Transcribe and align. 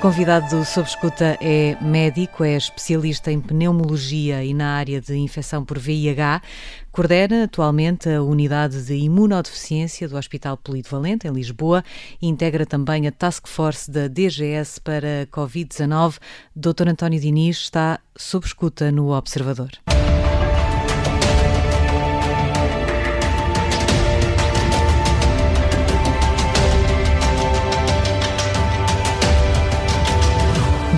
convidado 0.00 0.56
do 0.56 0.64
Sob 0.64 0.88
Escuta 0.88 1.36
é 1.40 1.76
médico, 1.80 2.44
é 2.44 2.56
especialista 2.56 3.32
em 3.32 3.40
pneumologia 3.40 4.44
e 4.44 4.54
na 4.54 4.76
área 4.76 5.00
de 5.00 5.16
infecção 5.16 5.64
por 5.64 5.78
VIH. 5.78 6.40
Coordena 6.92 7.44
atualmente 7.44 8.08
a 8.08 8.22
unidade 8.22 8.84
de 8.84 8.94
imunodeficiência 8.94 10.08
do 10.08 10.16
Hospital 10.16 10.56
Polivalente, 10.56 11.26
em 11.26 11.32
Lisboa, 11.32 11.84
e 12.22 12.28
integra 12.28 12.64
também 12.64 13.06
a 13.08 13.12
Task 13.12 13.48
Force 13.48 13.90
da 13.90 14.06
DGS 14.06 14.80
para 14.80 15.26
Covid-19. 15.32 16.18
Dr. 16.54 16.88
António 16.88 17.20
Diniz 17.20 17.56
está 17.56 17.98
sob 18.16 18.46
escuta 18.46 18.92
no 18.92 19.10
Observador. 19.10 19.70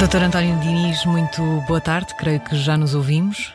Doutor 0.01 0.23
António 0.23 0.59
Diniz, 0.61 1.05
muito 1.05 1.43
boa 1.69 1.79
tarde, 1.79 2.15
creio 2.17 2.41
que 2.41 2.57
já 2.57 2.75
nos 2.75 2.95
ouvimos. 2.95 3.53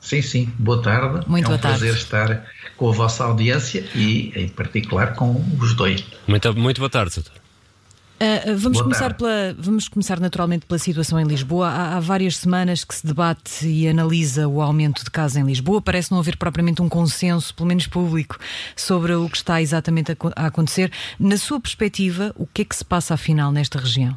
Sim, 0.00 0.22
sim, 0.22 0.52
boa 0.56 0.80
tarde. 0.80 1.28
Muito 1.28 1.44
é 1.44 1.48
um 1.48 1.50
boa 1.50 1.58
tarde. 1.58 1.80
prazer 1.80 1.96
estar 1.96 2.46
com 2.76 2.88
a 2.88 2.92
vossa 2.92 3.24
audiência 3.24 3.84
e, 3.92 4.32
em 4.36 4.48
particular, 4.48 5.14
com 5.14 5.44
os 5.60 5.74
dois. 5.74 6.04
Muito, 6.28 6.54
muito 6.56 6.80
boa 6.80 6.88
tarde, 6.88 7.16
doutor. 7.16 7.32
Uh, 7.32 8.56
vamos, 8.56 8.78
Boa 8.78 8.84
começar 8.84 9.12
tarde. 9.12 9.18
pela, 9.18 9.56
vamos 9.58 9.88
começar 9.88 10.20
naturalmente 10.20 10.64
pela 10.66 10.78
situação 10.78 11.18
em 11.18 11.24
Lisboa. 11.24 11.68
Há, 11.68 11.96
há 11.96 12.00
várias 12.00 12.36
semanas 12.36 12.84
que 12.84 12.94
se 12.94 13.04
debate 13.04 13.66
e 13.66 13.88
analisa 13.88 14.46
o 14.46 14.62
aumento 14.62 15.02
de 15.04 15.10
casos 15.10 15.36
em 15.36 15.44
Lisboa. 15.44 15.82
Parece 15.82 16.12
não 16.12 16.20
haver 16.20 16.36
propriamente 16.36 16.80
um 16.80 16.88
consenso, 16.88 17.52
pelo 17.52 17.66
menos 17.66 17.88
público, 17.88 18.38
sobre 18.76 19.14
o 19.14 19.28
que 19.28 19.36
está 19.36 19.60
exatamente 19.60 20.12
a, 20.12 20.16
a 20.36 20.46
acontecer. 20.46 20.92
Na 21.18 21.36
sua 21.36 21.60
perspectiva, 21.60 22.32
o 22.36 22.46
que 22.46 22.62
é 22.62 22.64
que 22.64 22.76
se 22.76 22.84
passa 22.84 23.14
afinal 23.14 23.50
nesta 23.50 23.80
região? 23.80 24.16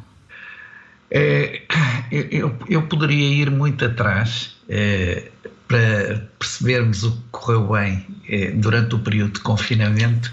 É, 1.10 1.62
eu- 2.10 2.56
eu, 2.68 2.82
poderia 2.82 3.42
ir 3.42 3.50
muito 3.50 3.84
atrás 3.84 4.56
é, 4.68 5.28
para 5.66 6.28
percebermos 6.38 7.02
o 7.02 7.12
que 7.12 7.22
correu 7.32 7.68
bem 7.72 8.06
é, 8.28 8.50
durante 8.52 8.94
o 8.94 8.98
período 9.00 9.34
de 9.34 9.40
confinamento 9.40 10.32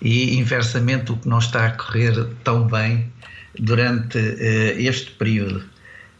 e, 0.00 0.36
inversamente, 0.38 1.12
o 1.12 1.16
que 1.16 1.28
não 1.28 1.38
está 1.38 1.66
a 1.66 1.70
correr 1.70 2.26
tão 2.44 2.66
bem 2.66 3.12
durante 3.58 4.18
este 4.18 5.12
período 5.12 5.64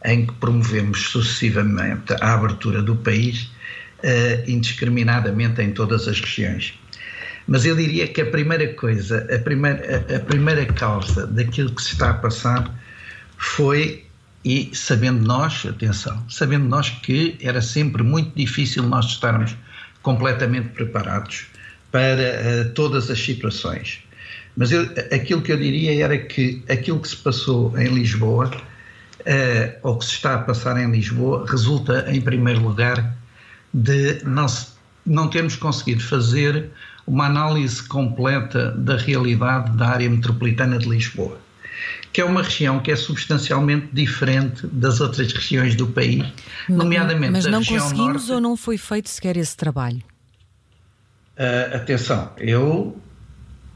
em 0.05 0.25
que 0.25 0.33
promovemos 0.35 1.01
sucessivamente 1.09 2.13
a 2.21 2.33
abertura 2.33 2.81
do 2.81 2.95
país 2.95 3.49
indiscriminadamente 4.47 5.61
em 5.61 5.71
todas 5.71 6.07
as 6.07 6.19
regiões. 6.21 6.73
Mas 7.47 7.65
eu 7.65 7.75
diria 7.75 8.07
que 8.07 8.21
a 8.21 8.25
primeira 8.25 8.73
coisa, 8.73 9.27
a 9.33 9.39
primeira, 9.39 10.05
a 10.15 10.19
primeira 10.21 10.65
causa 10.65 11.27
daquilo 11.27 11.71
que 11.75 11.81
se 11.81 11.93
está 11.93 12.11
a 12.11 12.13
passar 12.13 12.71
foi, 13.45 14.03
e 14.43 14.71
sabendo 14.73 15.25
nós, 15.25 15.65
atenção, 15.65 16.23
sabendo 16.29 16.65
nós 16.65 16.89
que 16.89 17.37
era 17.39 17.61
sempre 17.61 18.03
muito 18.03 18.35
difícil 18.35 18.83
nós 18.83 19.05
estarmos 19.05 19.55
completamente 20.01 20.69
preparados 20.69 21.45
para 21.91 22.21
eh, 22.21 22.63
todas 22.75 23.09
as 23.09 23.19
situações. 23.19 24.03
Mas 24.57 24.71
eu, 24.71 24.83
aquilo 25.11 25.41
que 25.41 25.51
eu 25.51 25.57
diria 25.57 26.03
era 26.03 26.17
que 26.17 26.63
aquilo 26.69 26.99
que 26.99 27.07
se 27.07 27.17
passou 27.17 27.77
em 27.77 27.87
Lisboa, 27.87 28.51
eh, 29.25 29.77
ou 29.83 29.97
que 29.97 30.05
se 30.05 30.11
está 30.11 30.35
a 30.35 30.39
passar 30.39 30.77
em 30.77 30.91
Lisboa, 30.91 31.45
resulta, 31.49 32.05
em 32.11 32.19
primeiro 32.19 32.61
lugar, 32.61 33.15
de 33.73 34.21
não, 34.25 34.47
se- 34.47 34.67
não 35.05 35.27
termos 35.29 35.55
conseguido 35.55 36.03
fazer 36.03 36.69
uma 37.07 37.27
análise 37.27 37.81
completa 37.83 38.71
da 38.71 38.97
realidade 38.97 39.75
da 39.77 39.89
área 39.89 40.09
metropolitana 40.09 40.77
de 40.77 40.89
Lisboa, 40.89 41.37
que 42.15 42.21
é 42.21 42.25
uma 42.25 42.41
região 42.41 42.79
que 42.79 42.89
é 42.91 42.95
substancialmente 42.95 43.89
diferente 43.91 44.65
das 44.67 45.01
outras 45.01 45.33
regiões 45.33 45.75
do 45.75 45.85
país, 45.87 46.23
nomeadamente 46.69 47.33
Mas 47.33 47.45
não 47.45 47.59
região 47.59 47.83
conseguimos 47.83 48.13
norte. 48.13 48.31
ou 48.31 48.39
não 48.39 48.55
foi 48.55 48.77
feito 48.77 49.09
sequer 49.09 49.35
esse 49.35 49.57
trabalho? 49.57 50.01
Ah, 51.37 51.75
atenção, 51.75 52.31
eu, 52.37 52.97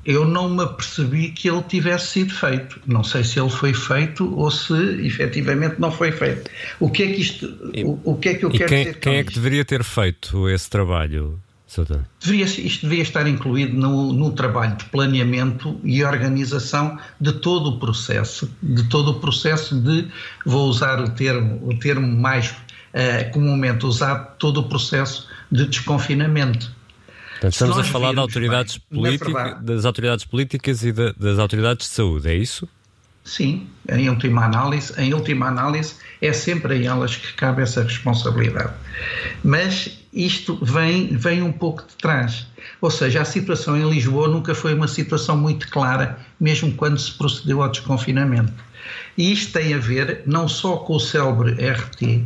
eu 0.06 0.26
não 0.26 0.50
me 0.50 0.64
apercebi 0.64 1.32
que 1.32 1.50
ele 1.50 1.62
tivesse 1.64 2.08
sido 2.08 2.34
feito. 2.34 2.80
Não 2.88 3.04
sei 3.04 3.24
se 3.26 3.40
ele 3.40 3.50
foi 3.50 3.74
feito 3.74 4.34
ou 4.36 4.50
se 4.50 4.74
efetivamente 5.06 5.76
não 5.80 5.92
foi 5.92 6.12
feito. 6.14 6.50
O 6.80 6.90
que 6.90 7.04
é 7.04 7.08
que 7.14 7.22
isto, 7.22 7.46
o, 7.84 8.12
o 8.14 8.18
que 8.18 8.30
é 8.30 8.36
que 8.36 8.46
eu 8.46 8.52
E 8.52 8.58
quero 8.58 8.70
quem, 8.70 8.86
dizer 8.86 9.02
com 9.02 9.12
quem 9.12 9.16
é 9.18 9.24
que 9.24 9.32
isto? 9.32 9.42
deveria 9.42 9.66
ter 9.66 9.84
feito 9.84 10.48
esse 10.50 10.70
trabalho, 10.70 11.42
Deveria, 12.20 12.46
isto 12.46 12.88
devia 12.88 13.04
estar 13.04 13.28
incluído 13.28 13.78
no, 13.78 14.12
no 14.12 14.32
trabalho 14.32 14.76
de 14.76 14.86
planeamento 14.86 15.80
e 15.84 16.04
organização 16.04 16.98
de 17.22 17.32
todo 17.34 17.70
o 17.72 17.80
processo, 17.80 18.50
de 18.62 18.84
todo 18.90 19.12
o 19.12 19.20
processo 19.20 19.80
de, 19.80 20.08
vou 20.46 20.68
usar 20.68 21.00
o 21.00 21.10
termo, 21.12 21.60
o 21.68 21.78
termo 21.78 22.08
mais 22.08 22.56
eh, 22.94 23.26
comumente 23.26 23.86
usado, 23.86 24.36
todo 24.40 24.62
o 24.62 24.64
processo 24.64 25.28
de 25.52 25.66
desconfinamento. 25.68 26.72
Portanto, 27.34 27.54
estamos 27.54 27.78
a 27.78 27.84
falar 27.84 28.08
virmos 28.10 28.22
autoridades 28.24 28.80
bem, 28.92 29.18
verdade- 29.18 29.66
das 29.66 29.86
autoridades 29.86 30.26
políticas 30.26 30.84
e 30.84 30.92
da- 30.92 31.14
das 31.14 31.40
autoridades 31.40 31.88
de 31.88 31.94
saúde, 31.94 32.28
é 32.30 32.36
isso? 32.36 32.68
Sim, 33.30 33.68
em 33.88 34.10
última 34.10 34.46
análise, 34.46 34.92
em 34.98 35.14
última 35.14 35.50
análise 35.50 35.94
é 36.20 36.34
sempre 36.34 36.74
a 36.74 36.92
elas 36.92 37.16
que 37.16 37.32
cabe 37.34 37.62
essa 37.62 37.84
responsabilidade. 37.84 38.74
Mas 39.44 40.00
isto 40.12 40.58
vem, 40.66 41.16
vem 41.16 41.44
um 41.44 41.52
pouco 41.52 41.84
de 41.88 41.96
trás. 41.98 42.48
Ou 42.82 42.90
seja, 42.90 43.22
a 43.22 43.26
situação 43.26 43.78
em 43.78 43.88
Lisboa 43.88 44.28
nunca 44.28 44.56
foi 44.56 44.74
uma 44.74 44.88
situação 44.88 45.38
muito 45.38 45.70
clara, 45.70 46.18
mesmo 46.40 46.74
quando 46.74 46.98
se 46.98 47.12
procedeu 47.12 47.62
ao 47.62 47.70
desconfinamento. 47.70 48.52
E 49.16 49.32
isto 49.32 49.54
tem 49.54 49.76
a 49.76 49.78
ver 49.78 50.24
não 50.26 50.48
só 50.48 50.78
com 50.78 50.96
o 50.96 51.00
célebre 51.00 51.52
RT, 51.52 52.26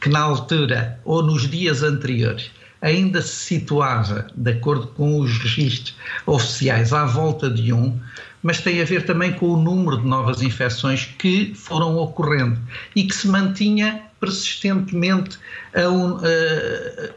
que 0.00 0.08
na 0.08 0.20
altura 0.20 1.00
ou 1.04 1.24
nos 1.24 1.50
dias 1.50 1.82
anteriores 1.82 2.52
ainda 2.80 3.20
se 3.20 3.34
situava, 3.34 4.28
de 4.36 4.52
acordo 4.52 4.86
com 4.88 5.18
os 5.18 5.38
registros 5.38 5.96
oficiais, 6.24 6.92
à 6.92 7.04
volta 7.04 7.50
de 7.50 7.72
um, 7.72 7.98
mas 8.46 8.60
tem 8.60 8.80
a 8.80 8.84
ver 8.84 9.04
também 9.04 9.32
com 9.32 9.46
o 9.46 9.56
número 9.56 10.00
de 10.00 10.06
novas 10.06 10.40
infecções 10.40 11.04
que 11.18 11.52
foram 11.52 11.96
ocorrendo 11.96 12.56
e 12.94 13.02
que 13.02 13.12
se 13.12 13.26
mantinha 13.26 14.04
persistentemente 14.20 15.36
a 15.74 15.88
um, 15.88 16.18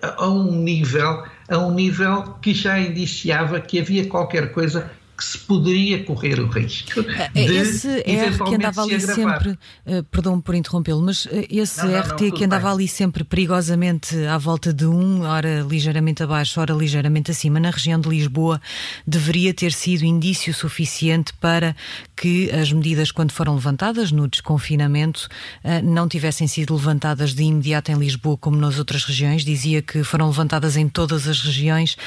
a, 0.01 0.23
a 0.23 0.27
um 0.27 0.51
nível 0.51 1.23
a 1.47 1.57
um 1.59 1.71
nível 1.71 2.23
que 2.41 2.51
já 2.51 2.79
indiciava 2.79 3.61
que 3.61 3.79
havia 3.79 4.07
qualquer 4.07 4.51
coisa 4.51 4.89
que 5.19 5.25
se 5.25 5.37
poderia 5.37 6.01
correr 6.05 6.39
o 6.39 6.47
risco 6.47 7.01
É 7.35 7.45
de 7.45 7.55
esse 7.57 7.89
R 8.05 8.37
que 8.41 8.55
andava 8.55 8.83
ali 8.83 9.01
se 9.01 9.11
agravar. 9.11 9.43
sempre, 9.43 9.59
eh, 9.85 10.01
perdão 10.09 10.39
por 10.39 10.55
interrompê-lo, 10.55 11.01
mas 11.01 11.27
eh, 11.29 11.45
esse 11.49 11.83
Não, 11.85 11.91
não, 11.91 11.99
RT 11.99 12.21
não, 12.21 12.31
que 12.31 12.45
andava 12.45 12.63
bem. 12.67 12.71
ali 12.75 12.87
sempre 12.87 13.25
perigosamente 13.25 14.15
à 14.27 14.37
volta 14.37 14.73
de 14.73 14.85
um, 14.85 15.23
ora 15.23 15.59
ligeiramente 15.69 16.23
abaixo, 16.23 16.61
ora 16.61 16.73
ligeiramente 16.73 17.31
acima, 17.31 17.59
na 17.59 17.69
região 17.69 17.99
de 17.99 18.07
Lisboa, 18.07 18.61
deveria 19.05 19.53
ter 19.53 19.73
sido 19.73 20.05
indício 20.05 20.53
suficiente 20.53 21.33
para 21.33 21.75
que 22.15 22.49
as 22.51 22.71
medidas, 22.71 23.11
quando 23.11 23.31
foram 23.33 23.55
levantadas 23.55 24.13
no 24.13 24.25
desconfinamento, 24.25 25.27
eh, 25.65 25.81
não 25.81 26.07
tivessem 26.07 26.47
sido 26.47 26.73
levantadas 26.73 27.33
de 27.35 27.43
imediato 27.43 27.91
em 27.91 27.95
Lisboa 27.95 28.37
como 28.37 28.55
nas 28.55 28.79
outras 28.79 29.03
regiões. 29.03 29.43
Dizia 29.43 29.81
que 29.81 30.01
foram 30.01 30.27
levantadas 30.27 30.77
em 30.77 30.87
todas 30.87 31.27
as 31.27 31.41
regiões. 31.41 31.97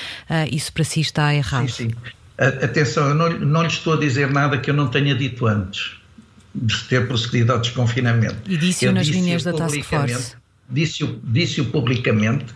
Isso 0.51 0.73
para 0.73 0.85
si 0.85 1.01
está 1.01 1.35
errado. 1.35 1.69
Sim, 1.69 1.91
sim. 1.91 1.95
A- 2.43 2.65
Atenção, 2.65 3.09
eu 3.09 3.15
não, 3.15 3.31
não 3.39 3.63
lhe 3.63 3.69
estou 3.69 3.95
a 3.95 3.97
dizer 3.99 4.31
nada 4.31 4.59
que 4.59 4.71
eu 4.71 4.75
não 4.75 4.89
tenha 4.89 5.15
dito 5.15 5.47
antes 5.47 5.93
de 6.55 6.85
ter 6.85 7.07
procedido 7.07 7.53
ao 7.53 7.59
desconfinamento. 7.61 8.37
E 8.51 8.57
disse-o 8.57 8.93
nas 8.93 9.07
linhas 9.07 9.43
da 9.45 9.53
Task 9.53 9.81
Force. 9.83 10.35
Disse-o 10.69 11.21
disse 11.25 11.63
publicamente 11.63 12.47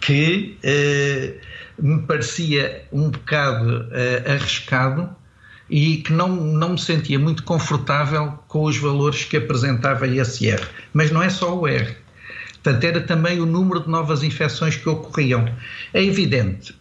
que 0.00 0.56
eh, 0.62 1.34
me 1.78 2.02
parecia 2.02 2.84
um 2.92 3.10
bocado 3.10 3.86
eh, 3.92 4.22
arriscado 4.26 5.08
e 5.68 5.98
que 5.98 6.12
não, 6.12 6.28
não 6.28 6.70
me 6.70 6.78
sentia 6.78 7.18
muito 7.18 7.42
confortável 7.44 8.32
com 8.48 8.64
os 8.64 8.76
valores 8.76 9.24
que 9.24 9.36
apresentava 9.36 10.06
esse 10.06 10.48
R. 10.48 10.62
Mas 10.92 11.10
não 11.10 11.22
é 11.22 11.30
só 11.30 11.56
o 11.56 11.66
R. 11.68 11.94
Portanto, 12.62 12.84
era 12.84 13.00
também 13.00 13.40
o 13.40 13.46
número 13.46 13.80
de 13.80 13.88
novas 13.88 14.22
infecções 14.22 14.76
que 14.76 14.88
ocorriam. 14.88 15.48
É 15.94 16.02
evidente 16.04 16.74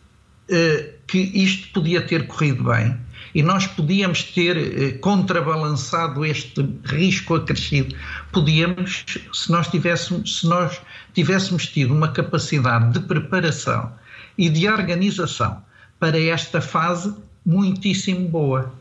que 1.08 1.18
isto 1.18 1.70
podia 1.74 2.02
ter 2.02 2.28
corrido 2.28 2.64
bem 2.64 2.98
e 3.34 3.44
nós 3.44 3.68
podíamos 3.68 4.24
ter 4.24 4.58
eh, 4.58 4.92
contrabalançado 4.94 6.26
este 6.26 6.68
risco 6.86 7.36
acrescido. 7.36 7.96
Podíamos, 8.32 9.06
se 9.34 9.52
nós 9.52 9.68
tivéssemos, 9.68 10.40
se 10.40 10.48
nós 10.48 10.82
tivéssemos 11.14 11.68
tido 11.68 11.94
uma 11.94 12.12
capacidade 12.12 12.94
de 12.94 13.00
preparação 13.02 13.92
e 14.38 14.50
de 14.50 14.68
organização 14.68 15.62
para 16.00 16.20
esta 16.20 16.62
fase 16.62 17.14
muitíssimo 17.46 18.28
boa. 18.28 18.74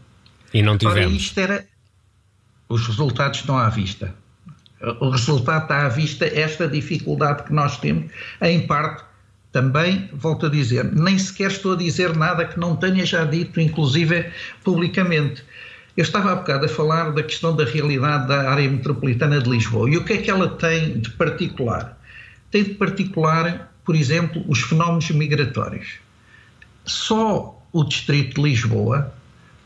E 0.53 0.63
não 0.63 0.73
Ora, 0.73 0.79
tivemos. 0.79 1.15
isto 1.15 1.39
era. 1.39 1.67
Os 2.69 2.87
resultados 2.87 3.41
estão 3.41 3.57
à 3.57 3.69
vista. 3.69 4.15
O 5.01 5.11
resultado 5.11 5.63
está 5.63 5.87
à 5.87 5.89
vista, 5.89 6.25
esta 6.25 6.69
dificuldade 6.69 7.43
que 7.43 7.53
nós 7.53 7.79
temos, 7.79 8.13
em 8.41 8.65
parte, 8.67 9.03
também, 9.53 10.11
volto 10.13 10.47
a 10.47 10.49
dizer, 10.49 10.85
nem 10.93 11.19
sequer 11.19 11.51
estou 11.51 11.73
a 11.73 11.77
dizer 11.77 12.17
nada 12.17 12.45
que 12.45 12.59
não 12.59 12.77
tenha 12.77 13.05
já 13.05 13.25
dito, 13.25 13.61
inclusive 13.61 14.31
publicamente. 14.63 15.43
Eu 15.97 16.03
estava 16.03 16.33
há 16.33 16.37
bocado 16.37 16.67
a 16.67 16.69
falar 16.69 17.11
da 17.13 17.23
questão 17.23 17.57
da 17.57 17.65
realidade 17.65 18.29
da 18.29 18.51
área 18.51 18.71
metropolitana 18.71 19.41
de 19.41 19.51
Lisboa. 19.51 19.91
E 19.91 19.97
o 19.97 20.05
que 20.05 20.13
é 20.13 20.19
que 20.19 20.31
ela 20.31 20.49
tem 20.49 21.01
de 21.01 21.11
particular? 21.11 21.99
Tem 22.51 22.63
de 22.63 22.75
particular, 22.75 23.73
por 23.85 23.97
exemplo, 23.97 24.45
os 24.47 24.61
fenómenos 24.61 25.11
migratórios. 25.11 25.95
Só 26.85 27.61
o 27.73 27.85
Distrito 27.85 28.37
de 28.37 28.49
Lisboa 28.49 29.13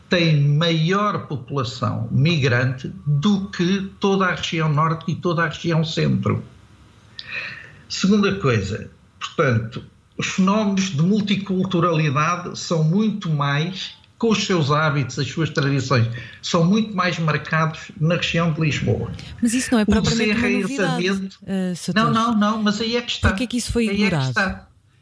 tem 0.09 0.41
maior 0.41 1.27
população 1.27 2.07
migrante 2.11 2.91
do 3.05 3.49
que 3.49 3.91
toda 3.99 4.25
a 4.25 4.35
região 4.35 4.69
norte 4.69 5.11
e 5.11 5.15
toda 5.15 5.43
a 5.43 5.47
região 5.47 5.83
centro. 5.83 6.43
Segunda 7.87 8.35
coisa, 8.35 8.89
portanto, 9.23 9.83
os 10.17 10.27
fenómenos 10.27 10.91
de 10.91 11.01
multiculturalidade 11.01 12.57
são 12.57 12.83
muito 12.83 13.29
mais, 13.29 13.95
com 14.17 14.29
os 14.29 14.45
seus 14.45 14.71
hábitos, 14.71 15.17
as 15.19 15.27
suas 15.27 15.49
tradições, 15.49 16.07
são 16.41 16.63
muito 16.63 16.95
mais 16.95 17.17
marcados 17.19 17.91
na 17.99 18.15
região 18.15 18.53
de 18.53 18.61
Lisboa. 18.61 19.11
Mas 19.41 19.53
isso 19.53 19.69
não 19.71 19.79
é 19.79 19.85
propriamente 19.85 20.39
uma 20.39 20.61
novidade, 20.61 21.09
uh, 21.09 21.93
Não, 21.95 22.11
não, 22.11 22.37
não, 22.37 22.63
mas 22.63 22.79
aí 22.79 22.95
é 22.95 23.01
que 23.01 23.11
está. 23.11 23.29
Porquê 23.29 23.43
é 23.43 23.47
que 23.47 23.57
isso 23.57 23.71
foi 23.71 23.87
ignorado? 23.87 24.33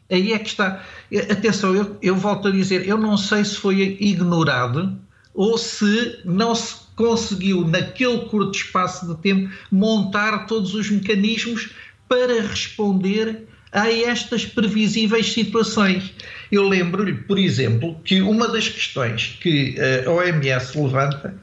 Aí 0.10 0.34
é 0.34 0.40
que 0.40 0.50
está. 0.50 0.84
Aí 1.10 1.14
é 1.14 1.20
que 1.20 1.24
está. 1.26 1.32
Atenção, 1.32 1.76
eu, 1.76 1.98
eu 2.02 2.16
volto 2.16 2.48
a 2.48 2.52
dizer, 2.52 2.88
eu 2.88 2.98
não 2.98 3.18
sei 3.18 3.44
se 3.46 3.56
foi 3.56 3.98
ignorado 4.00 4.98
ou 5.34 5.58
se 5.58 6.20
não 6.26 6.54
se 6.56 6.76
conseguiu, 6.96 7.66
naquele 7.68 8.20
curto 8.26 8.58
espaço 8.58 9.08
de 9.08 9.22
tempo, 9.22 9.50
montar 9.72 10.46
todos 10.46 10.74
os 10.74 10.90
mecanismos 10.90 11.70
para 12.08 12.42
responder 12.42 13.48
a 13.72 13.90
estas 13.90 14.46
previsíveis 14.46 15.32
situações. 15.32 16.14
Eu 16.52 16.68
lembro-lhe, 16.68 17.14
por 17.14 17.40
exemplo, 17.40 18.00
que 18.04 18.22
uma 18.22 18.48
das 18.48 18.68
questões 18.68 19.38
que 19.42 19.76
a 20.06 20.10
OMS 20.10 20.78
levanta 20.78 21.34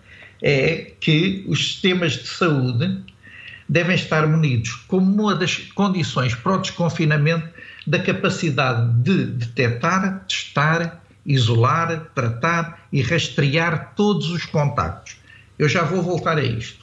é 0.43 0.93
que 1.01 1.45
os 1.49 1.59
sistemas 1.59 2.13
de 2.13 2.29
saúde 2.29 3.03
devem 3.69 3.97
estar 3.97 4.27
munidos 4.27 4.73
como 4.87 5.23
uma 5.23 5.35
das 5.35 5.57
condições 5.57 6.35
para 6.35 6.55
o 6.55 6.59
desconfinamento 6.59 7.49
da 7.87 7.99
capacidade 7.99 8.93
de 9.03 9.25
detectar, 9.27 10.25
testar, 10.29 11.03
isolar, 11.25 12.11
tratar 12.15 12.87
e 12.93 13.03
rastrear 13.03 13.95
todos 13.95 14.31
os 14.31 14.45
contactos. 14.47 15.17
Eu 15.59 15.69
já 15.69 15.83
vou 15.83 16.03
voltar 16.03 16.39
a 16.39 16.43
isto. 16.43 16.78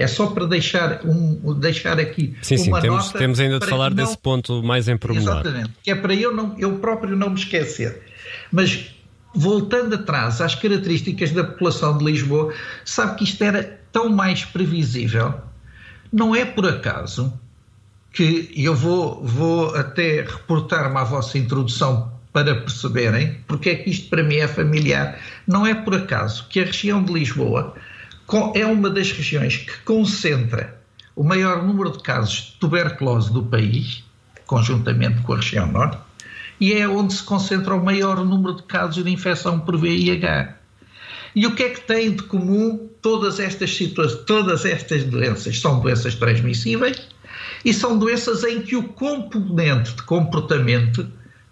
É 0.00 0.06
só 0.06 0.28
para 0.28 0.46
deixar, 0.46 1.02
um, 1.04 1.52
deixar 1.60 2.00
aqui 2.00 2.34
sim, 2.40 2.56
sim, 2.56 2.70
uma 2.70 2.80
temos, 2.80 3.04
nota. 3.04 3.18
Temos 3.18 3.38
ainda 3.38 3.60
de 3.60 3.66
falar 3.66 3.90
não, 3.90 3.96
desse 3.96 4.16
ponto 4.16 4.62
mais 4.62 4.88
em 4.88 4.96
pormenor. 4.96 5.40
Exatamente, 5.40 5.72
que 5.82 5.90
é 5.90 5.94
para 5.94 6.14
eu, 6.14 6.34
não, 6.34 6.58
eu 6.58 6.78
próprio 6.78 7.14
não 7.14 7.28
me 7.28 7.38
esquecer. 7.38 8.00
Mas 8.50 8.94
voltando 9.34 9.94
atrás 9.94 10.40
às 10.40 10.54
características 10.54 11.32
da 11.32 11.44
população 11.44 11.98
de 11.98 12.04
Lisboa, 12.06 12.50
sabe 12.82 13.18
que 13.18 13.24
isto 13.24 13.44
era 13.44 13.78
tão 13.92 14.08
mais 14.08 14.42
previsível. 14.42 15.34
Não 16.10 16.34
é 16.34 16.46
por 16.46 16.66
acaso 16.66 17.30
que 18.10 18.50
eu 18.56 18.74
vou, 18.74 19.22
vou 19.22 19.76
até 19.76 20.22
reportar-me 20.22 20.96
à 20.96 21.04
vossa 21.04 21.36
introdução 21.36 22.10
para 22.32 22.54
perceberem 22.54 23.36
porque 23.46 23.68
é 23.68 23.74
que 23.74 23.90
isto 23.90 24.08
para 24.08 24.22
mim 24.22 24.36
é 24.36 24.48
familiar. 24.48 25.20
Não 25.46 25.66
é 25.66 25.74
por 25.74 25.94
acaso 25.94 26.46
que 26.48 26.58
a 26.58 26.64
região 26.64 27.02
de 27.02 27.12
Lisboa 27.12 27.74
é 28.54 28.64
uma 28.66 28.88
das 28.90 29.10
regiões 29.12 29.56
que 29.56 29.78
concentra 29.80 30.80
o 31.16 31.24
maior 31.24 31.62
número 31.62 31.90
de 31.90 32.02
casos 32.02 32.52
de 32.52 32.52
tuberculose 32.60 33.32
do 33.32 33.42
país, 33.42 34.04
conjuntamente 34.46 35.20
com 35.22 35.34
a 35.34 35.36
região 35.36 35.66
norte, 35.66 35.98
e 36.60 36.72
é 36.72 36.88
onde 36.88 37.14
se 37.14 37.22
concentra 37.22 37.74
o 37.74 37.84
maior 37.84 38.24
número 38.24 38.54
de 38.54 38.62
casos 38.64 39.02
de 39.02 39.10
infecção 39.10 39.60
por 39.60 39.76
VIH. 39.78 40.54
E 41.34 41.46
o 41.46 41.54
que 41.54 41.62
é 41.62 41.68
que 41.70 41.80
tem 41.80 42.12
de 42.12 42.22
comum 42.24 42.88
todas 43.00 43.40
estas 43.40 43.74
situações, 43.74 44.24
todas 44.24 44.64
estas 44.64 45.04
doenças? 45.04 45.60
São 45.60 45.80
doenças 45.80 46.14
transmissíveis 46.14 47.08
e 47.64 47.72
são 47.72 47.98
doenças 47.98 48.44
em 48.44 48.60
que 48.60 48.76
o 48.76 48.82
componente 48.82 49.94
de 49.94 50.02
comportamento 50.02 51.10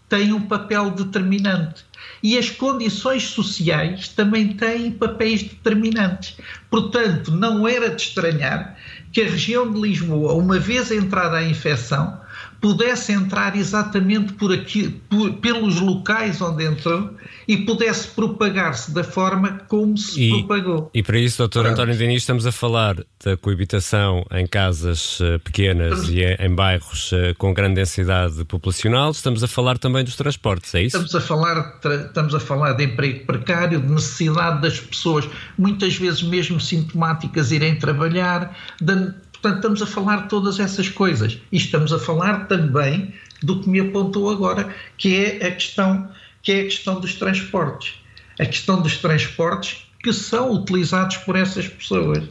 tem 0.09 0.33
um 0.33 0.41
papel 0.41 0.91
determinante. 0.91 1.85
E 2.23 2.39
as 2.39 2.51
condições 2.51 3.25
sociais 3.25 4.09
também 4.09 4.55
têm 4.55 4.91
papéis 4.91 5.43
determinantes. 5.43 6.37
Portanto, 6.71 7.31
não 7.31 7.69
era 7.69 7.91
de 7.91 8.03
estranhar 8.03 8.77
que 9.13 9.21
a 9.23 9.25
região 9.25 9.71
de 9.71 9.81
Lisboa, 9.81 10.35
uma 10.35 10.59
vez 10.59 10.91
entrada 10.91 11.37
a 11.37 11.45
infecção, 11.45 12.21
pudesse 12.61 13.13
entrar 13.13 13.57
exatamente 13.57 14.33
por 14.33 14.53
aqui, 14.53 14.89
por, 15.09 15.35
pelos 15.35 15.81
locais 15.81 16.41
onde 16.41 16.65
entrou 16.65 17.11
e 17.47 17.57
pudesse 17.59 18.09
propagar-se 18.09 18.93
da 18.93 19.05
forma 19.05 19.61
como 19.69 19.97
se 19.97 20.23
e, 20.23 20.31
propagou. 20.31 20.91
E 20.93 21.03
para 21.03 21.19
isso, 21.19 21.47
Dr. 21.47 21.67
António 21.67 21.97
Diniz, 21.97 22.23
estamos 22.23 22.47
a 22.47 22.53
falar 22.53 22.97
da 23.25 23.37
coabitação 23.37 24.25
em 24.33 24.47
casas 24.47 25.21
uh, 25.21 25.39
pequenas 25.41 26.09
e 26.09 26.23
em 26.23 26.55
bairros 26.55 27.13
uh, 27.13 27.35
com 27.39 27.55
grande 27.55 27.77
densidade 27.77 28.45
populacional. 28.45 29.11
Estamos 29.13 29.43
a 29.43 29.49
falar 29.49 29.79
também 29.79 30.05
dos 30.05 30.17
transportes, 30.17 30.75
é 30.75 30.83
isso? 30.83 30.97
Estamos 30.97 31.15
a 31.15 31.21
falar, 31.21 31.81
estamos 32.07 32.35
a 32.35 32.41
falar 32.41 32.73
de 32.73 32.85
emprego 32.85 33.25
precário, 33.25 33.81
de 33.81 33.89
necessidade 33.89 34.61
das 34.61 34.81
pessoas, 34.81 35.29
muitas 35.57 35.97
vezes 35.97 36.23
mesmo 36.23 36.61
sintomáticas, 36.61 37.53
irem 37.53 37.77
trabalhar, 37.77 38.57
de 38.81 39.15
Portanto, 39.41 39.57
estamos 39.57 39.83
a 39.83 39.87
falar 39.87 40.23
de 40.23 40.29
todas 40.29 40.59
essas 40.59 40.89
coisas. 40.89 41.39
E 41.53 41.57
estamos 41.57 41.93
a 41.93 41.99
falar 41.99 42.47
também 42.47 43.15
do 43.43 43.61
que 43.61 43.69
me 43.69 43.81
apontou 43.81 44.31
agora, 44.31 44.75
que 44.97 45.17
é 45.17 45.47
a 45.47 45.51
questão, 45.53 46.11
que 46.43 46.53
é 46.53 46.61
a 46.61 46.65
questão 46.65 47.01
dos 47.01 47.15
transportes. 47.15 47.95
A 48.39 48.47
questão 48.47 48.83
dos 48.83 48.97
transportes 48.99 49.89
que 50.03 50.13
são 50.13 50.53
utilizados 50.53 51.17
por 51.19 51.37
essas 51.37 51.69
pessoas. 51.69 52.25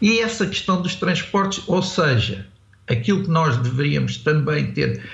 E 0.00 0.20
essa 0.20 0.46
questão 0.46 0.80
dos 0.80 0.94
transportes, 0.94 1.62
ou 1.66 1.82
seja, 1.82 2.46
aquilo 2.88 3.22
que 3.22 3.30
nós 3.30 3.56
deveríamos 3.58 4.16
também 4.18 4.72
ter 4.72 5.04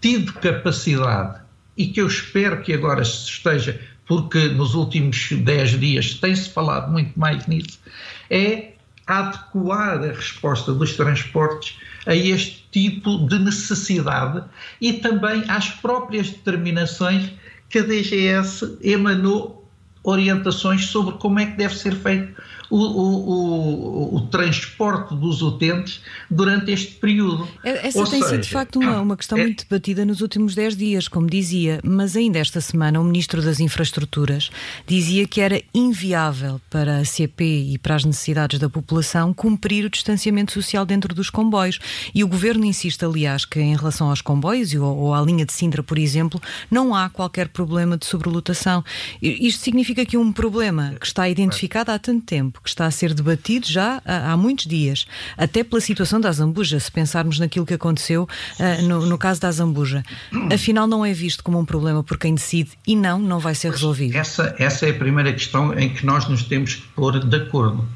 tido 0.00 0.32
capacidade 0.34 1.40
e 1.76 1.88
que 1.88 2.00
eu 2.00 2.06
espero 2.06 2.62
que 2.62 2.72
agora 2.72 3.02
esteja, 3.02 3.80
porque 4.06 4.48
nos 4.48 4.74
últimos 4.74 5.30
10 5.30 5.80
dias 5.80 6.14
tem-se 6.14 6.48
falado 6.48 6.90
muito 6.90 7.18
mais 7.18 7.46
nisso, 7.46 7.78
é 8.30 8.75
adequar 9.06 10.02
a 10.02 10.12
resposta 10.12 10.72
dos 10.72 10.96
transportes 10.96 11.78
a 12.06 12.14
este 12.14 12.66
tipo 12.70 13.26
de 13.26 13.38
necessidade 13.38 14.44
e 14.80 14.94
também 14.94 15.44
às 15.48 15.68
próprias 15.68 16.30
determinações 16.30 17.32
que 17.68 17.78
a 17.78 17.82
DGS 17.82 18.78
emanou 18.82 19.68
orientações 20.02 20.86
sobre 20.86 21.16
como 21.18 21.40
é 21.40 21.46
que 21.46 21.56
deve 21.56 21.76
ser 21.76 21.94
feito 21.94 22.40
o, 22.70 22.76
o, 22.78 24.16
o, 24.16 24.20
transporte 24.22 25.14
dos 25.14 25.42
utentes 25.42 26.00
durante 26.30 26.70
este 26.70 26.94
período. 26.94 27.48
Essa 27.62 27.98
Ou 27.98 28.04
tem 28.06 28.20
seja, 28.22 28.34
sido 28.34 28.42
de 28.42 28.50
facto 28.50 28.78
uma, 28.78 29.00
uma 29.00 29.16
questão 29.16 29.38
é, 29.38 29.42
muito 29.42 29.64
debatida 29.68 30.04
nos 30.04 30.20
últimos 30.20 30.54
10 30.54 30.76
dias, 30.76 31.08
como 31.08 31.28
dizia, 31.28 31.80
mas 31.84 32.16
ainda 32.16 32.38
esta 32.38 32.60
semana 32.60 33.00
o 33.00 33.04
Ministro 33.04 33.40
das 33.42 33.60
Infraestruturas 33.60 34.50
dizia 34.86 35.26
que 35.26 35.40
era 35.40 35.62
inviável 35.74 36.60
para 36.70 36.98
a 36.98 37.04
CP 37.04 37.44
e 37.44 37.78
para 37.78 37.94
as 37.94 38.04
necessidades 38.04 38.58
da 38.58 38.68
população 38.68 39.32
cumprir 39.32 39.84
o 39.84 39.90
distanciamento 39.90 40.52
social 40.52 40.84
dentro 40.84 41.14
dos 41.14 41.30
comboios. 41.30 41.78
E 42.14 42.24
o 42.24 42.28
Governo 42.28 42.64
insiste, 42.64 43.04
aliás, 43.04 43.44
que 43.44 43.60
em 43.60 43.76
relação 43.76 44.10
aos 44.10 44.20
comboios 44.20 44.74
ou, 44.74 44.96
ou 44.96 45.14
à 45.14 45.22
linha 45.22 45.46
de 45.46 45.52
Sintra, 45.52 45.82
por 45.82 45.98
exemplo, 45.98 46.40
não 46.70 46.94
há 46.94 47.08
qualquer 47.08 47.48
problema 47.48 47.96
de 47.96 48.06
sobrelotação. 48.06 48.84
Isto 49.22 49.62
significa 49.62 50.04
que 50.04 50.16
um 50.16 50.32
problema 50.32 50.94
que 50.98 51.06
está 51.06 51.28
identificado 51.28 51.90
há 51.90 51.98
tanto 51.98 52.24
tempo 52.24 52.55
que 52.62 52.68
está 52.68 52.86
a 52.86 52.90
ser 52.90 53.14
debatido 53.14 53.66
já 53.66 54.00
há, 54.04 54.32
há 54.32 54.36
muitos 54.36 54.66
dias, 54.66 55.06
até 55.36 55.62
pela 55.62 55.80
situação 55.80 56.20
da 56.20 56.28
Azambuja, 56.28 56.78
se 56.80 56.90
pensarmos 56.90 57.38
naquilo 57.38 57.66
que 57.66 57.74
aconteceu 57.74 58.24
uh, 58.24 58.82
no, 58.82 59.06
no, 59.06 59.18
caso 59.18 59.40
da 59.40 59.48
Azambuja. 59.48 60.02
Afinal, 60.52 60.86
não 60.86 61.04
é 61.04 61.12
visto 61.12 61.42
como 61.42 61.58
um 61.58 61.64
problema 61.64 62.02
por 62.02 62.18
quem 62.18 62.34
decide 62.34 62.70
e 62.86 62.94
não, 62.94 63.18
não 63.18 63.38
vai 63.38 63.54
ser 63.54 63.70
resolvido. 63.70 64.16
Essa, 64.16 64.54
essa 64.58 64.86
é 64.86 64.90
a 64.90 64.94
primeira 64.94 65.32
questão 65.32 65.76
em 65.78 65.92
que 65.92 66.04
nós 66.04 66.28
nos 66.28 66.42
temos 66.42 66.74
que 66.74 66.88
pôr 66.88 67.18
de 67.18 67.36
acordo 67.36 67.86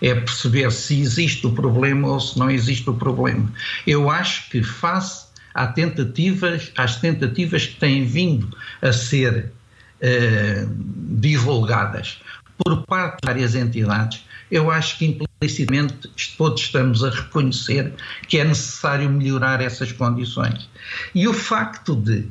é 0.00 0.14
perceber 0.16 0.70
se 0.72 1.00
existe 1.00 1.46
o 1.46 1.52
problema 1.52 2.08
ou 2.08 2.20
se 2.20 2.36
não 2.36 2.50
existe 2.50 2.90
o 2.90 2.94
problema. 2.94 3.50
Eu 3.86 4.10
acho 4.10 4.50
que 4.50 4.62
face 4.62 5.26
às 5.54 5.72
tentativas, 5.74 6.72
às 6.76 6.96
tentativas 6.96 7.66
que 7.66 7.76
têm 7.76 8.04
vindo 8.04 8.48
a 8.80 8.92
ser 8.92 9.52
eh, 10.00 10.66
divulgadas 10.68 12.20
por 12.64 12.86
parte 12.86 13.20
de 13.22 13.26
várias 13.26 13.54
entidades, 13.54 14.24
eu 14.50 14.70
acho 14.70 14.98
que 14.98 15.06
implicitamente 15.06 16.08
todos 16.36 16.60
estamos 16.60 17.02
a 17.02 17.10
reconhecer 17.10 17.92
que 18.28 18.38
é 18.38 18.44
necessário 18.44 19.08
melhorar 19.08 19.60
essas 19.60 19.90
condições. 19.92 20.68
E 21.14 21.26
o 21.26 21.32
facto 21.32 21.96
de, 21.96 22.26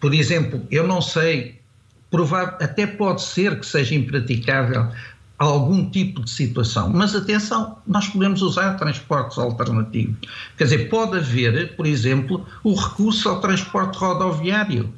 por 0.00 0.14
exemplo, 0.14 0.66
eu 0.70 0.86
não 0.86 1.02
sei, 1.02 1.60
provável, 2.10 2.54
até 2.60 2.86
pode 2.86 3.22
ser 3.22 3.60
que 3.60 3.66
seja 3.66 3.94
impraticável 3.94 4.90
algum 5.38 5.88
tipo 5.88 6.24
de 6.24 6.30
situação, 6.30 6.90
mas 6.90 7.14
atenção, 7.14 7.78
nós 7.86 8.08
podemos 8.08 8.42
usar 8.42 8.74
transportes 8.74 9.38
alternativos. 9.38 10.16
Quer 10.56 10.64
dizer, 10.64 10.88
pode 10.88 11.18
haver, 11.18 11.76
por 11.76 11.86
exemplo, 11.86 12.44
o 12.64 12.74
recurso 12.74 13.28
ao 13.28 13.40
transporte 13.40 13.96
rodoviário 13.98 14.92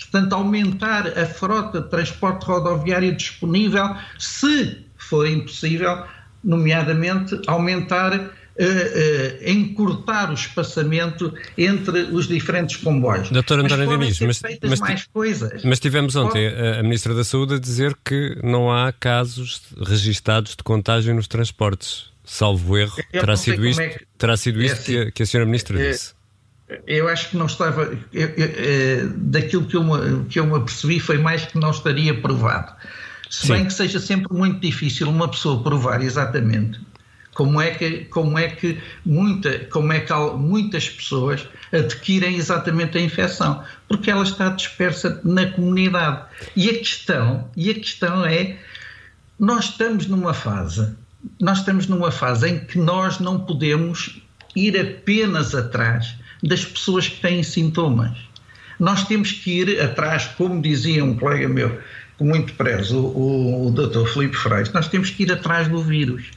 Portanto, 0.00 0.32
aumentar 0.32 1.06
a 1.18 1.26
frota 1.26 1.80
de 1.80 1.88
transporte 1.88 2.44
rodoviário 2.44 3.14
disponível 3.14 3.94
se 4.18 4.84
for 4.96 5.26
impossível, 5.26 6.04
nomeadamente 6.42 7.40
aumentar 7.46 8.30
Uh, 8.58 8.62
uh, 8.62 9.50
encurtar 9.50 10.28
o 10.28 10.34
espaçamento 10.34 11.32
entre 11.56 12.02
os 12.12 12.26
diferentes 12.26 12.76
comboios. 12.76 13.30
Doutor 13.30 13.60
António 13.60 13.86
Diniz, 13.86 14.20
mas, 14.20 14.42
mas, 14.62 14.80
mais 14.80 15.06
coisas. 15.06 15.64
mas 15.64 15.80
tivemos 15.80 16.14
ontem 16.14 16.48
a, 16.48 16.80
a 16.80 16.82
Ministra 16.82 17.14
da 17.14 17.24
Saúde 17.24 17.54
a 17.54 17.58
dizer 17.58 17.96
que 18.04 18.38
não 18.42 18.70
há 18.70 18.92
casos 18.92 19.62
registados 19.80 20.56
de 20.56 20.62
contágio 20.62 21.14
nos 21.14 21.26
transportes. 21.26 22.10
Salvo 22.22 22.76
erro, 22.76 22.96
terá 23.10 23.34
sido, 23.36 23.64
isto, 23.64 23.80
é 23.80 23.88
que, 23.88 24.06
terá 24.18 24.36
sido 24.36 24.60
é 24.60 24.66
isto 24.66 24.80
assim, 24.80 24.92
que, 24.92 25.12
que, 25.12 25.22
a 25.22 25.26
Senhora 25.26 25.46
Ministra 25.46 25.80
é, 25.80 25.90
disse. 25.92 26.12
Eu 26.86 27.08
acho 27.08 27.30
que 27.30 27.36
não 27.36 27.46
estava. 27.46 27.82
Eu, 28.12 28.28
eu, 28.28 28.34
eh, 28.38 29.08
daquilo 29.16 29.66
que 29.66 29.76
eu, 29.76 29.84
me, 29.84 30.24
que 30.26 30.38
eu 30.38 30.46
me 30.46 30.56
apercebi 30.56 31.00
foi 31.00 31.18
mais 31.18 31.44
que 31.44 31.58
não 31.58 31.70
estaria 31.70 32.14
provado. 32.20 32.72
Se 33.28 33.46
Sim. 33.46 33.52
bem 33.54 33.64
que 33.66 33.72
seja 33.72 33.98
sempre 33.98 34.36
muito 34.36 34.60
difícil 34.60 35.08
uma 35.08 35.28
pessoa 35.28 35.62
provar 35.62 36.02
exatamente 36.02 36.80
como 37.40 37.60
é 37.60 37.70
que, 37.70 38.04
como 38.06 38.38
é 38.38 38.48
que, 38.48 38.78
muita, 39.04 39.60
como 39.70 39.92
é 39.92 40.00
que 40.00 40.12
muitas 40.36 40.90
pessoas 40.90 41.48
adquirem 41.72 42.36
exatamente 42.36 42.98
a 42.98 43.00
infecção? 43.00 43.64
Porque 43.88 44.10
ela 44.10 44.24
está 44.24 44.50
dispersa 44.50 45.20
na 45.24 45.46
comunidade. 45.46 46.24
E 46.56 46.68
a 46.68 46.78
questão, 46.78 47.48
e 47.56 47.70
a 47.70 47.74
questão 47.74 48.26
é, 48.26 48.58
nós 49.38 49.66
estamos 49.70 50.06
numa 50.06 50.34
fase, 50.34 50.94
nós 51.40 51.58
estamos 51.58 51.86
numa 51.86 52.10
fase 52.10 52.48
em 52.48 52.58
que 52.58 52.78
nós 52.78 53.20
não 53.20 53.40
podemos 53.40 54.20
ir 54.54 54.78
apenas 54.78 55.54
atrás 55.54 56.16
das 56.42 56.64
pessoas 56.64 57.08
que 57.08 57.20
têm 57.20 57.42
sintomas. 57.42 58.16
Nós 58.78 59.06
temos 59.06 59.32
que 59.32 59.60
ir 59.60 59.80
atrás, 59.80 60.26
como 60.38 60.62
dizia 60.62 61.04
um 61.04 61.14
colega 61.14 61.48
meu, 61.48 61.78
com 62.16 62.24
muito 62.24 62.52
prezo, 62.54 62.98
o, 62.98 63.66
o, 63.66 63.70
Dr. 63.70 64.06
Felipe 64.06 64.36
Freire, 64.36 64.70
nós 64.72 64.88
temos 64.88 65.10
que 65.10 65.22
ir 65.22 65.32
atrás 65.32 65.68
do 65.68 65.82
vírus 65.82 66.30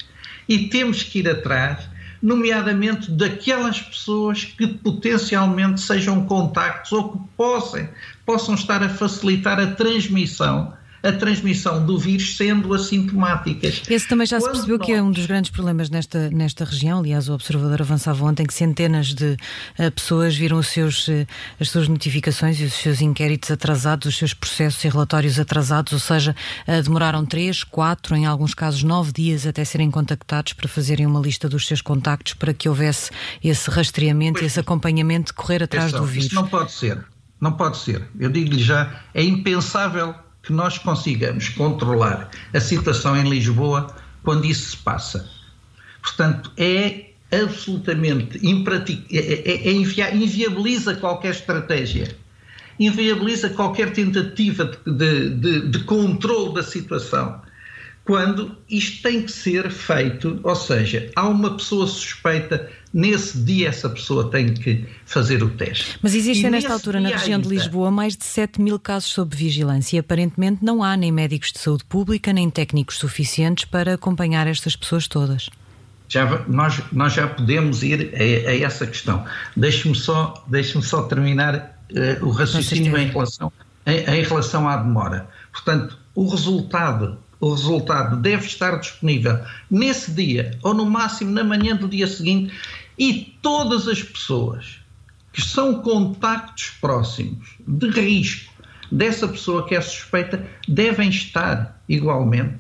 e 0.47 0.67
temos 0.67 1.03
que 1.03 1.19
ir 1.19 1.29
atrás, 1.29 1.87
nomeadamente 2.21 3.11
daquelas 3.11 3.81
pessoas 3.81 4.45
que 4.45 4.67
potencialmente 4.67 5.81
sejam 5.81 6.25
contactos 6.25 6.91
ou 6.91 7.11
que 7.11 7.19
possam, 7.35 7.89
possam 8.25 8.55
estar 8.55 8.81
a 8.83 8.89
facilitar 8.89 9.59
a 9.59 9.67
transmissão 9.67 10.73
a 11.03 11.11
transmissão 11.11 11.85
do 11.85 11.99
vírus 11.99 12.37
sendo 12.37 12.73
assintomáticas. 12.73 13.81
Esse 13.89 14.07
também 14.07 14.25
já 14.25 14.39
Quando 14.39 14.45
se 14.45 14.51
percebeu 14.53 14.77
nós... 14.77 14.85
que 14.85 14.93
é 14.93 15.03
um 15.03 15.11
dos 15.11 15.25
grandes 15.25 15.51
problemas 15.51 15.89
nesta, 15.89 16.29
nesta 16.29 16.63
região. 16.63 16.99
Aliás, 16.99 17.27
o 17.27 17.33
Observador 17.33 17.81
avançava 17.81 18.23
ontem 18.23 18.45
que 18.45 18.53
centenas 18.53 19.13
de 19.13 19.33
uh, 19.77 19.91
pessoas 19.91 20.33
viram 20.35 20.57
os 20.57 20.67
seus, 20.67 21.09
uh, 21.09 21.27
as 21.59 21.69
suas 21.69 21.89
notificações 21.89 22.57
e 22.61 22.63
os 22.63 22.73
seus 22.73 23.01
inquéritos 23.01 23.51
atrasados, 23.51 24.07
os 24.07 24.17
seus 24.17 24.33
processos 24.33 24.81
e 24.85 24.87
relatórios 24.87 25.37
atrasados, 25.37 25.91
ou 25.91 25.99
seja, 25.99 26.33
uh, 26.65 26.81
demoraram 26.81 27.25
três, 27.25 27.65
quatro, 27.65 28.15
em 28.15 28.25
alguns 28.25 28.53
casos 28.53 28.81
nove 28.81 29.11
dias 29.11 29.45
até 29.45 29.65
serem 29.65 29.91
contactados 29.91 30.53
para 30.53 30.69
fazerem 30.69 31.05
uma 31.05 31.19
lista 31.19 31.49
dos 31.49 31.67
seus 31.67 31.81
contactos 31.81 32.33
para 32.33 32.53
que 32.53 32.69
houvesse 32.69 33.11
esse 33.43 33.69
rastreamento, 33.69 34.39
pois, 34.39 34.45
esse 34.45 34.59
acompanhamento 34.59 35.27
de 35.27 35.33
correr 35.33 35.61
atrás 35.61 35.91
do 35.91 36.05
vírus. 36.05 36.27
Isso 36.27 36.35
não 36.35 36.47
pode 36.47 36.71
ser. 36.71 37.03
Não 37.41 37.51
pode 37.51 37.75
ser. 37.75 38.07
Eu 38.17 38.29
digo-lhe 38.29 38.63
já, 38.63 39.01
é 39.13 39.21
impensável 39.21 40.15
que 40.43 40.51
nós 40.53 40.77
consigamos 40.77 41.49
controlar 41.49 42.29
a 42.53 42.59
situação 42.59 43.17
em 43.17 43.27
Lisboa 43.29 43.87
quando 44.23 44.45
isso 44.45 44.71
se 44.71 44.77
passa. 44.77 45.29
Portanto, 46.01 46.51
é 46.57 47.11
absolutamente 47.31 48.45
impratic... 48.45 49.05
é, 49.11 49.17
é, 49.17 49.67
é 49.69 49.71
invia... 49.71 50.13
inviabiliza 50.13 50.95
qualquer 50.95 51.31
estratégia, 51.31 52.15
inviabiliza 52.79 53.49
qualquer 53.49 53.93
tentativa 53.93 54.65
de, 54.85 54.91
de, 54.91 55.29
de, 55.29 55.67
de 55.69 55.79
controle 55.85 56.53
da 56.53 56.63
situação 56.63 57.41
quando 58.05 58.57
isto 58.69 59.01
tem 59.01 59.21
que 59.21 59.31
ser 59.31 59.71
feito, 59.71 60.39
ou 60.43 60.55
seja, 60.55 61.09
há 61.15 61.27
uma 61.27 61.55
pessoa 61.55 61.87
suspeita, 61.87 62.69
nesse 62.93 63.37
dia 63.37 63.69
essa 63.69 63.89
pessoa 63.89 64.29
tem 64.29 64.53
que 64.53 64.85
fazer 65.05 65.41
o 65.41 65.49
teste. 65.49 65.97
Mas 66.01 66.13
existem 66.13 66.51
nesta 66.51 66.73
altura 66.73 66.99
na 66.99 67.09
região 67.09 67.37
ainda, 67.37 67.47
de 67.47 67.55
Lisboa 67.55 67.89
mais 67.89 68.17
de 68.17 68.25
7 68.25 68.61
mil 68.61 68.77
casos 68.77 69.09
sob 69.09 69.33
vigilância 69.35 69.95
e 69.95 69.99
aparentemente 69.99 70.63
não 70.63 70.83
há 70.83 70.97
nem 70.97 71.11
médicos 71.11 71.53
de 71.53 71.59
saúde 71.59 71.85
pública 71.85 72.33
nem 72.33 72.49
técnicos 72.49 72.97
suficientes 72.97 73.63
para 73.63 73.93
acompanhar 73.93 74.47
estas 74.47 74.75
pessoas 74.75 75.07
todas. 75.07 75.49
Já, 76.09 76.43
nós, 76.47 76.81
nós 76.91 77.13
já 77.13 77.27
podemos 77.27 77.83
ir 77.83 78.13
a, 78.13 78.49
a 78.49 78.57
essa 78.57 78.85
questão. 78.85 79.25
Deixe-me 79.55 79.95
só, 79.95 80.43
deixe 80.47 80.79
só 80.81 81.03
terminar 81.03 81.79
uh, 81.89 82.25
o 82.25 82.31
raciocínio 82.31 82.97
em 82.97 83.07
relação, 83.07 83.51
em, 83.85 83.99
em 83.99 84.23
relação 84.23 84.67
à 84.67 84.75
demora. 84.75 85.27
Portanto, 85.53 85.97
o 86.13 86.27
resultado 86.27 87.17
o 87.43 87.51
resultado 87.51 88.15
deve 88.15 88.45
estar 88.45 88.79
disponível 88.79 89.37
nesse 89.69 90.11
dia 90.11 90.57
ou 90.63 90.73
no 90.73 90.85
máximo 90.85 91.31
na 91.31 91.43
manhã 91.43 91.75
do 91.75 91.89
dia 91.89 92.07
seguinte 92.07 92.53
e 92.97 93.35
todas 93.41 93.85
as 93.85 94.01
pessoas 94.01 94.79
que 95.33 95.41
são 95.41 95.81
contactos 95.81 96.71
próximos 96.79 97.49
de 97.67 97.89
risco 97.89 98.53
dessa 98.89 99.27
pessoa 99.27 99.67
que 99.67 99.75
é 99.75 99.81
suspeita 99.81 100.47
devem 100.69 101.09
estar 101.09 101.83
igualmente 101.89 102.55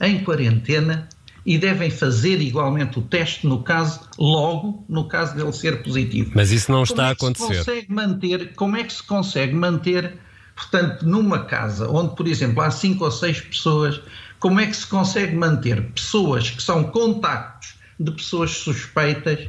em 0.00 0.24
quarentena 0.24 1.08
e 1.46 1.56
devem 1.56 1.88
fazer 1.88 2.40
igualmente 2.40 2.98
o 2.98 3.02
teste 3.02 3.46
no 3.46 3.62
caso 3.62 4.00
logo 4.18 4.84
no 4.88 5.04
caso 5.04 5.36
dele 5.36 5.52
ser 5.52 5.80
positivo. 5.84 6.32
Mas 6.34 6.50
isso 6.50 6.72
não 6.72 6.82
está 6.82 7.04
é 7.04 7.06
a 7.06 7.10
acontecer. 7.12 7.58
consegue 7.58 7.92
manter, 7.92 8.52
como 8.54 8.76
é 8.76 8.82
que 8.82 8.92
se 8.92 9.02
consegue 9.02 9.54
manter 9.54 10.18
Portanto, 10.58 11.06
numa 11.06 11.44
casa 11.44 11.88
onde, 11.88 12.16
por 12.16 12.26
exemplo, 12.26 12.60
há 12.60 12.70
cinco 12.70 13.04
ou 13.04 13.12
seis 13.12 13.40
pessoas, 13.40 14.00
como 14.40 14.58
é 14.58 14.66
que 14.66 14.76
se 14.76 14.86
consegue 14.88 15.36
manter 15.36 15.80
pessoas 15.92 16.50
que 16.50 16.60
são 16.60 16.82
contactos 16.82 17.76
de 17.98 18.10
pessoas 18.10 18.50
suspeitas 18.50 19.46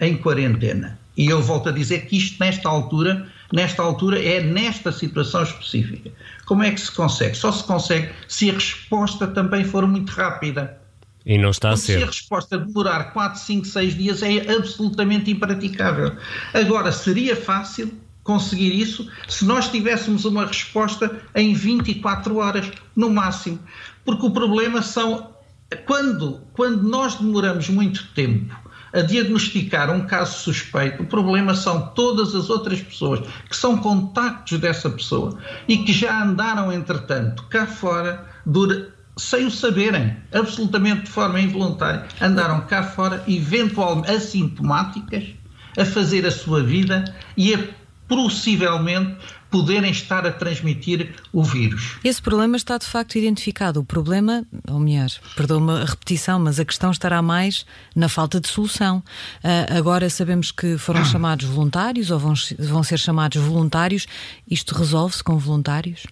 em 0.00 0.16
quarentena? 0.16 0.98
E 1.14 1.26
eu 1.26 1.42
volto 1.42 1.68
a 1.68 1.72
dizer 1.72 2.06
que 2.06 2.16
isto, 2.16 2.40
nesta 2.40 2.70
altura, 2.70 3.28
nesta 3.52 3.82
altura, 3.82 4.22
é 4.22 4.42
nesta 4.42 4.90
situação 4.90 5.42
específica. 5.42 6.10
Como 6.46 6.62
é 6.62 6.70
que 6.70 6.80
se 6.80 6.90
consegue? 6.90 7.36
Só 7.36 7.52
se 7.52 7.62
consegue 7.64 8.10
se 8.26 8.48
a 8.48 8.54
resposta 8.54 9.26
também 9.26 9.62
for 9.62 9.86
muito 9.86 10.10
rápida. 10.10 10.80
E 11.26 11.36
não 11.36 11.50
está 11.50 11.70
a 11.70 11.76
ser. 11.76 11.98
Se 11.98 12.02
a 12.02 12.06
resposta 12.06 12.58
demorar 12.58 13.12
4, 13.12 13.38
5, 13.40 13.66
6 13.66 13.94
dias 13.94 14.22
é 14.22 14.56
absolutamente 14.56 15.30
impraticável. 15.30 16.12
Agora, 16.54 16.90
seria 16.92 17.36
fácil 17.36 17.92
conseguir 18.26 18.74
isso 18.74 19.08
se 19.28 19.44
nós 19.44 19.68
tivéssemos 19.68 20.24
uma 20.24 20.44
resposta 20.44 21.22
em 21.34 21.54
24 21.54 22.36
horas, 22.36 22.70
no 22.94 23.08
máximo. 23.08 23.58
Porque 24.04 24.26
o 24.26 24.30
problema 24.30 24.82
são. 24.82 25.34
Quando, 25.84 26.40
quando 26.52 26.82
nós 26.82 27.16
demoramos 27.16 27.68
muito 27.68 28.06
tempo 28.14 28.54
a 28.92 29.02
diagnosticar 29.02 29.90
um 29.90 30.06
caso 30.06 30.38
suspeito, 30.38 31.02
o 31.02 31.06
problema 31.06 31.54
são 31.54 31.88
todas 31.88 32.34
as 32.34 32.48
outras 32.48 32.80
pessoas 32.80 33.20
que 33.48 33.56
são 33.56 33.76
contactos 33.76 34.58
dessa 34.58 34.88
pessoa 34.88 35.38
e 35.66 35.78
que 35.78 35.92
já 35.92 36.22
andaram, 36.22 36.72
entretanto, 36.72 37.42
cá 37.44 37.66
fora, 37.66 38.26
dura, 38.44 38.94
sem 39.16 39.46
o 39.46 39.50
saberem, 39.50 40.16
absolutamente 40.32 41.02
de 41.02 41.10
forma 41.10 41.40
involuntária, 41.40 42.06
andaram 42.20 42.60
cá 42.62 42.82
fora, 42.82 43.24
eventualmente 43.26 44.10
assintomáticas, 44.10 45.24
a 45.76 45.84
fazer 45.84 46.24
a 46.24 46.30
sua 46.30 46.62
vida 46.62 47.04
e 47.36 47.54
a 47.54 47.58
possivelmente 48.08 49.16
poderem 49.50 49.90
estar 49.90 50.26
a 50.26 50.32
transmitir 50.32 51.14
o 51.32 51.42
vírus. 51.42 51.96
Esse 52.04 52.20
problema 52.20 52.56
está 52.56 52.76
de 52.78 52.86
facto 52.86 53.16
identificado. 53.16 53.80
O 53.80 53.84
problema, 53.84 54.44
ou 54.68 54.78
melhor, 54.78 55.08
perdoa-me 55.36 55.82
a 55.82 55.84
repetição, 55.84 56.38
mas 56.38 56.58
a 56.58 56.64
questão 56.64 56.90
estará 56.90 57.22
mais 57.22 57.64
na 57.94 58.08
falta 58.08 58.40
de 58.40 58.48
solução. 58.48 58.98
Uh, 59.42 59.78
agora 59.78 60.10
sabemos 60.10 60.50
que 60.50 60.76
foram 60.76 61.04
chamados 61.06 61.46
voluntários 61.46 62.10
ou 62.10 62.18
vão, 62.18 62.34
vão 62.58 62.82
ser 62.82 62.98
chamados 62.98 63.40
voluntários. 63.42 64.06
Isto 64.50 64.74
resolve-se 64.74 65.22
com 65.22 65.38
voluntários? 65.38 66.06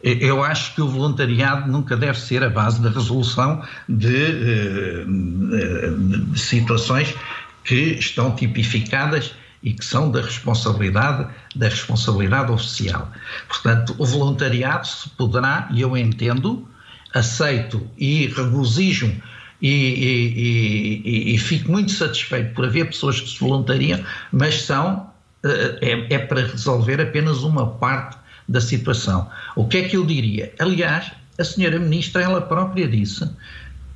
Eu 0.00 0.44
acho 0.44 0.76
que 0.76 0.80
o 0.80 0.88
voluntariado 0.88 1.68
nunca 1.70 1.96
deve 1.96 2.20
ser 2.20 2.44
a 2.44 2.48
base 2.48 2.80
da 2.80 2.88
resolução 2.88 3.60
de, 3.88 4.14
eh, 4.14 5.04
de, 5.04 6.24
de 6.24 6.38
situações 6.38 7.12
que 7.64 7.96
estão 7.98 8.34
tipificadas 8.34 9.34
e 9.62 9.72
que 9.72 9.84
são 9.84 10.10
da 10.10 10.20
responsabilidade 10.20 11.28
da 11.54 11.68
responsabilidade 11.68 12.52
oficial. 12.52 13.10
Portanto, 13.48 13.94
o 13.98 14.04
voluntariado 14.04 14.86
se 14.86 15.08
poderá, 15.10 15.68
e 15.72 15.80
eu 15.80 15.96
entendo, 15.96 16.68
aceito 17.14 17.88
e 17.96 18.26
regozijo 18.26 19.12
e, 19.60 19.68
e, 19.68 21.02
e, 21.04 21.34
e, 21.34 21.38
fico 21.38 21.70
muito 21.72 21.90
satisfeito 21.90 22.54
por 22.54 22.66
haver 22.66 22.86
pessoas 22.86 23.20
que 23.20 23.28
se 23.28 23.40
voluntariam, 23.40 24.00
mas 24.30 24.62
são 24.62 25.10
eh, 25.42 25.78
é, 25.80 26.14
é 26.14 26.18
para 26.18 26.46
resolver 26.46 27.00
apenas 27.00 27.42
uma 27.42 27.66
parte 27.66 28.16
da 28.48 28.60
situação. 28.60 29.28
O 29.56 29.66
que 29.66 29.78
é 29.78 29.82
que 29.88 29.96
eu 29.96 30.06
diria? 30.06 30.52
Aliás, 30.58 31.10
a 31.38 31.44
senhora 31.44 31.78
ministra 31.78 32.22
ela 32.22 32.40
própria 32.40 32.88
disse 32.88 33.28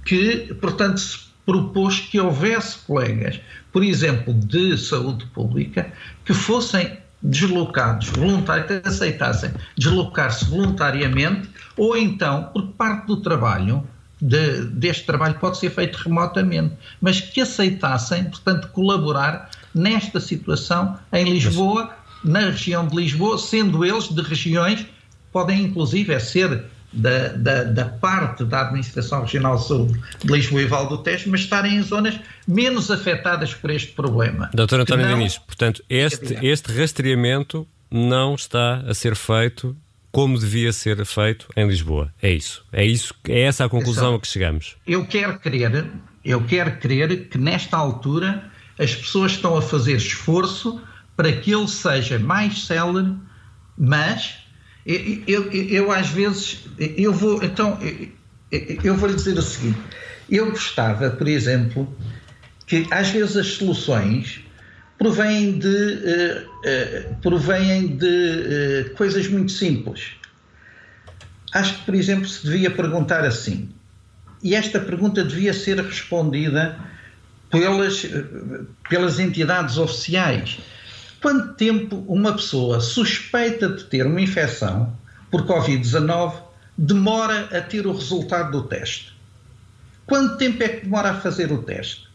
que, 0.05 0.55
portanto, 0.61 0.99
se 0.99 1.32
propôs 1.45 2.01
que 2.01 2.21
houvesse 2.21 2.79
colegas, 2.79 3.41
por 3.73 3.83
exemplo, 3.83 4.33
de 4.35 4.77
saúde 4.79 5.27
pública, 5.27 5.93
que 6.25 6.33
fossem 6.33 6.99
deslocados 7.23 8.09
voluntariamente, 8.09 8.83
que 8.83 8.89
aceitassem 8.89 9.51
deslocar-se 9.77 10.45
voluntariamente, 10.47 11.49
ou 11.77 11.97
então, 11.97 12.45
por 12.53 12.67
parte 12.69 13.07
do 13.07 13.17
trabalho, 13.19 13.87
de, 14.21 14.65
deste 14.67 15.05
trabalho 15.05 15.35
pode 15.39 15.59
ser 15.59 15.71
feito 15.71 15.97
remotamente, 15.97 16.75
mas 17.01 17.21
que 17.21 17.41
aceitassem, 17.41 18.25
portanto, 18.25 18.69
colaborar 18.69 19.51
nesta 19.75 20.21
situação 20.21 20.97
em 21.13 21.25
Lisboa, 21.25 21.91
na 22.25 22.41
região 22.41 22.87
de 22.87 22.97
Lisboa, 22.97 23.37
sendo 23.37 23.85
eles 23.85 24.09
de 24.09 24.23
regiões, 24.23 24.87
podem 25.33 25.63
inclusive 25.63 26.13
é 26.13 26.21
ser 26.21 26.65
da, 26.93 27.29
da, 27.29 27.65
da, 27.65 27.85
parte 27.87 28.45
da 28.45 28.63
Administração 28.63 29.23
Regional 29.23 29.57
de 29.57 29.67
Saúde 29.67 30.01
de 30.23 30.33
Lisboa 30.33 30.63
e 30.63 30.67
Val 30.67 30.89
do 30.89 30.99
Tejo, 30.99 31.31
mas 31.31 31.41
estarem 31.41 31.77
em 31.77 31.83
zonas 31.83 32.19
menos 32.47 32.91
afetadas 32.91 33.55
por 33.55 33.71
este 33.71 33.93
problema. 33.93 34.51
Doutor 34.53 34.81
António 34.81 35.07
não... 35.07 35.17
Diniz, 35.17 35.39
portanto, 35.39 35.83
este, 35.89 36.39
este 36.45 36.73
rastreamento 36.73 37.67
não 37.91 38.35
está 38.35 38.83
a 38.87 38.95
ser 38.95 39.15
feito 39.17 39.77
como 40.11 40.39
devia 40.39 40.73
ser 40.73 41.05
feito 41.07 41.49
em 41.57 41.67
Lisboa. 41.67 42.13
É 42.21 42.31
isso. 42.31 42.65
É 42.71 42.85
isso. 42.85 43.15
É 43.27 43.43
essa 43.43 43.65
a 43.65 43.69
conclusão 43.69 44.15
a 44.15 44.21
que 44.21 44.29
chegamos. 44.29 44.77
Eu 44.87 45.07
quero 45.07 45.39
crer, 45.39 45.91
eu 46.23 46.45
quero 46.45 46.77
crer 46.77 47.29
que 47.29 47.39
nesta 47.39 47.79
altura 47.79 48.45
as 48.79 48.95
pessoas 48.95 49.33
estão 49.33 49.57
a 49.57 49.63
fazer 49.63 49.97
esforço 49.97 50.81
para 51.17 51.33
que 51.33 51.53
ele 51.55 51.69
seja 51.69 52.19
mais 52.19 52.67
célere, 52.67 53.15
mas 53.77 54.42
eu, 54.85 55.23
eu, 55.27 55.53
eu, 55.53 55.93
às 55.93 56.09
vezes 56.09 56.65
eu 56.79 57.13
vou 57.13 57.43
então 57.43 57.79
eu 58.51 58.97
vou 58.97 59.09
lhe 59.09 59.15
dizer 59.15 59.39
o 59.39 59.43
seguinte. 59.43 59.79
Eu 60.29 60.51
gostava 60.51 61.11
por 61.11 61.29
exemplo 61.29 61.93
que 62.67 62.87
às 62.91 63.11
vezes 63.11 63.37
as 63.37 63.47
soluções 63.47 64.41
provêm 64.99 65.59
de 65.59 65.69
uh, 65.69 67.15
provêm 67.23 67.97
de 67.97 68.07
uh, 68.07 68.95
coisas 68.97 69.29
muito 69.29 69.53
simples. 69.53 70.13
Acho 71.53 71.79
que 71.79 71.85
por 71.85 71.95
exemplo 71.95 72.29
se 72.29 72.45
devia 72.45 72.71
perguntar 72.71 73.25
assim 73.25 73.69
e 74.43 74.57
esta 74.57 74.81
pergunta 74.81 75.25
devia 75.25 75.53
ser 75.53 75.79
respondida 75.79 76.77
pelas 77.51 78.05
pelas 78.89 79.21
entidades 79.21 79.79
oficiais 79.79 80.59
quanto 81.23 81.55
tempo 81.55 82.05
uma 82.09 82.35
pessoa 82.35 82.81
suspeita 82.81 83.69
de 83.69 83.85
ter 83.85 84.05
uma 84.05 84.21
infecção 84.21 84.95
por 85.31 85.47
Covid-19 85.47 86.35
demora 86.77 87.49
a 87.57 87.61
ter 87.61 87.87
o 87.87 87.93
resultado 87.93 88.51
do 88.51 88.67
teste? 88.67 89.17
Quanto 90.05 90.37
tempo 90.37 90.63
é 90.63 90.69
que 90.69 90.85
demora 90.85 91.11
a 91.11 91.21
fazer 91.21 91.53
o 91.53 91.63
teste? 91.63 92.09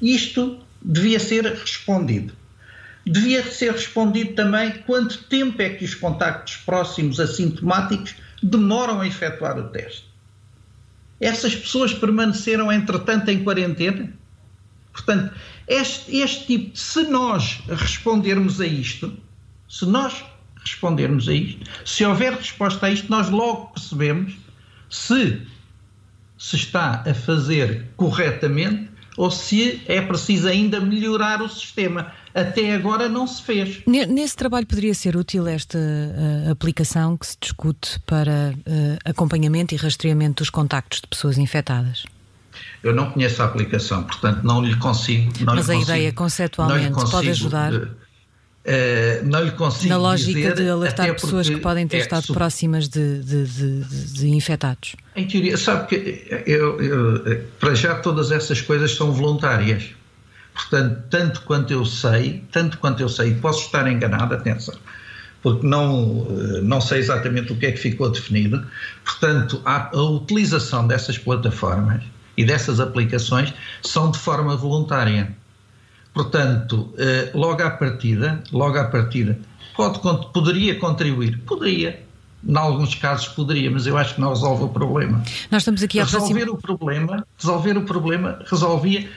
Isto 0.00 0.60
devia 0.80 1.18
ser 1.18 1.44
respondido. 1.46 2.34
Devia 3.04 3.42
ser 3.42 3.72
respondido 3.72 4.34
também 4.34 4.72
quanto 4.86 5.24
tempo 5.24 5.60
é 5.62 5.70
que 5.70 5.84
os 5.86 5.94
contactos 5.94 6.56
próximos 6.58 7.18
assintomáticos 7.18 8.14
demoram 8.42 9.00
a 9.00 9.06
efetuar 9.06 9.58
o 9.58 9.70
teste. 9.70 10.06
Essas 11.18 11.56
pessoas 11.56 11.94
permaneceram, 11.94 12.70
entretanto, 12.70 13.30
em 13.30 13.42
quarentena? 13.42 14.12
Portanto, 14.92 15.34
este, 15.68 16.16
este 16.18 16.46
tipo, 16.46 16.76
se 16.76 17.02
nós 17.04 17.60
respondermos 17.68 18.60
a 18.60 18.66
isto, 18.66 19.16
se 19.68 19.86
nós 19.86 20.24
respondermos 20.60 21.28
a 21.28 21.34
isto, 21.34 21.64
se 21.84 22.04
houver 22.04 22.34
resposta 22.34 22.86
a 22.86 22.90
isto, 22.90 23.10
nós 23.10 23.30
logo 23.30 23.66
percebemos 23.66 24.34
se 24.90 25.40
se 26.38 26.54
está 26.54 27.02
a 27.04 27.12
fazer 27.12 27.88
corretamente 27.96 28.88
ou 29.16 29.30
se 29.30 29.82
é 29.86 30.00
preciso 30.00 30.46
ainda 30.46 30.80
melhorar 30.80 31.42
o 31.42 31.48
sistema. 31.48 32.12
Até 32.32 32.72
agora 32.72 33.08
não 33.08 33.26
se 33.26 33.42
fez. 33.42 33.82
Nesse 33.84 34.36
trabalho 34.36 34.64
poderia 34.64 34.94
ser 34.94 35.16
útil 35.16 35.48
esta 35.48 35.76
uh, 35.76 36.52
aplicação 36.52 37.16
que 37.16 37.26
se 37.26 37.36
discute 37.40 37.98
para 38.06 38.54
uh, 38.54 38.98
acompanhamento 39.04 39.74
e 39.74 39.76
rastreamento 39.76 40.44
dos 40.44 40.50
contactos 40.50 41.00
de 41.00 41.08
pessoas 41.08 41.36
infectadas? 41.36 42.04
Eu 42.82 42.94
não 42.94 43.10
conheço 43.10 43.42
a 43.42 43.46
aplicação, 43.46 44.04
portanto 44.04 44.42
não 44.44 44.62
lhe 44.62 44.76
consigo. 44.76 45.32
Não 45.40 45.54
Mas 45.54 45.66
lhe 45.66 45.72
a 45.72 45.76
consigo, 45.76 45.82
ideia 45.82 46.12
conceptualmente 46.12 46.90
consigo, 46.90 47.10
pode 47.10 47.30
ajudar. 47.30 47.72
Uh, 47.72 49.24
não 49.24 49.44
lhe 49.44 49.50
consigo 49.52 49.88
Na 49.88 49.96
lógica 49.96 50.38
dizer, 50.38 50.54
de 50.54 50.68
alertar 50.68 51.14
pessoas 51.14 51.48
que 51.48 51.56
podem 51.56 51.88
ter 51.88 51.98
é 51.98 52.00
estado 52.00 52.26
próximas 52.34 52.86
de, 52.86 53.22
de, 53.22 53.46
de, 53.46 53.84
de, 54.12 54.28
infectados. 54.28 54.94
Em 55.16 55.26
teoria, 55.26 55.56
sabe 55.56 55.86
que 55.86 56.44
eu, 56.46 56.78
eu, 56.80 57.44
para 57.58 57.74
já 57.74 57.94
todas 57.94 58.30
essas 58.30 58.60
coisas 58.60 58.94
são 58.94 59.10
voluntárias. 59.12 59.90
Portanto, 60.58 61.02
tanto 61.08 61.40
quanto 61.42 61.72
eu 61.72 61.86
sei, 61.86 62.44
tanto 62.50 62.78
quanto 62.78 63.00
eu 63.00 63.08
sei, 63.08 63.32
posso 63.36 63.66
estar 63.66 63.90
enganado, 63.90 64.34
atenção, 64.34 64.74
porque 65.40 65.64
não, 65.64 66.26
eh, 66.28 66.60
não 66.60 66.80
sei 66.80 66.98
exatamente 66.98 67.52
o 67.52 67.56
que 67.56 67.66
é 67.66 67.72
que 67.72 67.78
ficou 67.78 68.10
definido. 68.10 68.66
Portanto, 69.04 69.62
a, 69.64 69.96
a 69.96 70.02
utilização 70.02 70.86
dessas 70.86 71.16
plataformas 71.16 72.02
e 72.38 72.44
dessas 72.44 72.78
aplicações 72.78 73.52
são 73.82 74.12
de 74.12 74.18
forma 74.18 74.56
voluntária. 74.56 75.36
Portanto, 76.14 76.94
eh, 76.96 77.32
logo 77.34 77.60
à 77.62 77.70
partida, 77.70 78.42
logo 78.52 78.78
à 78.78 78.84
partida, 78.84 79.36
pode, 79.76 79.98
poderia 80.32 80.76
contribuir, 80.76 81.40
poderia, 81.40 82.00
em 82.46 82.56
alguns 82.56 82.94
casos 82.94 83.26
poderia, 83.28 83.68
mas 83.70 83.88
eu 83.88 83.98
acho 83.98 84.14
que 84.14 84.20
não 84.20 84.28
resolve 84.28 84.64
o 84.64 84.68
problema. 84.68 85.22
Nós 85.50 85.62
estamos 85.62 85.82
aqui 85.82 85.98
a 85.98 86.04
resolver 86.04 86.48
o 86.48 86.56
problema, 86.56 87.26
resolver 87.36 87.76
o 87.76 87.82
problema 87.82 88.38
resolvia. 88.46 89.08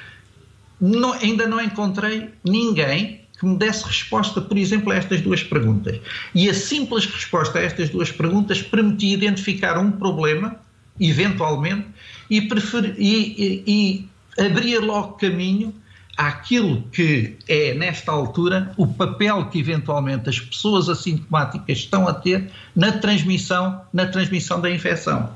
Não, 0.79 1.13
ainda 1.13 1.45
não 1.45 1.61
encontrei 1.61 2.33
ninguém 2.43 3.21
que 3.39 3.45
me 3.45 3.55
desse 3.55 3.85
resposta, 3.85 4.41
por 4.41 4.57
exemplo, 4.57 4.91
a 4.91 4.95
estas 4.95 5.21
duas 5.21 5.43
perguntas. 5.43 5.99
E 6.33 6.49
a 6.49 6.53
simples 6.55 7.05
resposta 7.05 7.59
a 7.59 7.61
estas 7.61 7.89
duas 7.89 8.11
perguntas 8.11 8.63
permitia 8.63 9.13
identificar 9.13 9.77
um 9.77 9.91
problema, 9.91 10.55
eventualmente, 10.99 11.85
e, 12.31 12.41
prefer, 12.41 12.95
e, 12.97 13.63
e, 13.67 14.07
e 14.37 14.41
abria 14.41 14.79
logo 14.79 15.17
caminho 15.17 15.73
àquilo 16.15 16.83
que 16.91 17.35
é, 17.47 17.73
nesta 17.73 18.11
altura, 18.11 18.71
o 18.77 18.87
papel 18.87 19.45
que 19.47 19.59
eventualmente 19.59 20.29
as 20.29 20.39
pessoas 20.39 20.87
assintomáticas 20.87 21.79
estão 21.79 22.07
a 22.07 22.13
ter 22.13 22.49
na 22.73 22.93
transmissão, 22.93 23.81
na 23.91 24.05
transmissão 24.05 24.61
da 24.61 24.71
infecção. 24.71 25.29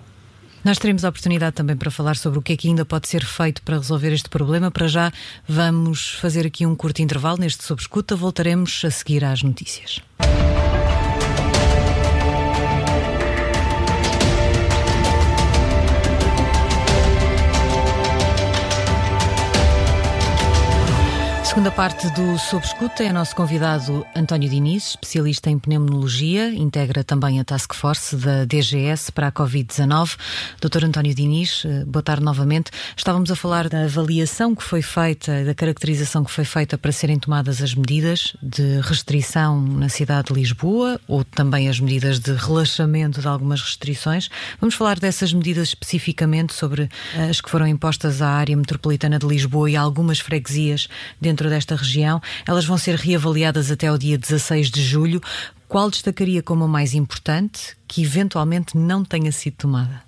Nós 0.64 0.80
teremos 0.80 1.04
a 1.06 1.10
oportunidade 1.10 1.56
também 1.56 1.76
para 1.76 1.92
falar 1.92 2.16
sobre 2.16 2.40
o 2.40 2.42
que 2.42 2.54
é 2.54 2.58
que 2.58 2.68
ainda 2.68 2.86
pode 2.86 3.08
ser 3.08 3.24
feito 3.24 3.62
para 3.62 3.78
resolver 3.78 4.12
este 4.14 4.30
problema. 4.30 4.72
Para 4.72 4.88
já, 4.88 5.12
vamos 5.48 6.12
fazer 6.22 6.48
aqui 6.48 6.66
um 6.66 6.76
curto 6.76 7.02
intervalo 7.02 7.38
neste 7.38 7.64
Sob 7.64 7.80
Escuta. 7.80 8.16
Voltaremos 8.16 8.82
a 8.84 8.90
seguir 8.90 9.24
às 9.24 9.44
notícias. 9.44 10.02
Segunda 21.56 21.72
parte 21.72 22.10
do 22.10 22.38
Sob 22.38 22.66
Escuta 22.66 23.02
é 23.02 23.14
nosso 23.14 23.34
convidado 23.34 24.06
António 24.14 24.50
Diniz, 24.50 24.90
especialista 24.90 25.50
em 25.50 25.58
pneumologia, 25.58 26.50
integra 26.50 27.02
também 27.02 27.40
a 27.40 27.46
Task 27.46 27.74
Force 27.74 28.14
da 28.14 28.44
DGS 28.44 29.10
para 29.10 29.28
a 29.28 29.32
Covid-19. 29.32 30.18
Doutor 30.60 30.84
António 30.84 31.16
Diniz, 31.16 31.64
eh, 31.64 31.86
boa 31.86 32.04
tarde 32.04 32.26
novamente. 32.26 32.72
Estávamos 32.98 33.32
a 33.32 33.38
falar 33.38 33.70
da 33.70 33.86
avaliação 33.86 34.54
que 34.54 34.64
foi 34.64 34.82
feita, 34.82 35.46
da 35.46 35.56
caracterização 35.56 36.26
que 36.26 36.32
foi 36.32 36.44
feita 36.44 36.78
para 36.78 36.92
serem 36.92 37.18
tomadas 37.18 37.62
as 37.62 37.74
medidas 37.74 38.36
de 38.44 38.82
restrição 38.82 39.62
na 39.62 39.88
cidade 39.88 40.28
de 40.28 40.34
Lisboa 40.34 41.00
ou 41.08 41.24
também 41.24 41.70
as 41.70 41.80
medidas 41.80 42.20
de 42.20 42.34
relaxamento 42.34 43.22
de 43.22 43.28
algumas 43.30 43.62
restrições. 43.62 44.30
Vamos 44.60 44.76
falar 44.76 45.00
dessas 45.00 45.32
medidas 45.32 45.70
especificamente 45.70 46.54
sobre 46.54 46.90
as 47.30 47.40
que 47.40 47.50
foram 47.50 47.66
impostas 47.66 48.22
à 48.22 48.28
área 48.28 48.58
metropolitana 48.58 49.18
de 49.18 49.26
Lisboa 49.26 49.72
e 49.72 49.78
algumas 49.78 50.20
freguesias 50.20 50.90
dentro 51.22 51.45
dentro 51.46 51.50
desta 51.50 51.76
região. 51.76 52.22
Elas 52.46 52.66
vão 52.66 52.78
ser 52.78 52.96
reavaliadas 52.96 53.72
até 53.72 53.92
o 53.92 53.98
dia 53.98 54.18
16 54.18 54.70
de 54.70 54.84
julho. 54.84 55.22
Qual 55.68 55.90
destacaria 55.90 56.42
como 56.42 56.64
a 56.64 56.68
mais 56.68 56.94
importante 56.94 57.78
que 57.88 58.04
eventualmente 58.04 58.78
não 58.78 59.04
tenha 59.04 59.32
sido 59.32 59.56
tomada? 59.56 60.04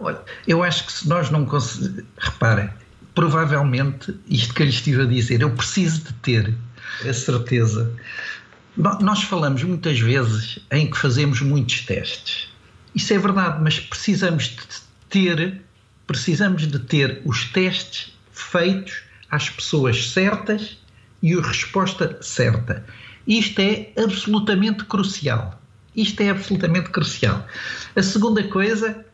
Olha, 0.00 0.20
eu 0.46 0.62
acho 0.62 0.86
que 0.86 0.92
se 0.92 1.08
nós 1.08 1.30
não 1.30 1.44
conseguirmos. 1.44 2.04
Reparem, 2.18 2.70
provavelmente, 3.14 4.14
isto 4.28 4.54
que 4.54 4.62
eu 4.62 4.66
lhe 4.66 4.72
estive 4.72 5.02
a 5.02 5.06
dizer, 5.06 5.40
eu 5.40 5.50
preciso 5.50 6.02
de 6.02 6.12
ter 6.14 6.54
a 7.08 7.12
certeza. 7.12 7.92
Nós 8.76 9.22
falamos 9.24 9.62
muitas 9.64 9.98
vezes 9.98 10.58
em 10.70 10.90
que 10.90 10.96
fazemos 10.96 11.40
muitos 11.42 11.80
testes. 11.82 12.48
Isso 12.94 13.12
é 13.12 13.18
verdade, 13.18 13.60
mas 13.62 13.80
precisamos 13.80 14.44
de 14.44 14.58
ter, 15.08 15.62
precisamos 16.06 16.66
de 16.66 16.78
ter 16.78 17.20
os 17.24 17.44
testes 17.46 18.12
feitos 18.32 19.02
às 19.32 19.50
pessoas 19.50 20.10
certas 20.10 20.78
e 21.22 21.34
a 21.34 21.40
resposta 21.40 22.18
certa. 22.20 22.84
Isto 23.26 23.60
é 23.60 23.90
absolutamente 23.96 24.84
crucial. 24.84 25.58
Isto 25.96 26.22
é 26.22 26.30
absolutamente 26.30 26.90
crucial. 26.90 27.44
A 27.96 28.02
segunda 28.02 28.42
coisa, 28.44 29.04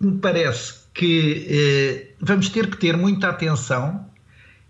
me 0.00 0.18
parece 0.18 0.82
que 0.92 1.46
eh, 1.48 2.14
vamos 2.20 2.48
ter 2.48 2.68
que 2.68 2.76
ter 2.76 2.96
muita 2.96 3.28
atenção 3.28 4.04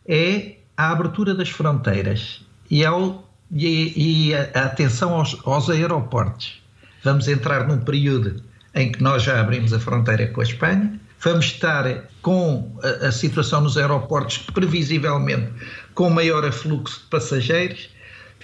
é 0.07 0.57
a 0.76 0.90
abertura 0.90 1.35
das 1.35 1.48
fronteiras 1.48 2.44
e, 2.70 2.85
ao, 2.85 3.28
e, 3.50 4.28
e 4.28 4.35
a, 4.35 4.42
atenção 4.64 5.14
aos, 5.14 5.37
aos 5.44 5.70
aeroportos. 5.70 6.62
Vamos 7.02 7.28
entrar 7.28 7.66
num 7.66 7.78
período 7.78 8.42
em 8.74 8.92
que 8.92 9.02
nós 9.02 9.22
já 9.22 9.40
abrimos 9.40 9.72
a 9.72 9.81
fronteira 9.81 10.26
com 10.28 10.40
a 10.40 10.44
Espanha, 10.44 11.00
vamos 11.22 11.46
estar 11.46 12.04
com 12.20 12.78
a, 12.82 13.08
a 13.08 13.12
situação 13.12 13.61
nos 13.61 13.76
aeroportos 13.76 14.38
previsivelmente 14.38 15.52
com 15.94 16.11
maior 16.11 16.44
afluxo 16.44 17.00
de 17.00 17.06
passageiros 17.06 17.90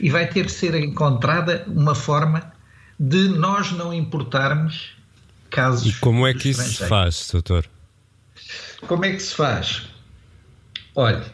e 0.00 0.10
vai 0.10 0.26
ter 0.28 0.46
que 0.46 0.52
ser 0.52 0.74
encontrada 0.74 1.64
uma 1.66 1.94
forma 1.94 2.52
de 2.98 3.28
nós 3.28 3.72
não 3.72 3.92
importarmos 3.92 4.96
casos. 5.50 5.96
E 5.96 6.00
como 6.00 6.26
é 6.26 6.34
que 6.34 6.50
isso 6.50 6.62
se 6.62 6.86
faz, 6.86 7.28
doutor? 7.32 7.66
Como 8.86 9.04
é 9.04 9.12
que 9.12 9.20
se 9.20 9.34
faz? 9.34 9.88
Olhe, 10.94 11.24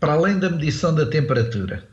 para 0.00 0.12
além 0.14 0.38
da 0.38 0.50
medição 0.50 0.94
da 0.94 1.06
temperatura, 1.06 1.86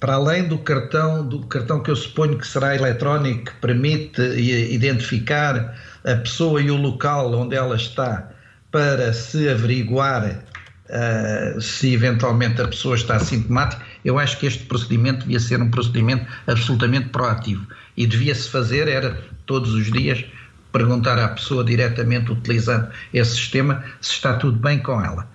para 0.00 0.14
além 0.14 0.46
do 0.46 0.58
cartão, 0.58 1.26
do 1.26 1.40
cartão 1.46 1.82
que 1.82 1.90
eu 1.90 1.96
suponho 1.96 2.38
que 2.38 2.46
será 2.46 2.74
eletrónico, 2.74 3.46
que 3.46 3.54
permite 3.60 4.20
identificar 4.22 5.74
a 6.04 6.16
pessoa 6.16 6.60
e 6.60 6.70
o 6.70 6.76
local 6.76 7.32
onde 7.34 7.56
ela 7.56 7.76
está 7.76 8.30
para 8.70 9.12
se 9.12 9.48
averiguar 9.48 10.44
uh, 10.88 11.60
se 11.60 11.94
eventualmente 11.94 12.60
a 12.60 12.68
pessoa 12.68 12.94
está 12.94 13.16
assintomática, 13.16 13.82
eu 14.04 14.18
acho 14.18 14.38
que 14.38 14.46
este 14.46 14.64
procedimento 14.64 15.20
devia 15.20 15.40
ser 15.40 15.60
um 15.60 15.70
procedimento 15.70 16.26
absolutamente 16.46 17.08
proativo 17.08 17.66
e 17.96 18.06
devia-se 18.06 18.48
fazer, 18.50 18.88
era 18.88 19.18
todos 19.46 19.72
os 19.72 19.90
dias, 19.90 20.24
perguntar 20.72 21.18
à 21.18 21.28
pessoa 21.28 21.64
diretamente 21.64 22.30
utilizando 22.30 22.88
esse 23.14 23.34
sistema 23.34 23.82
se 24.00 24.12
está 24.12 24.34
tudo 24.34 24.58
bem 24.58 24.78
com 24.78 25.02
ela. 25.02 25.26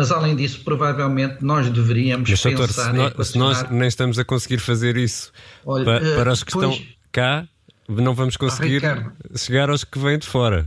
Mas 0.00 0.10
além 0.10 0.34
disso, 0.34 0.62
provavelmente 0.64 1.44
nós 1.44 1.68
deveríamos 1.68 2.30
Mas, 2.30 2.42
doutor, 2.42 2.68
pensar 2.68 2.90
se, 2.90 2.96
nós, 2.96 3.28
se 3.28 3.38
nós 3.38 3.70
nem 3.70 3.86
estamos 3.86 4.18
a 4.18 4.24
conseguir 4.24 4.56
fazer 4.56 4.96
isso 4.96 5.30
Olha, 5.66 5.84
para, 5.84 5.98
uh, 6.02 6.14
para, 6.14 6.32
os 6.32 6.42
que 6.42 6.52
estão 6.52 6.80
cá, 7.12 7.46
não 7.86 8.14
vamos 8.14 8.38
conseguir 8.38 8.82
oh, 8.82 9.36
chegar 9.36 9.68
aos 9.68 9.84
que 9.84 9.98
vêm 9.98 10.18
de 10.18 10.26
fora. 10.26 10.66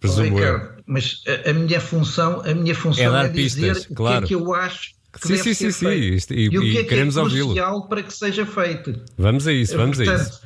Presumo 0.00 0.34
oh, 0.34 0.36
Ricardo, 0.36 0.64
eu. 0.64 0.82
Mas 0.86 1.22
a, 1.26 1.48
a, 1.48 1.54
minha 1.54 1.80
função, 1.80 2.42
a 2.42 2.54
minha 2.54 2.74
função 2.74 3.06
é, 3.06 3.10
dar 3.10 3.24
é 3.24 3.28
dizer 3.28 3.72
pistas, 3.72 3.96
claro. 3.96 4.16
o 4.16 4.28
que 4.28 4.34
é 4.34 4.36
que 4.36 4.44
eu 4.44 4.54
acho 4.54 4.90
que 5.18 5.28
sim, 5.28 5.36
sim, 5.38 5.54
sim, 5.54 5.70
sim, 5.70 5.86
e, 5.88 6.42
e, 6.42 6.58
o 6.58 6.60
que 6.60 6.78
é 6.78 6.84
que 6.84 6.94
é 6.94 7.06
crucial 7.06 7.88
para 7.88 8.02
que 8.02 8.12
seja 8.12 8.44
feito. 8.44 9.00
Vamos 9.16 9.46
a 9.46 9.52
isso, 9.54 9.78
vamos 9.78 9.96
Portanto, 9.96 10.20
a 10.20 10.24
isso. 10.24 10.40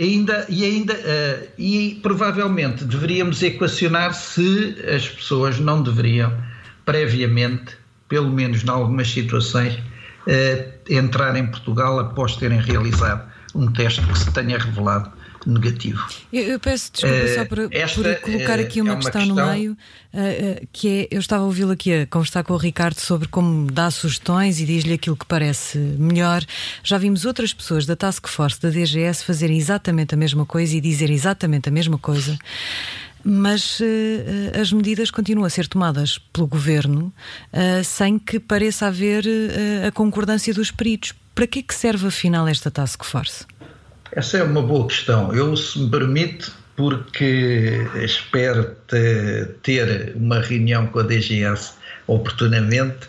Ainda, 0.00 0.46
e 0.48 0.64
ainda 0.64 0.94
uh, 0.94 1.48
e 1.56 2.00
provavelmente 2.02 2.84
deveríamos 2.84 3.40
equacionar 3.40 4.12
se 4.14 4.74
as 4.92 5.08
pessoas 5.08 5.60
não 5.60 5.80
deveriam 5.80 6.32
previamente, 6.84 7.76
pelo 8.08 8.30
menos 8.30 8.64
em 8.64 8.68
algumas 8.70 9.10
situações, 9.10 9.74
uh, 9.74 10.72
entrar 10.88 11.36
em 11.36 11.46
Portugal 11.46 11.98
após 11.98 12.36
terem 12.36 12.60
realizado 12.60 13.32
um 13.54 13.70
teste 13.72 14.02
que 14.02 14.18
se 14.18 14.32
tenha 14.32 14.58
revelado 14.58 15.12
negativo. 15.46 16.02
Eu, 16.32 16.42
eu 16.42 16.60
peço 16.60 16.92
desculpa 16.92 17.24
uh, 17.24 17.34
só 17.34 17.44
por, 17.44 17.68
por 17.68 18.20
colocar 18.20 18.58
aqui 18.58 18.80
uma, 18.80 18.90
é 18.90 18.94
uma 18.94 19.00
questão, 19.02 19.22
questão, 19.22 19.44
no 19.44 19.52
meio, 19.52 19.72
uh, 19.72 20.68
que 20.72 20.88
é, 20.88 21.08
eu 21.10 21.20
estava 21.20 21.42
a 21.42 21.46
ouvi-lo 21.46 21.72
aqui 21.72 21.92
a 21.92 22.06
conversar 22.06 22.42
com 22.42 22.54
o 22.54 22.56
Ricardo 22.56 22.98
sobre 22.98 23.28
como 23.28 23.70
dá 23.70 23.90
sugestões 23.90 24.60
e 24.60 24.64
diz-lhe 24.64 24.94
aquilo 24.94 25.16
que 25.16 25.26
parece 25.26 25.78
melhor. 25.78 26.42
Já 26.82 26.98
vimos 26.98 27.24
outras 27.24 27.52
pessoas 27.52 27.86
da 27.86 27.94
Task 27.94 28.26
Force, 28.26 28.60
da 28.60 28.70
DGS, 28.70 29.24
fazerem 29.24 29.56
exatamente 29.56 30.14
a 30.14 30.16
mesma 30.16 30.46
coisa 30.46 30.74
e 30.76 30.80
dizerem 30.80 31.14
exatamente 31.14 31.68
a 31.68 31.72
mesma 31.72 31.98
coisa 31.98 32.38
mas 33.24 33.80
uh, 33.80 34.60
as 34.60 34.72
medidas 34.72 35.10
continuam 35.10 35.46
a 35.46 35.50
ser 35.50 35.66
tomadas 35.66 36.18
pelo 36.32 36.46
governo 36.46 37.12
uh, 37.52 37.82
sem 37.82 38.18
que 38.18 38.38
pareça 38.38 38.86
haver 38.86 39.24
a 39.86 39.90
concordância 39.90 40.52
dos 40.52 40.70
peritos. 40.70 41.14
Para 41.34 41.46
que, 41.46 41.60
é 41.60 41.62
que 41.62 41.74
serve 41.74 42.06
afinal 42.06 42.46
esta 42.46 42.70
task 42.70 43.02
force? 43.04 43.44
Essa 44.12 44.38
é 44.38 44.42
uma 44.44 44.62
boa 44.62 44.86
questão. 44.86 45.34
Eu, 45.34 45.56
se 45.56 45.78
me 45.78 45.90
permite, 45.90 46.52
porque 46.76 47.84
espero 48.04 48.76
ter 49.62 50.12
uma 50.14 50.40
reunião 50.40 50.86
com 50.86 51.00
a 51.00 51.02
DGS 51.02 51.72
oportunamente, 52.06 53.08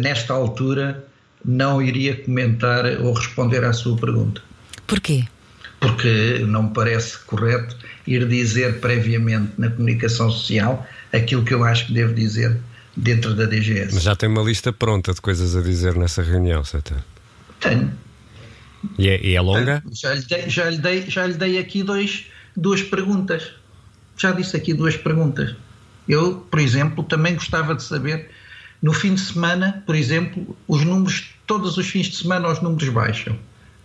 nesta 0.00 0.34
altura 0.34 1.04
não 1.44 1.82
iria 1.82 2.16
comentar 2.16 2.84
ou 3.00 3.12
responder 3.12 3.64
à 3.64 3.72
sua 3.72 3.96
pergunta. 3.96 4.40
Porquê? 4.86 5.24
Porque 5.82 6.44
não 6.46 6.62
me 6.64 6.70
parece 6.70 7.18
correto 7.18 7.76
ir 8.06 8.28
dizer 8.28 8.78
previamente 8.78 9.52
na 9.58 9.68
comunicação 9.68 10.30
social 10.30 10.86
aquilo 11.12 11.44
que 11.44 11.52
eu 11.52 11.64
acho 11.64 11.86
que 11.86 11.92
devo 11.92 12.14
dizer 12.14 12.56
dentro 12.96 13.34
da 13.34 13.46
DGS. 13.46 13.92
Mas 13.92 14.04
já 14.04 14.14
tem 14.14 14.28
uma 14.28 14.42
lista 14.42 14.72
pronta 14.72 15.12
de 15.12 15.20
coisas 15.20 15.56
a 15.56 15.60
dizer 15.60 15.96
nessa 15.96 16.22
reunião, 16.22 16.62
Seta? 16.62 17.04
Tenho. 17.58 17.92
E 18.96 19.08
é, 19.08 19.20
e 19.24 19.34
é 19.34 19.40
longa? 19.40 19.82
Já 19.90 20.14
lhe, 20.14 20.22
dei, 20.22 20.48
já, 20.48 20.70
lhe 20.70 20.78
dei, 20.78 21.10
já 21.10 21.26
lhe 21.26 21.34
dei 21.34 21.58
aqui 21.58 21.82
dois, 21.82 22.26
duas 22.56 22.80
perguntas. 22.80 23.52
Já 24.16 24.30
disse 24.30 24.56
aqui 24.56 24.72
duas 24.72 24.96
perguntas. 24.96 25.54
Eu, 26.08 26.46
por 26.50 26.60
exemplo, 26.60 27.02
também 27.02 27.34
gostava 27.34 27.74
de 27.74 27.82
saber, 27.82 28.30
no 28.80 28.92
fim 28.92 29.14
de 29.14 29.20
semana, 29.20 29.82
por 29.84 29.96
exemplo, 29.96 30.56
os 30.68 30.84
números, 30.84 31.30
todos 31.46 31.76
os 31.76 31.88
fins 31.88 32.06
de 32.06 32.16
semana 32.16 32.48
os 32.48 32.60
números 32.60 32.88
baixam. 32.88 33.36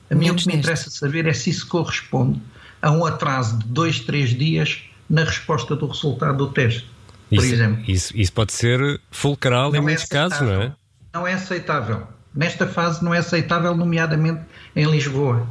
A 0.09 0.15
mim 0.15 0.29
o 0.29 0.35
que 0.35 0.47
me 0.47 0.55
interessa 0.55 0.89
saber 0.89 1.25
é 1.25 1.33
se 1.33 1.49
isso 1.49 1.67
corresponde 1.67 2.41
a 2.81 2.91
um 2.91 3.05
atraso 3.05 3.57
de 3.59 3.67
dois, 3.67 3.99
três 3.99 4.29
dias 4.29 4.81
na 5.09 5.23
resposta 5.23 5.75
do 5.75 5.87
resultado 5.87 6.37
do 6.37 6.47
teste, 6.51 6.89
por 7.29 7.43
isso, 7.43 7.53
exemplo. 7.53 7.83
Isso, 7.87 8.17
isso 8.17 8.33
pode 8.33 8.53
ser 8.53 9.01
fulcral 9.11 9.71
não 9.71 9.75
em 9.75 9.79
é 9.79 9.81
muitos 9.81 10.05
casos, 10.05 10.41
não 10.41 10.61
é? 10.61 10.75
Não 11.13 11.27
é 11.27 11.33
aceitável. 11.33 12.07
Nesta 12.33 12.67
fase 12.67 13.03
não 13.03 13.13
é 13.13 13.17
aceitável, 13.17 13.75
nomeadamente 13.75 14.41
em 14.75 14.85
Lisboa. 14.85 15.47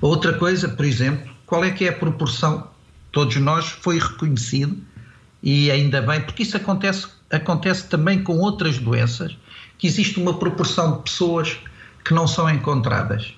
Outra 0.00 0.32
coisa, 0.32 0.68
por 0.68 0.84
exemplo, 0.84 1.30
qual 1.44 1.64
é 1.64 1.70
que 1.70 1.84
é 1.84 1.88
a 1.90 1.92
proporção? 1.92 2.68
Todos 3.12 3.36
nós 3.36 3.68
foi 3.68 3.98
reconhecido 3.98 4.82
e 5.42 5.70
ainda 5.70 6.02
bem, 6.02 6.20
porque 6.20 6.42
isso 6.42 6.56
acontece, 6.56 7.06
acontece 7.30 7.86
também 7.86 8.22
com 8.22 8.38
outras 8.38 8.78
doenças, 8.78 9.36
que 9.78 9.86
existe 9.86 10.18
uma 10.18 10.38
proporção 10.38 10.96
de 10.96 11.02
pessoas 11.04 11.58
que 12.04 12.14
não 12.14 12.26
são 12.26 12.48
encontradas. 12.48 13.35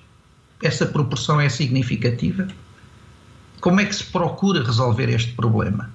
Essa 0.61 0.85
proporção 0.85 1.39
é 1.39 1.47
significativa? 1.49 2.47
Como 3.61 3.79
é 3.79 3.85
que 3.85 3.95
se 3.95 4.03
procura 4.03 4.63
resolver 4.63 5.09
este 5.09 5.33
problema? 5.33 5.89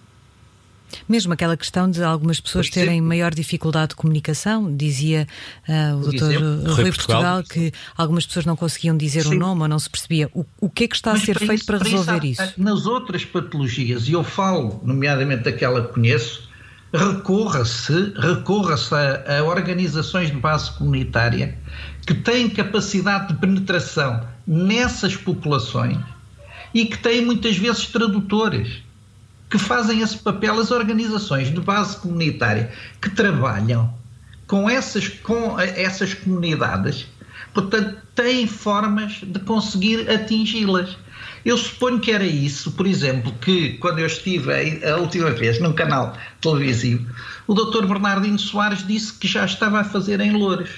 Mesmo 1.09 1.33
aquela 1.33 1.57
questão 1.57 1.91
de 1.91 2.03
algumas 2.03 2.41
pessoas 2.41 2.71
terem 2.71 3.01
maior 3.01 3.35
dificuldade 3.35 3.91
de 3.91 3.97
comunicação, 3.97 4.75
dizia 4.75 5.27
uh, 5.69 5.97
o 5.97 6.01
doutor 6.03 6.33
Rui 6.77 6.93
Portugal, 6.93 7.43
que 7.43 7.73
algumas 7.97 8.27
pessoas 8.27 8.47
não 8.47 8.55
conseguiam 8.55 8.97
dizer 8.97 9.27
o 9.27 9.31
um 9.31 9.39
nome 9.39 9.63
ou 9.63 9.69
não 9.69 9.79
se 9.79 9.91
percebia. 9.91 10.31
O, 10.33 10.45
o 10.61 10.71
que 10.71 10.85
é 10.85 10.89
que 10.89 10.95
está 10.95 11.13
Mas 11.13 11.23
a 11.23 11.25
ser 11.25 11.39
feito 11.39 11.55
isso, 11.55 11.67
para 11.67 11.79
resolver 11.79 12.25
isso, 12.25 12.43
isso? 12.43 12.63
Nas 12.63 12.87
outras 12.87 13.25
patologias, 13.25 14.09
e 14.09 14.13
eu 14.13 14.23
falo, 14.23 14.81
nomeadamente 14.85 15.45
daquela 15.45 15.87
que 15.87 15.95
conheço, 15.95 16.49
recorra-se 16.93 18.13
recorra 18.17 18.77
a, 18.77 19.39
a 19.39 19.45
organizações 19.45 20.31
de 20.31 20.37
base 20.37 20.71
comunitária 20.73 21.59
que 22.07 22.15
têm 22.15 22.49
capacidade 22.49 23.29
de 23.29 23.35
penetração 23.35 24.34
nessas 24.47 25.17
populações 25.17 25.99
e 26.73 26.85
que 26.87 26.99
têm 26.99 27.25
muitas 27.25 27.57
vezes 27.57 27.87
tradutores 27.87 28.83
que 29.49 29.59
fazem 29.59 30.01
esse 30.01 30.19
papel 30.19 30.59
as 30.59 30.71
organizações 30.71 31.53
de 31.53 31.61
base 31.61 31.97
comunitária 31.99 32.73
que 33.01 33.09
trabalham 33.11 33.93
com 34.47 34.69
essas, 34.69 35.09
com 35.09 35.59
essas 35.59 36.13
comunidades, 36.13 37.07
portanto, 37.53 37.97
têm 38.15 38.47
formas 38.47 39.21
de 39.23 39.39
conseguir 39.41 40.11
atingi-las. 40.11 40.97
Eu 41.45 41.57
suponho 41.57 42.01
que 42.01 42.11
era 42.11 42.25
isso, 42.25 42.73
por 42.73 42.87
exemplo, 42.87 43.33
que 43.41 43.75
quando 43.79 43.99
eu 43.99 44.07
estive 44.07 44.51
a 44.85 44.97
última 44.97 45.31
vez 45.31 45.61
num 45.61 45.73
canal 45.73 46.17
televisivo, 46.41 47.07
o 47.47 47.55
Dr. 47.55 47.87
Bernardino 47.87 48.39
Soares 48.39 48.87
disse 48.87 49.13
que 49.15 49.29
já 49.29 49.45
estava 49.45 49.81
a 49.81 49.85
fazer 49.85 50.21
em 50.21 50.33
Louros. 50.33 50.71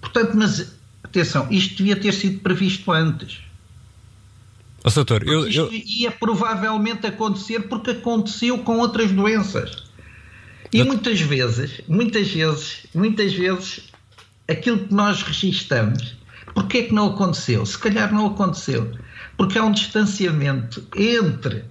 Portanto, 0.00 0.32
mas 0.34 0.74
atenção, 1.20 1.46
isto 1.50 1.76
devia 1.76 1.96
ter 1.96 2.12
sido 2.12 2.40
previsto 2.40 2.90
antes. 2.90 3.40
Oh, 4.84 4.90
doutor, 4.90 5.26
eu, 5.26 5.46
isto 5.46 5.60
eu... 5.60 5.72
ia 5.72 6.10
provavelmente 6.10 7.06
acontecer 7.06 7.60
porque 7.68 7.92
aconteceu 7.92 8.58
com 8.58 8.78
outras 8.78 9.12
doenças. 9.12 9.84
E 10.72 10.82
muitas 10.82 11.20
vezes, 11.20 11.82
muitas 11.86 12.28
vezes, 12.28 12.86
muitas 12.94 13.34
vezes, 13.34 13.82
aquilo 14.48 14.78
que 14.78 14.94
nós 14.94 15.22
registamos, 15.22 16.16
porque 16.54 16.78
é 16.78 16.82
que 16.84 16.94
não 16.94 17.08
aconteceu? 17.08 17.64
Se 17.66 17.78
calhar 17.78 18.12
não 18.12 18.26
aconteceu. 18.26 18.90
Porque 19.36 19.58
há 19.58 19.64
um 19.64 19.72
distanciamento 19.72 20.86
entre, 20.96 21.64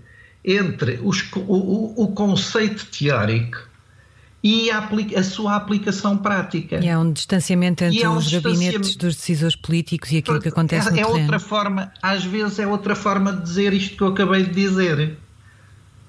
entre 0.45 0.99
os, 1.04 1.23
o, 1.36 2.04
o 2.04 2.12
conceito 2.13 2.86
teórico 2.86 3.70
e 4.43 4.71
a, 4.71 4.89
a, 5.17 5.23
sua 5.23 5.56
aplicação 5.56 6.17
prática. 6.17 6.80
E 6.84 6.89
há 6.89 6.99
um 6.99 7.12
distanciamento 7.12 7.84
entre 7.84 8.08
um 8.08 8.15
os 8.15 8.25
distanciamento... 8.25 8.60
gabinetes 8.60 8.95
dos 8.95 9.15
decisores 9.15 9.56
políticos 9.56 10.12
e 10.12 10.17
aquilo 10.17 10.39
que 10.39 10.49
acontece 10.49 10.88
é, 10.88 10.91
no 10.91 10.97
é 10.97 11.04
terreno. 11.04 11.19
outra 11.21 11.39
forma, 11.39 11.91
às 12.01 12.23
vezes 12.23 12.60
é 12.60 12.67
outra 12.67 12.95
forma 12.95 13.34
de 13.34 13.43
dizer 13.43 13.73
isto 13.73 13.95
que 13.95 14.01
eu 14.01 14.08
acabei 14.08 14.43
de 14.43 14.51
dizer. 14.51 15.17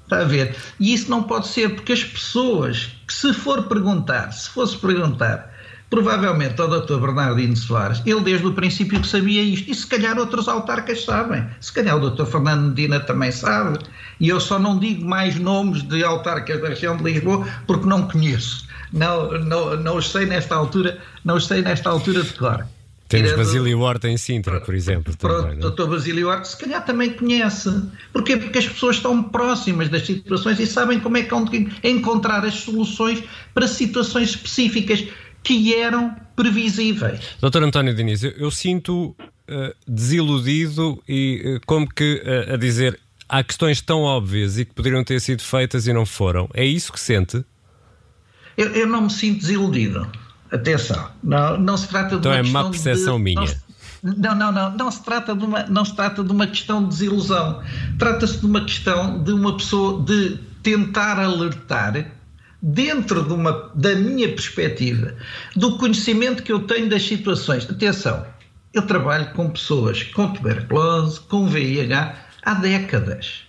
Está 0.05 0.19
a 0.23 0.25
ver? 0.25 0.57
E 0.81 0.93
isso 0.93 1.11
não 1.11 1.23
pode 1.23 1.49
ser, 1.49 1.75
porque 1.75 1.93
as 1.93 2.05
pessoas 2.05 2.91
que 3.07 3.13
se 3.13 3.33
for 3.33 3.65
perguntar, 3.65 4.33
se 4.33 4.49
fosse 4.49 4.77
perguntar 4.77 5.53
provavelmente 5.93 6.59
ao 6.59 6.69
Dr. 6.69 6.99
Bernardino 6.99 7.55
Soares, 7.55 8.03
ele 8.07 8.21
desde 8.23 8.47
o 8.47 8.55
princípio 8.55 8.99
que 8.99 9.07
sabia 9.07 9.43
isto, 9.43 9.71
e 9.71 9.75
se 9.75 9.87
calhar 9.87 10.19
outros 10.19 10.49
autarcas 10.49 11.05
sabem, 11.05 11.47
se 11.61 11.71
calhar 11.71 11.95
o 11.95 12.11
Dr. 12.11 12.25
Fernando 12.25 12.71
Medina 12.71 12.99
também 12.99 13.31
sabe, 13.31 13.79
e 14.21 14.29
eu 14.29 14.41
só 14.41 14.59
não 14.59 14.79
digo 14.79 15.05
mais 15.05 15.39
nomes 15.39 15.83
de 15.83 16.05
autarcas 16.05 16.61
da 16.61 16.69
região 16.69 16.97
de 16.97 17.05
Lisboa 17.05 17.47
porque 17.67 17.87
não 17.87 18.09
conheço, 18.09 18.67
não, 18.93 19.33
não, 19.41 19.77
não 19.77 19.97
os 19.97 20.11
sei 20.11 20.27
nesta 20.27 20.55
altura, 20.55 20.99
não 21.25 21.37
os 21.37 21.47
sei 21.47 21.63
nesta 21.63 21.91
altura 21.91 22.23
de 22.23 22.33
cor. 22.35 22.67
Temos 23.13 23.31
Tirando... 23.31 23.45
Basílio 23.45 23.81
Horta 23.81 24.09
em 24.09 24.17
Sintra, 24.17 24.59
por 24.63 24.75
exemplo. 24.75 25.15
Pronto, 25.19 25.43
também, 25.43 25.59
doutor 25.59 25.91
Basílio 25.91 26.29
Horta, 26.29 26.45
se 26.45 26.57
calhar 26.57 26.83
também 26.83 27.11
conhece. 27.11 27.71
Porquê? 28.11 28.39
Porque 28.39 28.59
as 28.59 28.67
pessoas 28.67 28.97
estão 28.97 29.23
próximas 29.23 29.91
das 29.91 30.07
situações 30.07 30.59
e 30.59 30.67
sabem 30.67 30.99
como 30.99 31.19
é 31.19 31.23
que 31.23 31.31
vão 31.31 31.45
encontrar 31.85 32.43
as 32.43 32.55
soluções 32.55 33.23
para 33.53 33.69
situações 33.69 34.31
específicas 34.31 35.05
que 35.43 35.75
eram 35.75 36.17
previsíveis. 36.35 37.21
Doutor 37.39 37.65
António 37.65 37.95
Diniz, 37.95 38.23
eu, 38.23 38.31
eu 38.31 38.51
sinto 38.51 39.09
uh, 39.09 39.75
desiludido 39.87 41.03
e 41.07 41.57
uh, 41.57 41.61
como 41.67 41.87
que 41.87 42.23
uh, 42.25 42.55
a 42.55 42.57
dizer 42.57 42.99
há 43.33 43.43
questões 43.43 43.81
tão 43.81 44.03
óbvias 44.03 44.59
e 44.59 44.65
que 44.67 44.75
poderiam 44.75 45.03
ter 45.03 45.19
sido 45.19 45.43
feitas 45.43 45.87
e 45.87 45.93
não 45.93 46.05
foram. 46.05 46.51
É 46.53 46.63
isso 46.63 46.93
que 46.93 47.01
sente? 47.01 47.43
Eu, 48.59 48.69
eu 48.75 48.87
não 48.87 49.03
me 49.03 49.11
sinto 49.11 49.41
desiludido. 49.41 50.07
Atenção, 50.51 51.11
não, 51.25 51.59
não 51.59 51.79
se 51.79 51.89
trata 51.89 52.11
de 52.11 52.17
então 52.17 52.31
uma 52.31 52.39
é 52.39 52.43
questão 52.43 52.63
má 52.63 52.71
percepção 52.71 53.17
de, 53.17 53.23
minha. 53.23 53.63
Não, 54.03 54.35
não, 54.35 54.53
não, 54.53 54.77
não 54.77 54.91
se 54.91 55.03
trata 55.03 55.35
de 55.35 55.45
uma, 55.47 55.63
não 55.63 55.83
se 55.83 55.97
trata 55.97 56.23
de 56.23 56.31
uma 56.31 56.47
questão 56.47 56.83
de 56.83 56.91
desilusão. 56.91 57.63
Trata-se 57.99 58.39
de 58.39 58.45
uma 58.45 58.61
questão 58.61 59.23
de 59.25 59.33
uma 59.33 59.57
pessoa 59.57 60.05
de 60.05 60.39
tentar 60.63 61.19
alertar 61.19 62.13
dentro 62.61 63.25
de 63.25 63.33
uma, 63.33 63.71
da 63.75 63.95
minha 63.95 64.29
perspectiva, 64.29 65.15
do 65.57 65.79
conhecimento 65.79 66.43
que 66.43 66.53
eu 66.53 66.61
tenho 66.61 66.91
das 66.91 67.03
situações. 67.03 67.69
Atenção, 67.69 68.27
eu 68.75 68.83
trabalho 68.83 69.33
com 69.33 69.49
pessoas 69.49 70.03
com 70.03 70.31
tuberculose, 70.31 71.19
com 71.21 71.47
VIH 71.47 72.32
há 72.43 72.55
décadas. 72.55 73.45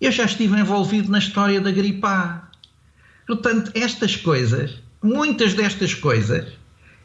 Eu 0.00 0.10
já 0.10 0.24
estive 0.24 0.58
envolvido 0.58 1.10
na 1.10 1.18
história 1.18 1.60
da 1.60 1.70
gripe 1.70 2.04
A. 2.06 2.42
Portanto, 3.26 3.70
estas 3.74 4.16
coisas 4.16 4.82
muitas 5.04 5.52
destas 5.52 5.92
coisas 5.92 6.46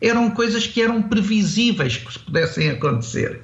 eram 0.02 0.32
coisas 0.32 0.66
que 0.66 0.82
eram 0.82 1.02
previsíveis 1.02 1.98
que 1.98 2.20
pudessem 2.20 2.70
acontecer. 2.70 3.42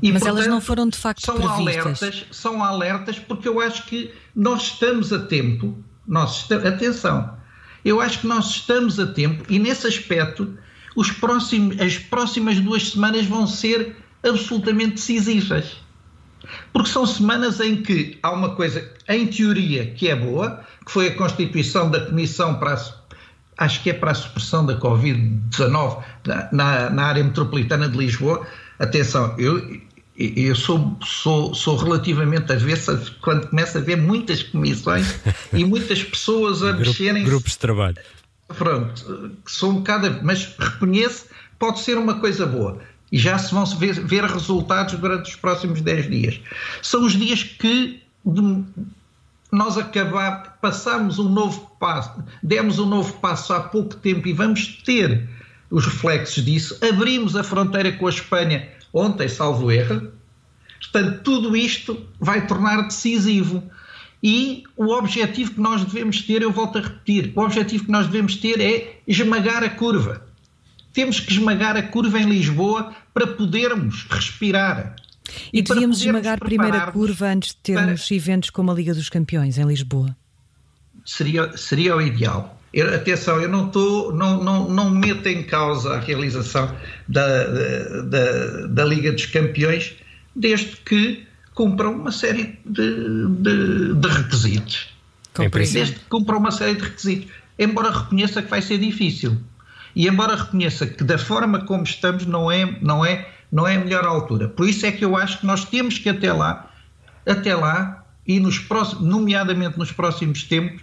E, 0.00 0.10
Mas 0.10 0.22
portanto, 0.22 0.38
elas 0.38 0.46
não 0.46 0.60
foram 0.62 0.88
de 0.88 0.96
facto 0.96 1.20
são 1.20 1.36
previstas. 1.36 2.02
alertas, 2.02 2.26
são 2.30 2.64
alertas 2.64 3.18
porque 3.18 3.46
eu 3.46 3.60
acho 3.60 3.84
que 3.84 4.10
nós 4.34 4.62
estamos 4.62 5.12
a 5.12 5.18
tempo, 5.18 5.76
nós 6.08 6.50
atenção, 6.50 7.36
eu 7.84 8.00
acho 8.00 8.20
que 8.20 8.26
nós 8.26 8.46
estamos 8.46 8.98
a 8.98 9.06
tempo 9.06 9.44
e 9.50 9.58
nesse 9.58 9.86
aspecto 9.86 10.56
os 10.96 11.10
próximos, 11.10 11.78
as 11.78 11.98
próximas 11.98 12.58
duas 12.60 12.90
semanas 12.92 13.26
vão 13.26 13.46
ser 13.46 13.94
absolutamente 14.22 14.94
decisivas. 14.94 15.76
Porque 16.72 16.88
são 16.88 17.06
semanas 17.06 17.60
em 17.60 17.82
que 17.82 18.18
há 18.22 18.30
uma 18.30 18.54
coisa, 18.54 18.88
em 19.08 19.26
teoria, 19.26 19.86
que 19.86 20.08
é 20.08 20.16
boa, 20.16 20.60
que 20.84 20.92
foi 20.92 21.08
a 21.08 21.14
constituição 21.14 21.90
da 21.90 22.00
Comissão 22.00 22.54
para 22.56 22.74
a 22.74 23.04
acho 23.56 23.82
que 23.82 23.90
é 23.90 23.92
para 23.92 24.10
a 24.10 24.14
supressão 24.14 24.66
da 24.66 24.78
Covid-19 24.78 26.02
na, 26.52 26.90
na, 26.90 27.04
área 27.04 27.22
metropolitana 27.22 27.88
de 27.88 27.96
Lisboa. 27.96 28.46
Atenção, 28.78 29.34
eu, 29.38 29.80
eu 30.16 30.54
sou, 30.54 30.96
sou, 31.04 31.54
sou 31.54 31.76
relativamente 31.76 32.52
avessa 32.52 33.00
quando 33.20 33.48
começo 33.48 33.78
a 33.78 33.80
ver 33.80 33.96
muitas 33.96 34.42
comissões 34.42 35.20
e 35.52 35.64
muitas 35.64 36.02
pessoas 36.02 36.62
a 36.62 36.72
Grupo, 36.72 36.88
mexerem. 36.88 37.24
Grupos 37.24 37.52
de 37.52 37.58
trabalho. 37.58 37.96
Pronto, 38.48 39.32
sou 39.46 39.70
um 39.70 39.74
bocado. 39.76 40.18
Mas 40.22 40.54
reconheço, 40.58 41.26
pode 41.58 41.80
ser 41.80 41.96
uma 41.96 42.20
coisa 42.20 42.46
boa. 42.46 42.80
E 43.14 43.16
já 43.16 43.38
se 43.38 43.54
vão 43.54 43.64
ver, 43.64 43.94
ver 44.04 44.24
resultados 44.24 44.94
durante 44.94 45.30
os 45.30 45.36
próximos 45.36 45.80
10 45.80 46.10
dias. 46.10 46.40
São 46.82 47.04
os 47.04 47.12
dias 47.12 47.44
que 47.44 48.02
nós 49.52 49.78
acabar, 49.78 50.58
passamos 50.60 51.20
um 51.20 51.28
novo 51.28 51.70
passo, 51.78 52.24
demos 52.42 52.80
um 52.80 52.86
novo 52.86 53.12
passo 53.20 53.52
há 53.52 53.60
pouco 53.60 53.94
tempo 53.94 54.26
e 54.26 54.32
vamos 54.32 54.82
ter 54.84 55.28
os 55.70 55.86
reflexos 55.86 56.44
disso. 56.44 56.76
Abrimos 56.82 57.36
a 57.36 57.44
fronteira 57.44 57.92
com 57.92 58.08
a 58.08 58.10
Espanha 58.10 58.68
ontem, 58.92 59.28
salvo 59.28 59.70
erro. 59.70 60.10
Portanto, 60.80 61.22
tudo 61.22 61.56
isto 61.56 62.04
vai 62.18 62.44
tornar 62.48 62.82
decisivo. 62.82 63.62
E 64.20 64.64
o 64.76 64.86
objetivo 64.86 65.52
que 65.52 65.60
nós 65.60 65.84
devemos 65.84 66.20
ter, 66.22 66.42
eu 66.42 66.50
volto 66.50 66.78
a 66.78 66.80
repetir, 66.80 67.32
o 67.36 67.42
objetivo 67.42 67.84
que 67.84 67.92
nós 67.92 68.08
devemos 68.08 68.34
ter 68.34 68.60
é 68.60 68.98
esmagar 69.06 69.62
a 69.62 69.70
curva. 69.70 70.23
Temos 70.94 71.20
que 71.20 71.32
esmagar 71.32 71.76
a 71.76 71.82
curva 71.82 72.18
em 72.20 72.26
Lisboa 72.26 72.94
para 73.12 73.26
podermos 73.26 74.06
respirar. 74.08 74.96
E, 75.52 75.58
e 75.58 75.62
devíamos 75.62 76.00
esmagar 76.00 76.38
a 76.40 76.44
primeira 76.44 76.92
curva 76.92 77.26
antes 77.26 77.50
de 77.50 77.56
termos 77.56 78.06
para... 78.06 78.16
eventos 78.16 78.50
como 78.50 78.70
a 78.70 78.74
Liga 78.74 78.94
dos 78.94 79.08
Campeões 79.08 79.58
em 79.58 79.66
Lisboa. 79.66 80.16
Seria, 81.04 81.54
seria 81.56 81.96
o 81.96 82.00
ideal. 82.00 82.60
Eu, 82.72 82.94
atenção, 82.94 83.40
eu 83.40 83.48
não, 83.48 83.68
tô, 83.68 84.12
não, 84.12 84.42
não, 84.42 84.68
não 84.68 84.90
meto 84.90 85.28
em 85.28 85.42
causa 85.42 85.94
a 85.94 86.00
realização 86.00 86.74
da, 87.06 87.44
da, 88.02 88.66
da 88.68 88.84
Liga 88.84 89.12
dos 89.12 89.26
Campeões, 89.26 89.94
desde 90.34 90.76
que 90.76 91.26
cumpram 91.54 91.92
uma 91.92 92.12
série 92.12 92.58
de, 92.64 93.28
de, 93.28 93.94
de 93.94 94.08
requisitos. 94.08 94.88
Desde 95.36 95.94
que 95.94 96.04
cumpram 96.08 96.38
uma 96.38 96.52
série 96.52 96.74
de 96.74 96.82
requisitos. 96.82 97.30
Embora 97.58 97.90
reconheça 97.90 98.42
que 98.42 98.50
vai 98.50 98.62
ser 98.62 98.78
difícil. 98.78 99.36
E 99.94 100.08
embora 100.08 100.36
reconheça 100.36 100.86
que 100.86 101.04
da 101.04 101.18
forma 101.18 101.60
como 101.64 101.84
estamos 101.84 102.26
não 102.26 102.50
é, 102.50 102.78
não 102.80 103.04
é 103.04 103.28
não 103.54 103.68
é 103.68 103.76
a 103.76 103.78
melhor 103.78 104.04
altura. 104.04 104.48
Por 104.48 104.68
isso 104.68 104.84
é 104.84 104.90
que 104.90 105.04
eu 105.04 105.16
acho 105.16 105.38
que 105.38 105.46
nós 105.46 105.64
temos 105.64 105.96
que 105.96 106.08
até 106.08 106.32
lá, 106.32 106.72
até 107.24 107.54
lá, 107.54 108.04
e 108.26 108.40
nos 108.40 108.58
próximos, 108.58 109.04
nomeadamente 109.04 109.78
nos 109.78 109.92
próximos 109.92 110.42
tempos, 110.42 110.82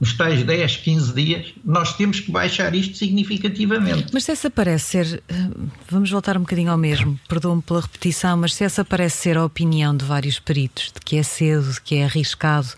nos 0.00 0.14
tais 0.14 0.42
10, 0.42 0.76
15 0.76 1.12
dias, 1.12 1.54
nós 1.64 1.94
temos 1.94 2.20
que 2.20 2.30
baixar 2.30 2.74
isto 2.74 2.96
significativamente. 2.96 4.06
Mas 4.12 4.24
se 4.24 4.32
essa 4.32 4.50
parece 4.50 4.84
ser, 4.84 5.22
eh, 5.28 5.34
vamos 5.90 6.10
voltar 6.10 6.36
um 6.36 6.40
bocadinho 6.40 6.70
ao 6.70 6.78
mesmo, 6.78 7.18
perdoe-me 7.28 7.62
pela 7.62 7.80
repetição, 7.80 8.36
mas 8.36 8.54
se 8.54 8.64
essa 8.64 8.84
parece 8.84 9.18
ser 9.18 9.36
a 9.36 9.44
opinião 9.44 9.96
de 9.96 10.04
vários 10.04 10.38
peritos, 10.38 10.92
de 10.92 11.00
que 11.00 11.16
é 11.16 11.22
cedo, 11.22 11.72
de 11.72 11.80
que 11.80 11.96
é 11.96 12.04
arriscado, 12.04 12.68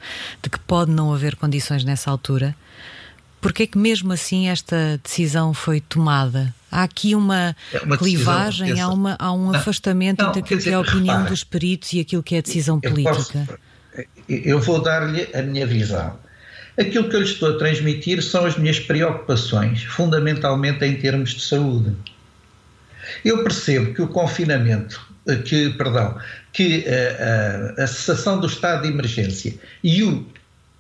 de 0.43 0.49
que 0.51 0.59
pode 0.61 0.91
não 0.91 1.13
haver 1.13 1.35
condições 1.37 1.85
nessa 1.85 2.11
altura, 2.11 2.57
porque 3.41 3.65
é 3.65 3.67
que 3.67 3.79
mesmo 3.79 4.13
assim 4.13 4.49
esta 4.49 5.01
decisão 5.03 5.55
foi 5.55 5.81
tomada? 5.81 6.55
Há 6.71 6.83
aqui 6.83 7.15
uma, 7.15 7.57
é 7.73 7.79
uma 7.81 7.97
clivagem, 7.97 8.69
decisão, 8.69 8.91
há, 8.91 8.95
uma, 8.95 9.17
há 9.19 9.33
um 9.33 9.51
não, 9.51 9.55
afastamento 9.55 10.23
não, 10.23 10.29
entre 10.29 10.41
aquilo 10.41 10.59
dizer, 10.59 10.71
que 10.71 10.75
é 10.75 10.77
a 10.77 10.81
opinião 10.81 11.17
repare, 11.17 11.31
dos 11.31 11.45
peritos 11.45 11.93
e 11.93 12.01
aquilo 12.01 12.23
que 12.23 12.35
é 12.35 12.39
a 12.39 12.43
decisão 12.43 12.81
política. 12.81 13.59
Eu, 14.29 14.39
eu 14.39 14.61
vou 14.61 14.83
dar-lhe 14.83 15.29
a 15.35 15.43
minha 15.43 15.67
visão. 15.67 16.19
Aquilo 16.79 17.09
que 17.09 17.17
eu 17.17 17.21
lhe 17.21 17.27
estou 17.27 17.51
a 17.51 17.59
transmitir 17.59 18.23
são 18.23 18.45
as 18.45 18.57
minhas 18.57 18.79
preocupações, 18.79 19.83
fundamentalmente 19.85 20.85
em 20.85 20.95
termos 20.97 21.31
de 21.31 21.43
saúde. 21.43 21.97
Eu 23.25 23.43
percebo 23.43 23.95
que 23.95 24.03
o 24.03 24.09
confinamento, 24.09 25.01
que, 25.45 25.71
perdão, 25.71 26.19
que 26.53 26.85
a, 26.87 27.81
a, 27.81 27.85
a 27.85 27.87
cessação 27.87 28.39
do 28.39 28.47
estado 28.47 28.83
de 28.83 28.89
emergência 28.89 29.55
e 29.83 30.03
o, 30.05 30.27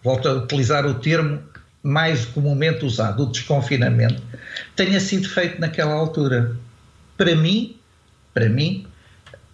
volto 0.05 0.29
a 0.29 0.35
utilizar 0.35 0.87
o 0.87 0.95
termo 0.95 1.43
mais 1.83 2.25
comumente 2.25 2.85
usado, 2.85 3.23
o 3.23 3.27
desconfinamento, 3.27 4.23
tenha 4.75 5.01
sido 5.01 5.29
feito 5.29 5.61
naquela 5.61 5.95
altura. 5.95 6.57
Para 7.17 7.35
mim, 7.35 7.77
para 8.35 8.49
mim, 8.49 8.87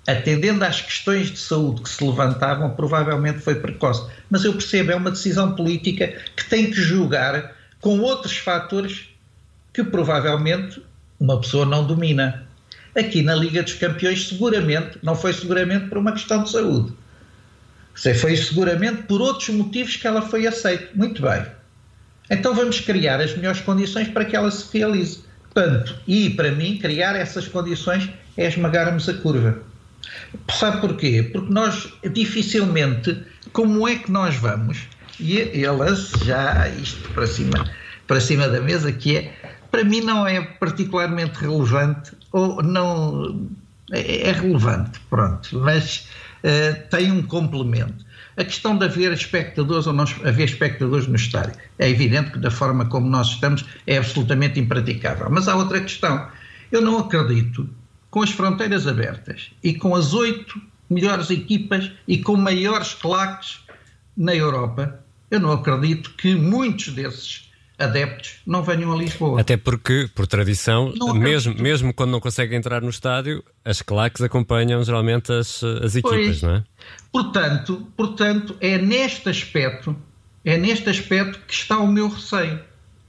atendendo 0.07 0.65
às 0.65 0.81
questões 0.81 1.31
de 1.31 1.39
saúde 1.39 1.83
que 1.83 1.89
se 1.89 2.05
levantavam, 2.05 2.71
provavelmente 2.71 3.39
foi 3.39 3.55
precoce. 3.55 4.11
Mas 4.31 4.45
eu 4.45 4.53
percebo, 4.53 4.93
é 4.93 4.97
uma 4.97 5.11
decisão 5.11 5.55
política 5.55 6.15
que 6.37 6.49
tem 6.49 6.71
que 6.71 6.77
julgar 6.77 7.55
com 7.81 8.01
outros 8.01 8.37
fatores 8.37 9.09
que 9.73 9.83
provavelmente 9.83 10.83
uma 11.19 11.41
pessoa 11.41 11.65
não 11.65 11.87
domina. 11.87 12.47
Aqui 12.97 13.23
na 13.23 13.35
Liga 13.35 13.63
dos 13.63 13.75
Campeões, 13.75 14.29
seguramente, 14.29 14.99
não 15.03 15.17
foi 15.17 15.33
seguramente 15.33 15.89
por 15.89 15.99
uma 15.99 16.13
questão 16.13 16.45
de 16.45 16.51
saúde. 16.51 16.93
Foi 17.95 18.37
seguramente 18.37 19.03
por 19.05 19.21
outros 19.21 19.49
motivos 19.49 19.97
que 19.97 20.07
ela 20.07 20.23
foi 20.23 20.47
aceita. 20.47 20.89
Muito 20.95 21.23
bem. 21.23 21.45
Então 22.31 22.55
vamos 22.55 22.81
criar 22.81 23.21
as 23.21 23.37
melhores 23.37 23.61
condições 23.61 24.09
para 24.09 24.25
que 24.25 24.37
ela 24.37 24.51
se 24.51 24.67
realize. 24.77 25.25
Portanto, 25.53 25.95
e 26.07 26.31
para 26.31 26.51
mim, 26.51 26.79
criar 26.79 27.15
essas 27.15 27.47
condições 27.47 28.09
é 28.37 28.49
esmagarmos 28.49 29.09
a 29.09 29.15
curva. 29.15 29.63
Sabe 30.53 30.81
porquê? 30.81 31.31
Porque 31.33 31.53
nós 31.53 31.93
dificilmente, 32.13 33.23
como 33.53 33.87
é 33.89 33.97
que 33.97 34.11
nós 34.11 34.35
vamos, 34.37 34.89
e 35.21 35.41
ela 35.65 35.95
já 36.25 36.69
isto 36.69 37.09
para 37.11 37.27
cima, 37.27 37.71
para 38.07 38.21
cima 38.21 38.49
da 38.49 38.61
mesa, 38.61 38.93
que 38.93 39.17
é, 39.17 39.33
para 39.71 39.85
mim 39.85 40.01
não 40.01 40.27
é 40.27 40.41
particularmente 40.41 41.39
relevante, 41.39 42.13
ou 42.33 42.63
não, 42.63 43.49
é, 43.93 44.29
é 44.29 44.33
relevante, 44.33 44.99
pronto, 45.09 45.57
mas 45.59 46.09
uh, 46.43 46.89
tem 46.91 47.13
um 47.13 47.23
complemento. 47.23 48.05
A 48.37 48.45
questão 48.45 48.77
de 48.77 48.85
haver 48.85 49.13
espectadores 49.13 49.87
ou 49.87 49.93
não 49.93 50.05
haver 50.25 50.45
espectadores 50.45 51.07
no 51.07 51.17
estádio. 51.17 51.55
É 51.79 51.89
evidente 51.89 52.33
que 52.33 52.39
da 52.39 52.51
forma 52.51 52.87
como 52.87 53.09
nós 53.09 53.29
estamos 53.29 53.65
é 53.87 53.97
absolutamente 53.97 54.59
impraticável. 54.59 55.29
Mas 55.31 55.49
há 55.49 55.57
outra 55.57 55.81
questão. 55.81 56.29
Eu 56.73 56.81
não 56.81 56.99
acredito, 56.99 57.69
com 58.11 58.23
as 58.23 58.31
fronteiras 58.31 58.87
abertas 58.87 59.51
e 59.63 59.75
com 59.75 59.95
as 59.95 60.13
oito 60.13 60.61
melhores 60.91 61.31
equipas 61.31 61.91
e 62.07 62.19
com 62.19 62.37
maiores 62.37 62.95
claques 62.95 63.61
na 64.17 64.35
Europa, 64.35 65.01
eu 65.31 65.41
não 65.41 65.53
acredito 65.53 66.11
que 66.11 66.35
muitos 66.35 66.89
desses 66.89 67.51
adeptos 67.79 68.37
não 68.47 68.63
venham 68.63 68.93
a 68.93 68.97
Lisboa. 68.97 69.41
Até 69.41 69.57
porque, 69.57 70.09
por 70.15 70.27
tradição, 70.27 70.93
mesmo, 71.15 71.55
mesmo 71.55 71.93
quando 71.93 72.11
não 72.11 72.21
conseguem 72.21 72.59
entrar 72.59 72.81
no 72.81 72.89
estádio, 72.89 73.43
as 73.65 73.83
claques 73.83 74.23
acompanham 74.23 74.83
geralmente 74.85 75.33
as, 75.33 75.63
as 75.63 75.97
equipas, 75.97 76.27
pois, 76.27 76.43
não 76.43 76.51
é? 76.57 76.65
Portanto, 77.13 77.87
portanto, 77.97 78.57
é 78.61 78.79
neste 78.79 79.29
aspecto, 79.29 79.97
é 80.45 80.57
neste 80.57 80.89
aspecto 80.89 81.41
que 81.47 81.55
está 81.55 81.79
o 81.79 81.87
meu 81.87 82.09
receio. 82.09 82.61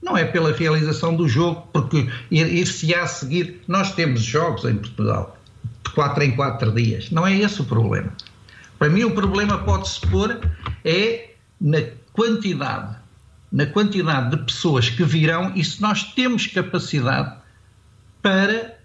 Não 0.02 0.16
é 0.16 0.24
pela 0.24 0.52
realização 0.52 1.16
do 1.16 1.28
jogo, 1.28 1.68
porque 1.72 2.08
ir-se-á 2.30 3.02
a 3.02 3.06
seguir. 3.06 3.62
Nós 3.66 3.92
temos 3.94 4.22
jogos 4.22 4.64
em 4.64 4.76
Portugal 4.76 5.36
de 5.84 5.90
4 5.92 6.22
em 6.22 6.36
4 6.36 6.72
dias. 6.72 7.10
Não 7.10 7.26
é 7.26 7.36
esse 7.36 7.60
o 7.60 7.64
problema. 7.64 8.12
Para 8.78 8.90
mim, 8.90 9.04
o 9.04 9.12
problema 9.12 9.58
pode-se 9.58 10.00
pôr 10.02 10.38
é 10.84 11.30
na 11.60 11.78
quantidade 12.12 12.96
na 13.50 13.66
quantidade 13.66 14.36
de 14.36 14.44
pessoas 14.44 14.88
que 14.88 15.04
virão 15.04 15.52
e 15.54 15.64
se 15.64 15.80
nós 15.80 16.02
temos 16.14 16.46
capacidade 16.46 17.34
para 18.22 18.76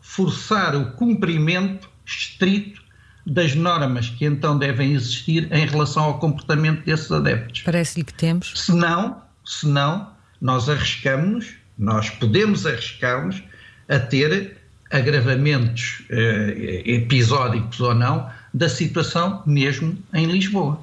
forçar 0.00 0.74
o 0.74 0.92
cumprimento 0.92 1.88
estrito 2.04 2.82
das 3.26 3.54
normas 3.54 4.08
que 4.08 4.24
então 4.24 4.56
devem 4.56 4.92
existir 4.92 5.52
em 5.52 5.66
relação 5.66 6.04
ao 6.04 6.18
comportamento 6.18 6.84
desses 6.84 7.10
adeptos. 7.10 7.62
Parece-lhe 7.62 8.04
que 8.04 8.14
temos. 8.14 8.52
Se 8.54 8.72
não, 8.72 9.20
se 9.44 9.66
não, 9.66 10.10
nós 10.40 10.68
arriscamos, 10.68 11.54
nós 11.76 12.08
podemos 12.08 12.64
arriscar-nos 12.64 13.42
a 13.88 13.98
ter 13.98 14.56
agravamentos 14.90 16.02
eh, 16.08 16.82
episódicos 16.86 17.80
ou 17.80 17.94
não 17.94 18.30
da 18.54 18.68
situação 18.68 19.42
mesmo 19.44 19.98
em 20.14 20.26
Lisboa. 20.26 20.80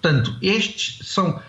Portanto, 0.00 0.34
estes 0.40 1.06
são 1.06 1.42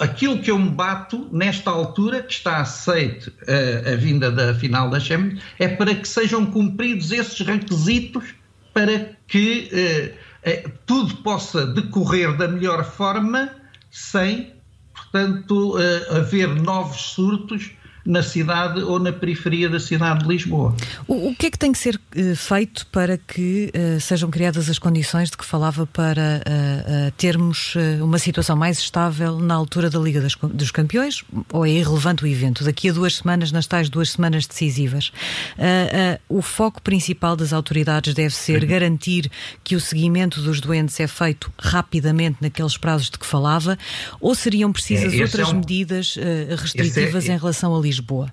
aquilo 0.00 0.40
que 0.40 0.50
eu 0.50 0.58
me 0.58 0.70
bato 0.70 1.28
nesta 1.30 1.70
altura, 1.70 2.22
que 2.22 2.32
está 2.32 2.56
aceite 2.56 3.30
a, 3.46 3.52
eh, 3.52 3.92
a 3.92 3.96
vinda 3.96 4.30
da 4.30 4.54
final 4.54 4.88
da 4.88 4.98
Champions, 4.98 5.42
é 5.58 5.68
para 5.68 5.94
que 5.94 6.08
sejam 6.08 6.46
cumpridos 6.46 7.12
esses 7.12 7.38
requisitos 7.40 8.34
para 8.72 9.12
que 9.28 9.68
eh, 9.70 10.14
eh, 10.42 10.70
tudo 10.86 11.16
possa 11.18 11.66
decorrer 11.66 12.34
da 12.36 12.48
melhor 12.48 12.82
forma 12.82 13.50
sem, 13.90 14.54
portanto, 14.94 15.76
haver 16.10 16.48
novos 16.48 17.00
surtos 17.12 17.72
na 18.04 18.22
cidade 18.22 18.82
ou 18.82 18.98
na 18.98 19.12
periferia 19.12 19.68
da 19.68 19.78
cidade 19.78 20.24
de 20.24 20.28
Lisboa. 20.28 20.74
O, 21.06 21.28
o 21.28 21.34
que 21.34 21.46
é 21.46 21.50
que 21.50 21.58
tem 21.58 21.72
que 21.72 21.78
ser 21.78 21.96
uh, 21.96 22.36
feito 22.36 22.86
para 22.86 23.18
que 23.18 23.70
uh, 23.74 24.00
sejam 24.00 24.30
criadas 24.30 24.68
as 24.68 24.78
condições 24.78 25.30
de 25.30 25.36
que 25.36 25.44
falava 25.44 25.86
para 25.86 26.42
uh, 26.42 27.10
termos 27.12 27.74
uma 28.00 28.18
situação 28.18 28.56
mais 28.56 28.78
estável 28.78 29.38
na 29.38 29.54
altura 29.54 29.90
da 29.90 29.98
Liga 29.98 30.20
das, 30.20 30.34
dos 30.34 30.70
Campeões? 30.70 31.24
Ou 31.52 31.66
é 31.66 31.70
irrelevante 31.70 32.24
o 32.24 32.26
evento? 32.26 32.64
Daqui 32.64 32.88
a 32.88 32.92
duas 32.92 33.16
semanas, 33.16 33.52
nas 33.52 33.66
tais 33.66 33.88
duas 33.88 34.10
semanas 34.10 34.46
decisivas, 34.46 35.12
o 36.28 36.42
foco 36.42 36.82
principal 36.82 37.36
das 37.36 37.52
autoridades 37.52 38.14
deve 38.14 38.34
ser 38.34 38.64
garantir 38.64 39.30
que 39.62 39.76
o 39.76 39.80
seguimento 39.80 40.40
dos 40.40 40.60
doentes 40.60 40.98
é 41.00 41.06
feito 41.06 41.52
rapidamente 41.58 42.38
naqueles 42.40 42.76
prazos 42.76 43.10
de 43.10 43.18
que 43.18 43.26
falava, 43.26 43.78
ou 44.20 44.34
seriam 44.34 44.72
precisas 44.72 45.12
é, 45.12 45.22
outras 45.22 45.48
é 45.48 45.52
um... 45.52 45.58
medidas 45.58 46.16
restritivas 46.58 47.28
é, 47.28 47.34
em 47.34 47.38
relação 47.38 47.74
a 47.74 47.80
Lisboa? 47.90 48.32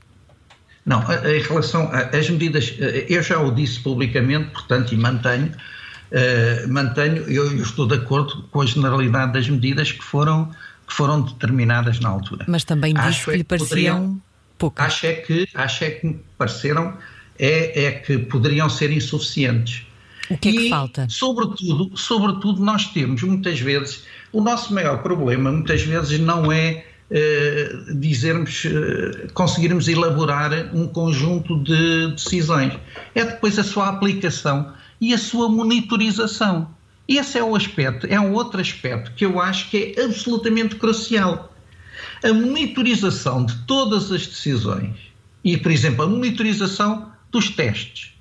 Não, 0.86 1.02
em 1.02 1.42
relação 1.42 1.90
às 1.92 2.30
medidas, 2.30 2.74
eu 3.10 3.22
já 3.22 3.40
o 3.42 3.52
disse 3.52 3.82
publicamente, 3.82 4.52
portanto, 4.52 4.94
e 4.94 4.98
mantenho, 4.98 5.52
uh, 5.52 6.72
mantenho, 6.72 7.24
eu, 7.24 7.52
eu, 7.52 7.62
estou 7.62 7.86
de 7.86 7.96
acordo 7.96 8.44
com 8.52 8.62
a 8.62 8.66
generalidade 8.66 9.34
das 9.34 9.50
medidas 9.50 9.92
que 9.92 10.02
foram, 10.04 10.50
que 10.88 10.94
foram 10.94 11.22
determinadas 11.22 12.00
na 12.00 12.08
altura. 12.08 12.46
Mas 12.48 12.64
também 12.64 12.94
disse 12.94 13.06
acho 13.06 13.26
que 13.26 13.36
lhe 13.36 13.42
é 13.42 13.44
pareciam 13.44 14.22
poucas. 14.58 14.86
Acho 14.86 15.08
é 15.08 15.14
que, 15.14 15.48
acho 15.54 15.84
é 15.84 15.92
que 15.92 16.08
me 16.08 16.20
pareceram 16.38 16.98
é, 17.38 17.84
é 17.84 17.92
que 17.92 18.18
poderiam 18.18 18.70
ser 18.70 18.90
insuficientes. 18.92 19.86
O 20.30 20.38
que 20.38 20.50
é 20.50 20.52
que 20.52 20.70
falta? 20.70 21.08
Sobretudo, 21.10 21.98
sobretudo, 21.98 22.64
nós 22.64 22.88
temos 22.88 23.22
muitas 23.24 23.60
vezes, 23.60 24.06
o 24.32 24.42
nosso 24.42 24.74
maior 24.74 25.02
problema 25.02 25.52
muitas 25.52 25.82
vezes 25.82 26.20
não 26.20 26.52
é 26.52 26.86
eh, 27.10 27.72
dizermos, 27.96 28.66
eh, 28.66 29.28
conseguirmos 29.34 29.88
elaborar 29.88 30.52
um 30.74 30.88
conjunto 30.88 31.64
de 31.64 32.12
decisões. 32.12 32.74
É 33.16 33.24
depois 33.24 33.58
a 33.58 33.64
sua 33.64 33.88
aplicação 33.88 34.74
e 35.00 35.14
a 35.14 35.18
sua 35.18 35.48
monitorização. 35.48 36.70
Esse 37.08 37.38
é 37.38 37.44
o 37.44 37.56
aspecto, 37.56 38.06
é 38.08 38.20
um 38.20 38.34
outro 38.34 38.60
aspecto 38.60 39.14
que 39.16 39.26
eu 39.26 39.40
acho 39.40 39.70
que 39.70 39.96
é 39.96 40.04
absolutamente 40.04 40.76
crucial. 40.76 41.56
A 42.22 42.34
monitorização 42.34 43.46
de 43.46 43.56
todas 43.66 44.12
as 44.12 44.28
decisões 44.28 44.98
e, 45.46 45.56
por 45.56 45.72
exemplo, 45.72 46.04
a 46.04 46.08
monitorização 46.08 47.10
dos 47.32 47.50
testes. 47.50 48.12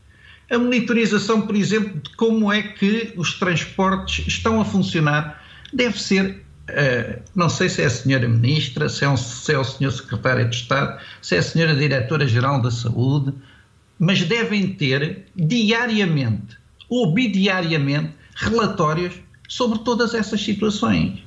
A 0.49 0.59
monitorização, 0.59 1.41
por 1.41 1.57
exemplo, 1.57 2.01
de 2.01 2.11
como 2.11 2.53
é 2.53 2.63
que 2.63 3.13
os 3.17 3.35
transportes 3.35 4.29
estão 4.29 4.61
a 4.61 4.65
funcionar 4.65 5.43
deve 5.73 6.01
ser 6.01 6.46
Uh, 6.69 7.23
não 7.35 7.49
sei 7.49 7.69
se 7.69 7.83
é 7.83 7.85
a 7.87 7.91
senhora 7.91 8.29
ministra, 8.29 8.89
se 8.89 9.05
é, 9.05 9.09
um, 9.09 9.17
se 9.17 9.53
é 9.53 9.59
o 9.59 9.65
senhor 9.65 9.93
secretário 9.93 10.49
de 10.49 10.57
Estado, 10.57 11.01
se 11.23 11.37
é 11.37 11.39
a 11.39 11.43
senhora 11.43 11.75
diretora-geral 11.77 12.61
da 12.61 12.71
Saúde, 12.71 13.33
mas 13.99 14.23
devem 14.25 14.73
ter 14.73 15.27
diariamente 15.35 16.59
ou 16.89 17.13
bidiariamente 17.13 18.13
relatórios 18.35 19.15
sobre 19.49 19.79
todas 19.81 20.15
essas 20.15 20.41
situações. 20.41 21.23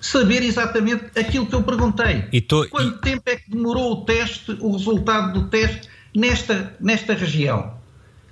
Saber 0.00 0.42
exatamente 0.44 1.06
aquilo 1.18 1.46
que 1.46 1.54
eu 1.54 1.62
perguntei. 1.62 2.22
Tô... 2.42 2.68
Quanto 2.68 2.98
tempo 3.00 3.22
é 3.26 3.36
que 3.36 3.50
demorou 3.50 3.92
o 3.94 4.04
teste, 4.04 4.56
o 4.60 4.72
resultado 4.72 5.40
do 5.40 5.48
teste 5.48 5.88
nesta, 6.14 6.72
nesta 6.80 7.14
região? 7.14 7.74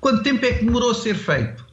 Quanto 0.00 0.22
tempo 0.22 0.44
é 0.46 0.52
que 0.52 0.64
demorou 0.64 0.92
a 0.92 0.94
ser 0.94 1.16
feito? 1.16 1.65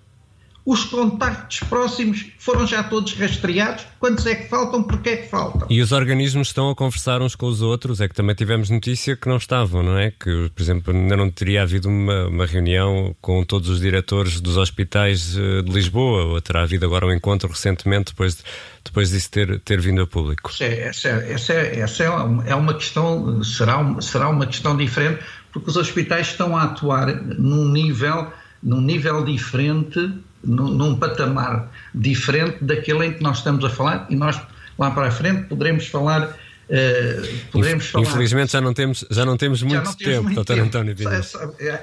Os 0.66 0.86
contactos 0.86 1.60
próximos 1.68 2.26
foram 2.40 2.66
já 2.66 2.82
todos 2.84 3.14
rastreados? 3.14 3.86
Quantos 4.00 4.26
é 4.26 4.34
que 4.34 4.48
faltam? 4.48 4.82
Porquê 4.82 5.10
é 5.10 5.18
que 5.18 5.30
faltam? 5.30 5.68
E 5.70 5.82
os 5.82 5.92
organismos 5.92 6.48
estão 6.48 6.70
a 6.70 6.76
conversar 6.76 7.22
uns 7.22 7.36
com 7.36 7.48
os 7.48 7.62
outros? 7.62 8.00
É 8.00 8.08
que 8.08 8.16
também 8.16 8.34
tivemos 8.34 8.70
notícia 8.70 9.18
que 9.18 9.28
não 9.28 9.36
estavam, 9.36 9.84
não 9.84 9.98
é? 9.98 10.12
Que, 10.12 10.50
por 10.56 10.62
exemplo, 10.62 10.94
ainda 10.94 11.18
não 11.18 11.30
teria 11.30 11.64
havido 11.64 11.90
uma, 11.90 12.28
uma 12.28 12.46
reunião 12.46 13.14
com 13.20 13.44
todos 13.44 13.68
os 13.68 13.82
diretores 13.82 14.40
dos 14.40 14.56
hospitais 14.56 15.38
eh, 15.38 15.62
de 15.64 15.70
Lisboa, 15.70 16.24
ou 16.26 16.42
terá 16.42 16.64
havido 16.64 16.86
agora 16.86 17.06
um 17.06 17.12
encontro 17.12 17.50
recentemente 17.50 18.14
depois, 18.14 18.38
de, 18.38 18.44
depois 18.86 19.10
disso 19.10 19.32
ter, 19.32 19.60
ter 19.60 19.82
vindo 19.82 20.02
a 20.02 20.08
público? 20.08 20.50
Essa, 20.50 20.64
é, 21.10 21.32
essa, 21.34 21.54
é, 21.54 21.80
essa 21.80 22.04
é 22.46 22.56
uma 22.56 22.74
questão, 22.74 23.44
será, 23.44 24.00
será 24.00 24.30
uma 24.30 24.46
questão 24.46 24.78
diferente, 24.78 25.20
porque 25.52 25.70
os 25.70 25.76
hospitais 25.76 26.28
estão 26.28 26.56
a 26.56 26.64
atuar 26.64 27.14
num 27.14 27.68
nível, 27.68 28.32
num 28.62 28.80
nível 28.80 29.26
diferente 29.26 30.10
num, 30.44 30.70
num 30.70 30.96
patamar 30.96 31.72
diferente 31.94 32.58
daquele 32.62 33.08
em 33.08 33.14
que 33.14 33.24
nós 33.24 33.38
estamos 33.38 33.64
a 33.64 33.70
falar 33.70 34.06
e 34.10 34.16
nós 34.16 34.40
lá 34.78 34.92
para 34.92 35.08
a 35.08 35.12
frente 35.12 35.44
poderemos 35.44 35.88
falar 35.88 36.36
Uh, 36.70 37.28
poderemos 37.52 37.88
falar. 37.88 38.06
Infelizmente 38.06 38.54
já 38.54 38.62
não 38.62 38.74
temos, 38.74 39.06
já 39.12 39.26
não 39.26 39.36
temos 39.36 39.62
muito 39.62 39.84
não 39.84 39.94
tempo, 39.94 40.24
muito 40.24 40.44
Dr. 40.44 40.60
António 40.60 40.96
Pires. 40.96 41.34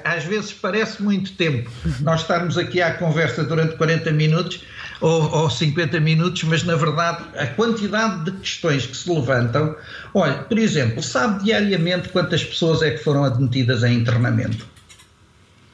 Às 0.03 0.23
vezes 0.25 0.51
parece 0.53 1.03
muito 1.03 1.33
tempo 1.33 1.69
nós 1.99 2.21
estarmos 2.21 2.57
aqui 2.57 2.81
à 2.81 2.95
conversa 2.95 3.43
durante 3.43 3.75
40 3.77 4.11
minutos 4.11 4.63
ou, 4.99 5.31
ou 5.31 5.49
50 5.49 5.99
minutos, 5.99 6.43
mas 6.43 6.63
na 6.63 6.75
verdade 6.75 7.23
a 7.37 7.45
quantidade 7.47 8.25
de 8.25 8.31
questões 8.39 8.85
que 8.87 8.97
se 8.97 9.09
levantam. 9.09 9.75
Olha, 10.15 10.39
por 10.39 10.57
exemplo, 10.57 11.03
sabe 11.03 11.43
diariamente 11.43 12.09
quantas 12.09 12.43
pessoas 12.43 12.81
é 12.81 12.89
que 12.89 13.03
foram 13.03 13.23
admitidas 13.23 13.83
em 13.83 13.93
internamento? 13.93 14.65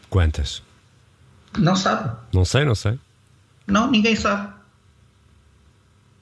Quantas? 0.09 0.61
Não 1.57 1.75
sabe. 1.75 2.15
Não 2.33 2.45
sei, 2.45 2.65
não 2.65 2.75
sei. 2.75 2.99
Não, 3.65 3.89
ninguém 3.89 4.15
sabe. 4.15 4.53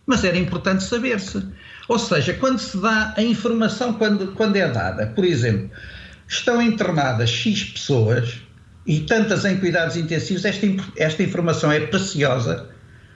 Mas 0.06 0.24
era 0.24 0.38
importante 0.38 0.84
saber-se. 0.84 1.46
Ou 1.88 2.00
seja, 2.00 2.34
quando 2.34 2.60
se 2.60 2.78
dá 2.78 3.14
a 3.16 3.22
informação, 3.22 3.94
quando, 3.94 4.34
quando 4.34 4.56
é 4.56 4.70
dada, 4.70 5.08
por 5.08 5.24
exemplo, 5.24 5.70
estão 6.28 6.62
internadas 6.62 7.30
X 7.30 7.64
pessoas 7.64 8.42
e 8.86 9.02
tantas 9.02 9.46
em 9.46 9.58
cuidados 9.60 9.96
intensivos, 9.96 10.46
esta, 10.46 10.66
esta 10.98 11.24
informação 11.24 11.72
é 11.72 11.80
preciosa 11.80 12.75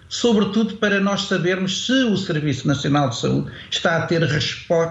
sobretudo 0.10 0.76
para 0.76 1.00
nós 1.00 1.28
sabermos 1.28 1.86
se 1.86 2.04
o 2.04 2.18
Serviço 2.18 2.68
Nacional 2.68 3.10
de 3.10 3.20
Saúde 3.20 3.52
está 3.70 3.98
a 3.98 4.02
ter 4.08 4.28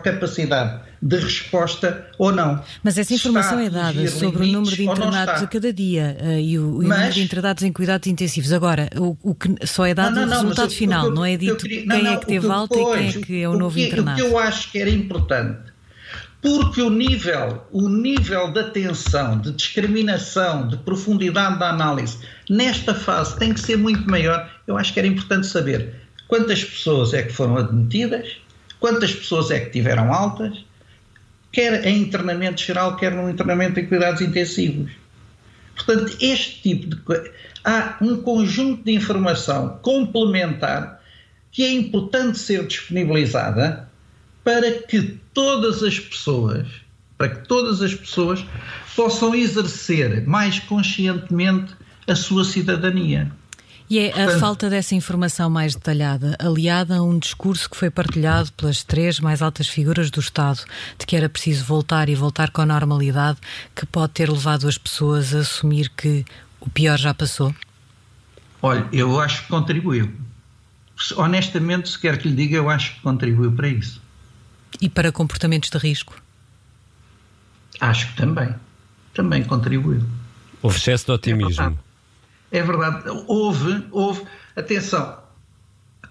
capacidade 0.03 0.81
de 1.03 1.17
resposta 1.17 2.07
ou 2.19 2.33
não. 2.33 2.63
Mas 2.83 2.99
essa 2.99 3.15
informação 3.15 3.59
é 3.59 3.69
dada 3.69 4.09
sobre 4.09 4.45
o 4.45 4.47
número 4.47 4.75
de 4.75 4.85
internados 4.85 5.43
a 5.43 5.47
cada 5.47 5.73
dia 5.73 6.17
uh, 6.21 6.39
e 6.39 6.59
o, 6.59 6.79
mas, 6.83 6.89
número 6.89 7.13
de 7.13 7.23
internados 7.23 7.63
em 7.65 7.73
cuidados 7.73 8.07
intensivos. 8.09 8.53
Agora, 8.53 8.89
o, 8.97 9.17
o 9.23 9.35
que 9.35 9.55
só 9.67 9.87
é 9.87 9.95
dado 9.95 10.15
não, 10.15 10.27
não, 10.27 10.37
o 10.37 10.41
resultado 10.43 10.71
final, 10.71 11.07
eu, 11.07 11.15
não 11.15 11.25
é 11.25 11.37
dito 11.37 11.57
queria, 11.57 11.87
quem 11.87 12.07
é 12.07 12.17
que 12.17 12.27
teve 12.27 12.49
alta 12.49 12.79
e 12.79 12.85
quem 12.85 13.09
é 13.09 13.13
que 13.25 13.43
é 13.43 13.49
o, 13.49 13.57
novo 13.57 13.75
que, 13.75 13.87
internado. 13.87 14.21
O 14.21 14.25
que 14.25 14.31
eu 14.31 14.39
acho 14.39 14.71
que 14.71 14.79
era 14.79 14.91
importante 14.91 15.78
porque 16.41 16.81
o 16.81 16.91
nível, 16.91 17.67
o 17.73 17.89
nível 17.89 18.53
de 18.53 18.61
atenção, 18.61 19.39
de 19.39 19.53
discriminação, 19.53 20.69
de 20.69 20.77
profundidade 20.77 21.59
da 21.59 21.71
análise 21.71 22.19
nesta 22.49 22.95
fase 22.95 23.37
tem 23.39 23.53
que 23.53 23.61
ser 23.61 23.77
muito 23.77 24.09
maior. 24.09 24.49
Eu 24.67 24.77
acho 24.77 24.93
que 24.93 25.01
era 25.01 25.09
importante 25.09 25.47
saber 25.47 25.95
quantas 26.29 26.63
pessoas 26.63 27.13
é 27.13 27.23
que 27.23 27.33
foram 27.33 27.57
admitidas, 27.57 28.37
quantas 28.79 29.13
pessoas 29.13 29.51
é 29.51 29.61
que 29.61 29.71
tiveram 29.71 30.13
altas, 30.13 30.65
quer 31.51 31.85
em 31.85 32.03
internamento 32.03 32.63
geral, 32.63 32.97
quer 32.97 33.13
no 33.13 33.29
internamento 33.29 33.81
em 33.81 33.87
cuidados 33.87 34.21
intensivos. 34.21 34.93
Portanto, 35.75 36.17
este 36.21 36.63
tipo 36.63 36.87
de. 36.87 37.31
Há 37.65 37.97
um 38.01 38.23
conjunto 38.23 38.85
de 38.85 38.93
informação 38.93 39.79
complementar 39.83 41.03
que 41.51 41.65
é 41.65 41.73
importante 41.73 42.39
ser 42.39 42.67
disponibilizada 42.67 43.88
para 44.49 44.73
que 44.81 45.03
todas 45.35 45.83
as 45.83 46.01
pessoas, 46.01 46.67
para 47.19 47.29
que 47.29 47.47
todas 47.47 47.83
as 47.83 47.95
pessoas 47.95 48.43
possam 48.97 49.35
exercer 49.35 50.27
mais 50.27 50.59
conscientemente 50.59 51.75
a 52.07 52.15
sua 52.15 52.43
cidadania. 52.47 53.31
E 53.91 53.99
é 53.99 54.11
a 54.11 54.39
falta 54.39 54.71
dessa 54.71 54.95
informação 54.95 55.51
mais 55.51 55.75
detalhada, 55.75 56.35
aliada 56.39 56.97
a 56.97 57.03
um 57.03 57.19
discurso 57.19 57.69
que 57.69 57.77
foi 57.77 57.91
partilhado 57.91 58.51
pelas 58.53 58.83
três 58.83 59.21
mais 59.21 59.43
altas 59.43 59.69
figuras 59.69 60.11
do 60.11 60.19
Estado, 60.19 60.65
de 60.99 61.05
que 61.05 61.15
era 61.15 61.29
preciso 61.29 61.63
voltar 61.67 62.09
e 62.09 62.15
voltar 62.15 62.51
com 62.51 62.63
a 62.63 62.67
normalidade, 62.67 63.39
que 63.77 63.85
pode 63.85 64.15
ter 64.15 64.31
levado 64.31 64.67
as 64.67 64.79
pessoas 64.79 65.35
a 65.35 65.41
assumir 65.41 65.91
que 65.91 66.25
o 66.59 66.71
pior 66.71 66.97
já 66.97 67.13
passou? 67.13 67.55
Olha, 68.63 68.89
eu 68.95 69.21
acho 69.21 69.43
que 69.43 69.49
contribuiu. 69.49 70.11
Honestamente, 71.19 71.91
se 71.91 71.99
quer 71.99 72.17
que 72.17 72.29
lhe 72.29 72.35
diga, 72.35 72.57
eu 72.57 72.71
acho 72.71 72.95
que 72.95 73.03
contribuiu 73.03 73.53
para 73.53 73.69
isso. 73.69 74.08
E 74.81 74.89
para 74.89 75.11
comportamentos 75.11 75.71
de 75.71 75.79
risco? 75.79 76.15
Acho 77.81 78.09
que 78.09 78.17
também. 78.17 78.55
Também 79.15 79.45
contribuiu. 79.45 80.03
Houve 80.63 80.77
excesso 80.77 81.07
de 81.07 81.13
otimismo. 81.13 81.79
É 82.51 82.63
verdade, 82.63 83.05
houve, 83.27 83.85
houve, 83.91 84.23
atenção, 84.57 85.19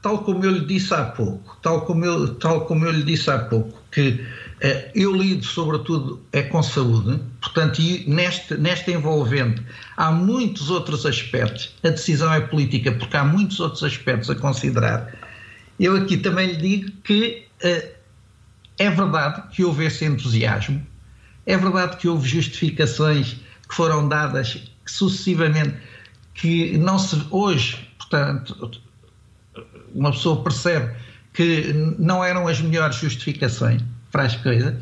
tal 0.01 0.19
como 0.19 0.45
eu 0.45 0.51
lhe 0.51 0.65
disse 0.65 0.93
há 0.93 1.03
pouco, 1.03 1.57
tal 1.61 1.81
como 1.81 2.05
eu, 2.05 2.35
tal 2.35 2.65
como 2.65 2.85
eu 2.85 2.91
lhe 2.91 3.03
disse 3.03 3.29
há 3.31 3.39
pouco, 3.39 3.81
que 3.91 4.23
eh, 4.61 4.91
eu 4.93 5.15
lido 5.15 5.43
sobretudo 5.43 6.23
é 6.31 6.43
com 6.43 6.61
saúde, 6.61 7.19
portanto, 7.41 7.79
e 7.79 8.07
neste, 8.07 8.55
neste 8.55 8.91
envolvente 8.91 9.63
há 9.95 10.11
muitos 10.11 10.69
outros 10.69 11.05
aspectos, 11.07 11.75
a 11.83 11.89
decisão 11.89 12.31
é 12.31 12.39
política 12.39 12.91
porque 12.91 13.17
há 13.17 13.25
muitos 13.25 13.59
outros 13.59 13.83
aspectos 13.83 14.29
a 14.29 14.35
considerar. 14.35 15.11
Eu 15.79 15.95
aqui 15.95 16.17
também 16.17 16.51
lhe 16.51 16.57
digo 16.57 16.91
que 17.03 17.47
eh, 17.61 17.96
é 18.77 18.89
verdade 18.89 19.43
que 19.51 19.63
houve 19.63 19.85
esse 19.85 20.05
entusiasmo, 20.05 20.85
é 21.45 21.57
verdade 21.57 21.97
que 21.97 22.07
houve 22.07 22.27
justificações 22.27 23.37
que 23.67 23.75
foram 23.75 24.07
dadas 24.07 24.61
sucessivamente 24.85 25.75
que 26.33 26.77
não 26.77 26.99
se 26.99 27.21
hoje, 27.31 27.89
portanto, 27.97 28.71
uma 29.93 30.11
pessoa 30.11 30.43
percebe 30.43 30.93
que 31.33 31.73
não 31.97 32.23
eram 32.23 32.47
as 32.47 32.61
melhores 32.61 32.97
justificações 32.97 33.81
para 34.11 34.23
as 34.23 34.35
coisas. 34.35 34.75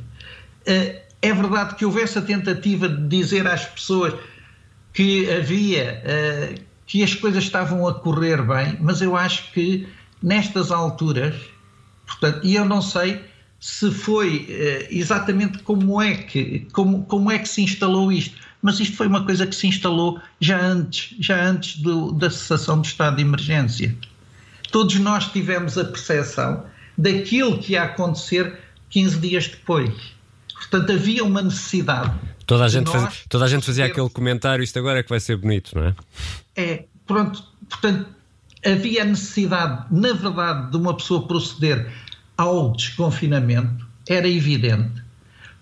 Eh, 0.65 1.01
é 1.21 1.33
verdade 1.33 1.75
que 1.75 1.85
houve 1.85 2.01
essa 2.01 2.21
tentativa 2.21 2.87
de 2.87 3.07
dizer 3.07 3.47
às 3.47 3.65
pessoas 3.65 4.13
que 4.93 5.29
havia, 5.31 6.01
eh, 6.03 6.55
que 6.85 7.03
as 7.03 7.13
coisas 7.13 7.43
estavam 7.43 7.87
a 7.87 7.93
correr 7.93 8.41
bem, 8.41 8.77
mas 8.79 9.01
eu 9.01 9.15
acho 9.15 9.51
que 9.51 9.87
nestas 10.21 10.71
alturas, 10.71 11.35
portanto, 12.05 12.41
e 12.43 12.55
eu 12.55 12.65
não 12.65 12.81
sei 12.81 13.23
se 13.65 13.89
foi 13.89 14.45
eh, 14.47 14.87
exatamente 14.91 15.57
como 15.63 15.99
é 15.99 16.13
que 16.13 16.67
como, 16.71 17.03
como 17.05 17.31
é 17.31 17.39
que 17.39 17.49
se 17.49 17.63
instalou 17.63 18.11
isto, 18.11 18.37
mas 18.61 18.79
isto 18.79 18.95
foi 18.95 19.07
uma 19.07 19.25
coisa 19.25 19.47
que 19.47 19.55
se 19.55 19.65
instalou 19.65 20.21
já 20.39 20.63
antes, 20.63 21.15
já 21.19 21.43
antes 21.43 21.77
do, 21.77 22.11
da 22.11 22.29
cessação 22.29 22.79
do 22.79 22.85
estado 22.85 23.15
de 23.15 23.23
emergência. 23.23 23.95
Todos 24.71 24.99
nós 24.99 25.29
tivemos 25.29 25.79
a 25.79 25.83
percepção 25.83 26.63
daquilo 26.95 27.57
que 27.57 27.71
ia 27.73 27.85
acontecer 27.85 28.55
15 28.91 29.17
dias 29.17 29.47
depois. 29.47 29.91
Portanto, 30.53 30.91
havia 30.91 31.23
uma 31.23 31.41
necessidade. 31.41 32.13
Toda 32.45 32.65
a 32.65 32.67
gente, 32.67 32.91
faz, 32.91 33.25
toda 33.27 33.45
a 33.45 33.47
gente 33.47 33.65
fazia 33.65 33.85
aquele 33.85 34.09
comentário, 34.11 34.63
isto 34.63 34.77
agora 34.77 34.99
é 34.99 35.03
que 35.03 35.09
vai 35.09 35.19
ser 35.19 35.37
bonito, 35.37 35.71
não 35.75 35.85
é? 35.85 35.95
É, 36.55 36.85
pronto, 37.07 37.43
portanto, 37.67 38.05
havia 38.63 39.01
a 39.01 39.05
necessidade, 39.05 39.85
na 39.89 40.13
verdade, 40.13 40.69
de 40.69 40.77
uma 40.77 40.95
pessoa 40.95 41.27
proceder 41.27 41.91
ao 42.37 42.73
desconfinamento, 42.73 43.85
era 44.07 44.27
evidente 44.27 45.05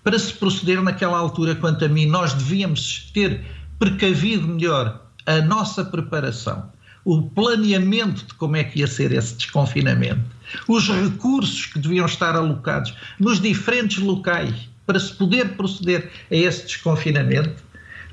para 0.04 0.18
se 0.18 0.34
proceder 0.34 0.82
naquela 0.82 1.16
altura, 1.16 1.54
quanto 1.54 1.84
a 1.86 1.88
mim, 1.88 2.06
nós 2.06 2.34
devíamos 2.34 3.10
ter 3.14 3.40
precavido 3.78 4.46
melhor 4.46 5.02
a 5.24 5.40
nossa 5.40 5.82
preparação, 5.82 6.70
o 7.06 7.22
planeamento 7.22 8.26
de 8.26 8.34
como 8.34 8.56
é 8.56 8.64
que 8.64 8.80
ia 8.80 8.86
ser 8.86 9.12
esse 9.12 9.34
desconfinamento, 9.34 10.22
os 10.68 10.88
recursos 10.88 11.66
que 11.66 11.78
deviam 11.78 12.04
estar 12.04 12.36
alocados 12.36 12.94
nos 13.18 13.40
diferentes 13.40 13.98
locais 13.98 14.68
para 14.86 15.00
se 15.00 15.14
poder 15.14 15.56
proceder 15.56 16.10
a 16.30 16.36
esse 16.36 16.66
desconfinamento. 16.66 17.64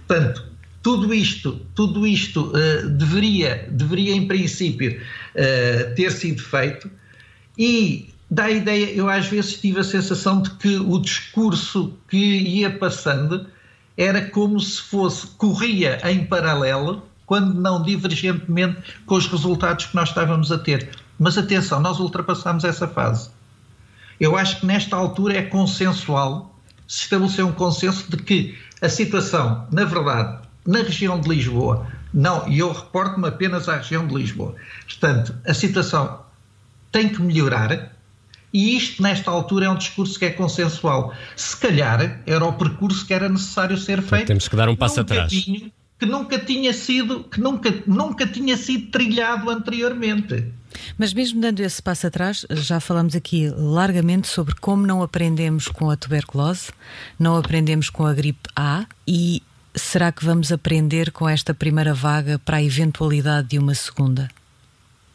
Portanto, 0.07 0.49
tudo 0.81 1.13
isto, 1.13 1.59
tudo 1.75 2.07
isto 2.07 2.53
uh, 2.53 2.89
deveria, 2.89 3.67
deveria, 3.69 4.15
em 4.15 4.27
princípio, 4.27 4.93
uh, 4.99 5.95
ter 5.95 6.11
sido 6.11 6.41
feito 6.41 6.89
e 7.57 8.10
dá 8.31 8.45
a 8.45 8.51
ideia, 8.51 8.95
eu 8.95 9.09
às 9.09 9.27
vezes 9.27 9.59
tive 9.59 9.81
a 9.81 9.83
sensação 9.83 10.41
de 10.41 10.51
que 10.51 10.77
o 10.77 10.97
discurso 10.99 11.93
que 12.07 12.17
ia 12.17 12.71
passando 12.71 13.45
era 13.97 14.21
como 14.29 14.57
se 14.57 14.81
fosse, 14.81 15.27
corria 15.27 15.99
em 16.09 16.25
paralelo, 16.25 17.03
quando 17.25 17.53
não 17.53 17.83
divergentemente 17.83 18.81
com 19.05 19.15
os 19.15 19.27
resultados 19.27 19.85
que 19.85 19.95
nós 19.95 20.09
estávamos 20.09 20.49
a 20.51 20.57
ter. 20.57 20.89
Mas 21.19 21.37
atenção, 21.37 21.81
nós 21.81 21.99
ultrapassamos 21.99 22.63
essa 22.63 22.87
fase. 22.87 23.29
Eu 24.19 24.37
acho 24.37 24.61
que 24.61 24.65
nesta 24.65 24.95
altura 24.95 25.37
é 25.37 25.41
consensual, 25.41 26.57
se 26.87 27.03
estabeleceu 27.03 27.47
um 27.47 27.51
consenso 27.51 28.09
de 28.09 28.17
que 28.17 28.57
a 28.81 28.87
situação, 28.87 29.67
na 29.71 29.83
verdade, 29.83 30.39
na 30.65 30.79
região 30.79 31.19
de 31.19 31.27
Lisboa, 31.29 31.87
não, 32.13 32.47
e 32.47 32.59
eu 32.59 32.71
reporto-me 32.71 33.27
apenas 33.27 33.67
à 33.67 33.77
região 33.77 34.05
de 34.07 34.15
Lisboa, 34.15 34.55
portanto, 34.85 35.35
a 35.45 35.53
situação 35.53 36.19
tem 36.91 37.09
que 37.09 37.21
melhorar, 37.21 37.90
e 38.53 38.75
isto, 38.75 39.01
nesta 39.01 39.31
altura, 39.31 39.65
é 39.65 39.69
um 39.69 39.77
discurso 39.77 40.19
que 40.19 40.25
é 40.25 40.29
consensual. 40.29 41.13
Se 41.35 41.55
calhar 41.55 42.21
era 42.25 42.45
o 42.45 42.53
percurso 42.53 43.05
que 43.05 43.13
era 43.13 43.29
necessário 43.29 43.77
ser 43.77 44.01
feito. 44.01 44.27
Temos 44.27 44.47
que 44.47 44.55
dar 44.55 44.67
um 44.67 44.75
passo 44.75 45.01
atrás. 45.01 45.31
que 45.31 46.05
nunca 46.05 46.39
tinha 46.39 46.73
sido, 46.73 47.23
que 47.25 47.39
nunca, 47.39 47.71
nunca 47.85 48.25
tinha 48.25 48.57
sido 48.57 48.87
trilhado 48.89 49.49
anteriormente. 49.49 50.45
Mas 50.97 51.13
mesmo 51.13 51.39
dando 51.39 51.59
esse 51.59 51.81
passo 51.81 52.07
atrás, 52.07 52.45
já 52.49 52.79
falamos 52.79 53.15
aqui 53.15 53.49
largamente 53.49 54.27
sobre 54.27 54.55
como 54.55 54.87
não 54.87 55.03
aprendemos 55.03 55.67
com 55.67 55.89
a 55.89 55.95
tuberculose, 55.95 56.71
não 57.19 57.37
aprendemos 57.37 57.89
com 57.89 58.05
a 58.05 58.13
gripe 58.13 58.49
A 58.55 58.85
e 59.07 59.43
será 59.75 60.11
que 60.11 60.25
vamos 60.25 60.51
aprender 60.51 61.11
com 61.11 61.29
esta 61.29 61.53
primeira 61.53 61.93
vaga 61.93 62.39
para 62.39 62.57
a 62.57 62.63
eventualidade 62.63 63.49
de 63.49 63.59
uma 63.59 63.75
segunda? 63.75 64.27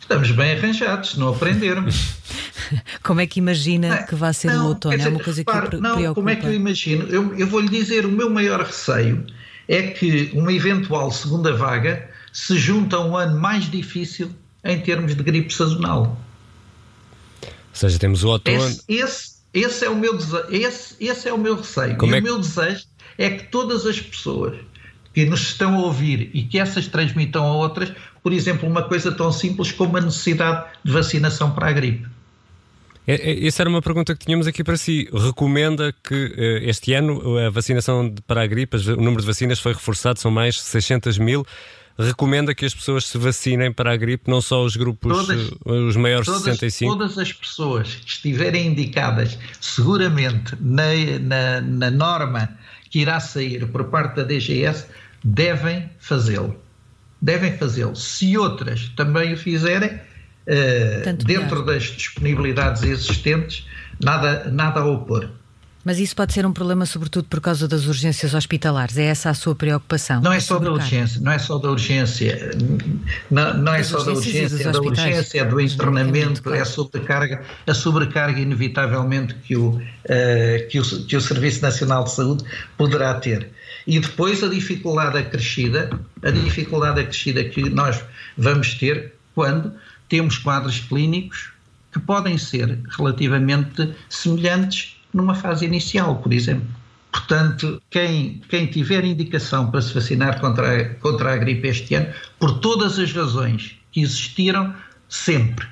Estamos 0.07 0.31
bem 0.31 0.53
arranjados, 0.53 1.17
não 1.17 1.31
aprendermos. 1.31 2.15
como 3.03 3.21
é 3.21 3.27
que 3.27 3.41
imagina 3.41 4.05
que 4.05 4.15
vai 4.15 4.33
ser 4.33 4.53
não, 4.53 4.67
o 4.67 4.69
outono? 4.69 4.97
Dizer, 4.97 5.09
é 5.09 5.11
uma 5.11 5.21
coisa 5.21 5.45
que 5.45 5.53
repare, 5.53 5.81
não, 5.81 5.97
preocupa. 5.97 6.15
Como 6.15 6.31
é 6.31 6.37
que 6.37 6.47
eu 6.47 6.55
imagino? 6.55 7.09
Eu, 7.09 7.35
eu 7.35 7.47
vou-lhe 7.49 7.69
dizer, 7.69 8.07
o 8.07 8.09
meu 8.09 8.31
maior 8.31 8.61
receio 8.61 9.27
é 9.67 9.83
que 9.83 10.31
uma 10.33 10.53
eventual 10.53 11.11
segunda 11.11 11.53
vaga 11.57 12.09
se 12.33 12.57
junta 12.57 12.99
a 12.99 13.05
um 13.05 13.17
ano 13.17 13.41
mais 13.41 13.69
difícil 13.69 14.31
em 14.65 14.79
termos 14.81 15.17
de 15.17 15.25
gripe 15.25 15.53
sazonal. 15.53 16.17
Ou 17.43 17.51
seja, 17.73 17.99
temos 17.99 18.23
o 18.23 18.29
outono. 18.29 18.59
Esse, 18.59 18.85
esse, 18.87 19.35
esse 19.53 19.85
é, 19.87 19.91
o 19.91 19.97
meu 19.97 20.17
esse, 20.51 20.95
esse 21.01 21.29
é 21.29 21.33
o 21.33 21.39
meu 21.39 21.57
receio. 21.57 21.97
Como 21.97 22.15
e 22.15 22.19
é 22.19 22.21
que... 22.21 22.29
o 22.29 22.33
meu 22.33 22.39
desejo 22.39 22.85
é 23.19 23.31
que 23.31 23.51
todas 23.51 23.85
as 23.85 23.99
pessoas 23.99 24.57
que 25.17 25.25
nos 25.25 25.41
estão 25.41 25.75
a 25.75 25.79
ouvir 25.79 26.31
e 26.35 26.43
que 26.43 26.59
essas 26.59 26.87
transmitam 26.87 27.43
a 27.43 27.55
outras, 27.55 27.91
por 28.27 28.33
exemplo, 28.33 28.69
uma 28.69 28.83
coisa 28.83 29.13
tão 29.13 29.31
simples 29.31 29.71
como 29.71 29.97
a 29.97 30.01
necessidade 30.01 30.65
de 30.83 30.91
vacinação 30.91 31.53
para 31.53 31.69
a 31.69 31.73
gripe. 31.73 32.09
É, 33.07 33.15
é, 33.15 33.47
essa 33.47 33.63
era 33.63 33.71
uma 33.71 33.81
pergunta 33.81 34.17
que 34.17 34.27
tínhamos 34.27 34.49
aqui 34.49 34.65
para 34.65 34.77
si. 34.77 35.09
Recomenda 35.13 35.95
que 36.03 36.35
eh, 36.37 36.69
este 36.69 36.93
ano 36.93 37.39
a 37.39 37.51
vacinação 37.51 38.13
para 38.27 38.43
a 38.43 38.47
gripe, 38.49 38.77
o 38.79 38.97
número 38.97 39.21
de 39.21 39.29
vacinas 39.29 39.61
foi 39.61 39.75
reforçado, 39.75 40.19
são 40.19 40.29
mais 40.29 40.61
600 40.61 41.19
mil. 41.19 41.47
recomenda 41.97 42.53
que 42.53 42.65
as 42.65 42.75
pessoas 42.75 43.07
se 43.07 43.17
vacinem 43.17 43.73
para 43.73 43.93
a 43.93 43.97
gripe, 43.97 44.29
não 44.29 44.41
só 44.41 44.65
os 44.65 44.75
grupos, 44.75 45.25
todas, 45.25 45.51
os 45.65 45.95
maiores 45.95 46.27
todas, 46.27 46.43
de 46.43 46.51
65? 46.51 46.99
Todas 46.99 47.19
as 47.19 47.33
pessoas 47.33 47.95
que 47.95 48.11
estiverem 48.11 48.67
indicadas 48.67 49.39
seguramente 49.61 50.57
na, 50.61 50.89
na, 51.21 51.61
na 51.61 51.91
norma 51.93 52.59
que 52.91 52.99
irá 52.99 53.21
sair 53.21 53.69
por 53.69 53.85
parte 53.85 54.17
da 54.17 54.25
DGS 54.25 54.85
devem 55.23 55.89
fazê-lo. 56.01 56.66
Devem 57.21 57.57
fazê-lo. 57.57 57.97
Se 57.97 58.37
outras 58.37 58.89
também 58.97 59.35
o 59.35 59.37
fizerem, 59.37 59.91
uh, 59.91 61.13
dentro 61.25 61.65
das 61.65 61.85
disponibilidades 61.85 62.83
existentes, 62.83 63.67
nada, 64.01 64.51
nada 64.51 64.81
a 64.81 64.87
opor. 64.87 65.31
Mas 65.87 66.01
isso 66.01 66.17
pode 66.17 66.33
ser 66.33 66.45
um 66.45 66.53
problema, 66.53 66.85
sobretudo 66.85 67.29
por 67.29 67.41
causa 67.41 67.69
das 67.69 67.87
urgências 67.87 68.35
hospitalares. 68.35 68.99
É 68.99 69.05
essa 69.05 69.31
a 69.31 69.35
sua 69.35 69.55
preocupação? 69.55 70.21
Não 70.21 70.33
é 70.33 70.41
só 70.41 70.59
da 70.59 70.73
urgência, 70.73 71.21
não 71.21 71.31
é 71.31 71.39
só 71.39 71.59
da 71.59 71.71
urgência, 71.71 72.51
não, 73.31 73.57
não 73.59 73.73
é 73.73 73.85
só 73.85 74.03
da 74.03 74.11
urgência, 74.11 74.69
é 74.69 74.73
da 74.73 74.81
urgência, 74.81 75.41
é 75.41 75.45
do 75.45 75.61
internamento, 75.61 76.53
é 76.53 76.61
a 76.61 76.65
sobrecarga, 76.65 77.41
a 77.65 77.73
sobrecarga 77.73 78.41
inevitavelmente 78.41 79.35
que 79.35 79.57
o, 79.57 79.77
uh, 79.77 79.81
que, 80.69 80.81
o, 80.81 81.07
que 81.07 81.17
o 81.17 81.21
Serviço 81.21 81.63
Nacional 81.63 82.03
de 82.03 82.11
Saúde 82.11 82.45
poderá 82.77 83.15
ter. 83.15 83.53
E 83.87 84.01
depois 84.01 84.43
a 84.43 84.49
dificuldade 84.49 85.19
acrescida, 85.19 85.91
a 86.23 86.31
dificuldade 86.31 87.01
acrescida 87.01 87.45
que 87.45 87.71
nós 87.71 88.03
vamos 88.37 88.75
ter 88.75 89.15
quando 89.35 89.73
temos 90.09 90.39
quadros 90.39 90.81
clínicos 90.81 91.51
que 91.93 92.01
podem 92.01 92.37
ser 92.37 92.79
relativamente 92.97 93.95
semelhantes 94.09 94.97
numa 95.15 95.35
fase 95.35 95.65
inicial, 95.65 96.17
por 96.17 96.33
exemplo. 96.33 96.67
Portanto, 97.13 97.81
quem, 97.89 98.43
quem 98.49 98.67
tiver 98.67 99.05
indicação 99.05 99.71
para 99.71 99.81
se 99.81 99.95
vacinar 99.95 100.39
contra 100.41 100.81
a, 100.81 100.85
contra 100.97 101.33
a 101.33 101.37
gripe 101.37 101.69
este 101.69 101.95
ano, 101.95 102.13
por 102.39 102.59
todas 102.59 102.99
as 102.99 103.13
razões 103.13 103.79
que 103.91 104.03
existiram 104.03 104.75
sempre, 105.09 105.67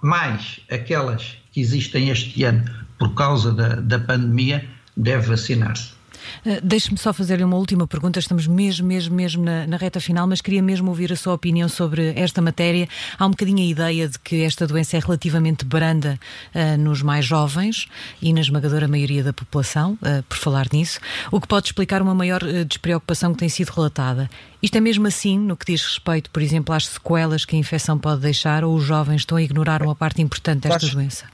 mais 0.00 0.60
aquelas 0.70 1.36
que 1.52 1.60
existem 1.60 2.10
este 2.10 2.44
ano 2.44 2.64
por 2.98 3.14
causa 3.14 3.52
da, 3.52 3.76
da 3.76 3.98
pandemia, 3.98 4.64
deve 4.96 5.28
vacinar-se. 5.28 5.99
Uh, 6.44 6.60
Deixe-me 6.62 6.98
só 6.98 7.12
fazer-lhe 7.12 7.44
uma 7.44 7.56
última 7.56 7.86
pergunta. 7.86 8.18
Estamos 8.18 8.46
mesmo, 8.46 8.86
mesmo, 8.86 9.14
mesmo 9.14 9.44
na, 9.44 9.66
na, 9.66 9.76
reta 9.76 10.00
final, 10.00 10.26
mas 10.26 10.40
queria 10.40 10.62
mesmo 10.62 10.88
ouvir 10.88 11.12
a 11.12 11.16
sua 11.16 11.34
opinião 11.34 11.68
sobre 11.68 12.12
esta 12.16 12.40
matéria. 12.40 12.88
Há 13.18 13.26
um 13.26 13.30
bocadinho 13.30 13.58
a 13.58 13.70
ideia 13.70 14.08
de 14.08 14.18
que 14.18 14.42
esta 14.42 14.66
doença 14.66 14.96
é 14.96 15.00
relativamente 15.00 15.64
branda 15.64 16.18
uh, 16.54 16.78
nos 16.78 17.02
mais 17.02 17.24
jovens 17.24 17.88
e 18.20 18.32
na 18.32 18.40
esmagadora 18.40 18.88
maioria 18.88 19.22
da 19.22 19.32
população, 19.32 19.98
uh, 20.02 20.22
por 20.28 20.36
falar 20.36 20.66
nisso, 20.72 21.00
o 21.30 21.40
que 21.40 21.48
pode 21.48 21.66
explicar 21.68 22.02
uma 22.02 22.14
maior 22.14 22.40
despreocupação 22.66 23.32
que 23.32 23.38
tem 23.38 23.48
sido 23.48 23.70
relatada. 23.70 24.28
Isto 24.62 24.76
é 24.76 24.80
mesmo 24.80 25.06
assim 25.06 25.38
no 25.38 25.56
que 25.56 25.72
diz 25.72 25.82
respeito, 25.82 26.30
por 26.30 26.42
exemplo, 26.42 26.74
às 26.74 26.86
sequelas 26.86 27.44
que 27.44 27.56
a 27.56 27.58
infecção 27.58 27.98
pode 27.98 28.20
deixar 28.20 28.64
ou 28.64 28.74
os 28.74 28.84
jovens 28.84 29.22
estão 29.22 29.38
a 29.38 29.42
ignorar 29.42 29.82
uma 29.82 29.94
parte 29.94 30.20
importante 30.20 30.68
desta 30.68 30.86
doença? 30.88 31.24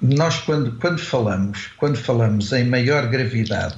Nós, 0.00 0.38
quando, 0.38 0.72
quando, 0.78 0.98
falamos, 0.98 1.70
quando 1.76 1.96
falamos 1.96 2.52
em 2.52 2.64
maior 2.64 3.08
gravidade 3.08 3.76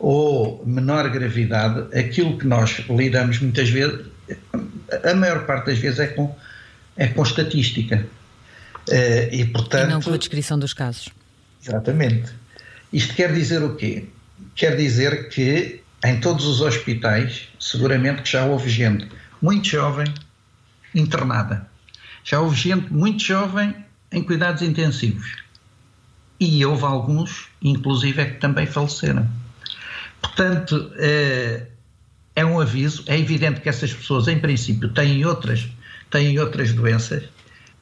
ou 0.00 0.64
menor 0.66 1.10
gravidade, 1.10 1.96
aquilo 1.96 2.38
que 2.38 2.46
nós 2.46 2.82
lidamos 2.88 3.38
muitas 3.38 3.68
vezes, 3.68 4.00
a 5.04 5.14
maior 5.14 5.44
parte 5.44 5.66
das 5.66 5.78
vezes 5.78 6.00
é 6.00 6.06
com, 6.06 6.34
é 6.96 7.06
com 7.08 7.22
estatística. 7.22 8.06
Uh, 8.88 9.28
e, 9.30 9.44
portanto, 9.44 9.88
e 9.88 9.92
não 9.92 10.00
com 10.00 10.14
a 10.14 10.16
descrição 10.16 10.58
dos 10.58 10.72
casos. 10.72 11.10
Exatamente. 11.62 12.32
Isto 12.90 13.14
quer 13.14 13.32
dizer 13.32 13.62
o 13.62 13.76
quê? 13.76 14.06
Quer 14.54 14.74
dizer 14.74 15.28
que 15.28 15.82
em 16.02 16.18
todos 16.18 16.46
os 16.46 16.62
hospitais, 16.62 17.48
seguramente 17.60 18.22
que 18.22 18.30
já 18.30 18.46
houve 18.46 18.70
gente 18.70 19.06
muito 19.40 19.68
jovem 19.68 20.06
internada. 20.94 21.68
Já 22.24 22.40
houve 22.40 22.56
gente 22.56 22.90
muito 22.90 23.22
jovem 23.22 23.76
em 24.10 24.22
cuidados 24.22 24.62
intensivos. 24.62 25.36
E 26.38 26.64
houve 26.64 26.84
alguns, 26.84 27.48
inclusive, 27.62 28.22
é 28.22 28.24
que 28.24 28.40
também 28.40 28.66
faleceram. 28.66 29.28
Portanto, 30.20 30.92
é, 30.96 31.66
é 32.36 32.44
um 32.44 32.60
aviso. 32.60 33.04
É 33.06 33.18
evidente 33.18 33.60
que 33.60 33.68
essas 33.68 33.92
pessoas, 33.92 34.28
em 34.28 34.38
princípio, 34.38 34.88
têm 34.90 35.24
outras, 35.24 35.68
têm 36.10 36.38
outras 36.38 36.72
doenças, 36.72 37.24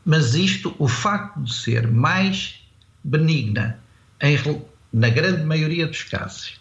mas 0.05 0.35
isto, 0.35 0.75
o 0.79 0.89
facto 0.89 1.41
de 1.43 1.53
ser 1.53 1.87
mais 1.87 2.61
benigna 3.03 3.79
em, 4.21 4.39
na 4.93 5.09
grande 5.09 5.45
maioria 5.45 5.87
dos 5.87 6.03
casos, 6.03 6.61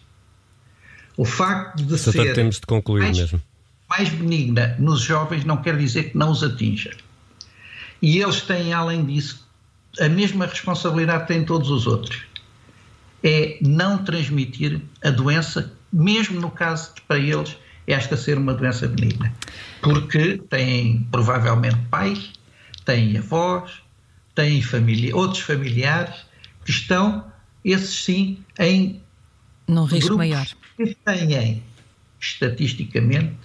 o 1.16 1.24
facto 1.24 1.82
de 1.82 1.98
Só 1.98 2.12
ser 2.12 2.34
temos 2.34 2.56
de 2.56 2.66
concluir 2.66 3.02
mais, 3.02 3.18
mesmo. 3.18 3.42
mais 3.88 4.08
benigna 4.08 4.76
nos 4.78 5.00
jovens 5.00 5.44
não 5.44 5.56
quer 5.56 5.76
dizer 5.76 6.10
que 6.10 6.18
não 6.18 6.30
os 6.30 6.42
atinja. 6.42 6.94
E 8.00 8.18
eles 8.18 8.42
têm, 8.42 8.72
além 8.72 9.04
disso, 9.04 9.48
a 9.98 10.08
mesma 10.08 10.46
responsabilidade 10.46 11.22
que 11.22 11.28
têm 11.28 11.44
todos 11.44 11.70
os 11.70 11.86
outros 11.86 12.27
é 13.22 13.58
não 13.60 14.04
transmitir 14.04 14.80
a 15.02 15.10
doença, 15.10 15.72
mesmo 15.92 16.40
no 16.40 16.50
caso 16.50 16.94
de 16.94 17.00
para 17.02 17.18
eles 17.18 17.56
esta 17.86 18.16
ser 18.16 18.36
uma 18.36 18.54
doença 18.54 18.86
benigna. 18.86 19.32
Porque 19.80 20.38
têm 20.50 21.06
provavelmente 21.10 21.78
pais, 21.90 22.32
têm 22.84 23.16
avós, 23.16 23.82
têm 24.34 24.60
família, 24.62 25.16
outros 25.16 25.42
familiares 25.42 26.14
que 26.64 26.70
estão, 26.70 27.24
esses 27.64 28.04
sim, 28.04 28.38
em 28.58 29.00
num 29.66 29.84
risco 29.84 30.16
maior. 30.16 30.46
Que 30.76 30.94
têm, 30.94 31.62
estatisticamente, 32.20 33.36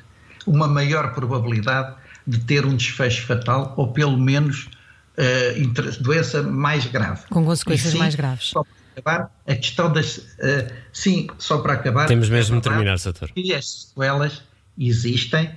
uma 0.45 0.67
maior 0.67 1.13
probabilidade 1.13 1.95
de 2.26 2.39
ter 2.39 2.65
um 2.65 2.76
desfecho 2.76 3.26
fatal 3.26 3.74
ou 3.78 3.91
pelo 3.91 4.17
menos 4.17 4.69
uh, 5.17 6.01
doença 6.01 6.43
mais 6.43 6.86
grave. 6.86 7.26
Com 7.30 7.43
consequências 7.45 7.93
sim, 7.93 7.97
mais 7.97 8.15
graves. 8.15 8.47
Só 8.47 8.65
acabar, 8.98 9.32
a 9.48 9.56
questão 9.56 9.91
das. 9.91 10.18
Uh, 10.18 10.72
sim, 10.91 11.28
só 11.38 11.60
para 11.60 11.74
acabar. 11.74 12.08
Temos 12.08 12.30
mesmo 12.30 12.58
de 12.58 12.64
terminar, 12.64 12.98
Sator. 13.00 13.30
E 13.36 13.54
as 13.54 13.88
sequelas 13.88 14.41
existem 14.78 15.52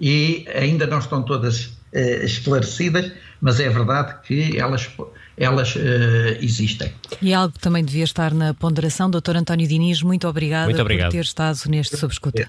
e 0.00 0.46
ainda 0.54 0.86
não 0.86 0.98
estão 0.98 1.22
todas 1.22 1.66
uh, 1.66 2.24
esclarecidas, 2.24 3.12
mas 3.40 3.60
é 3.60 3.68
verdade 3.68 4.16
que 4.22 4.58
elas, 4.58 4.90
elas 5.36 5.74
uh, 5.76 5.78
existem. 6.40 6.92
E 7.20 7.32
algo 7.32 7.52
que 7.52 7.60
também 7.60 7.84
devia 7.84 8.04
estar 8.04 8.32
na 8.32 8.54
ponderação, 8.54 9.10
Dr. 9.10 9.36
António 9.36 9.66
Diniz, 9.66 10.02
muito 10.02 10.28
obrigada 10.28 10.66
muito 10.66 10.84
por 10.84 11.08
ter 11.10 11.24
estado 11.24 11.58
neste 11.68 11.96
Subescuta. 11.96 12.48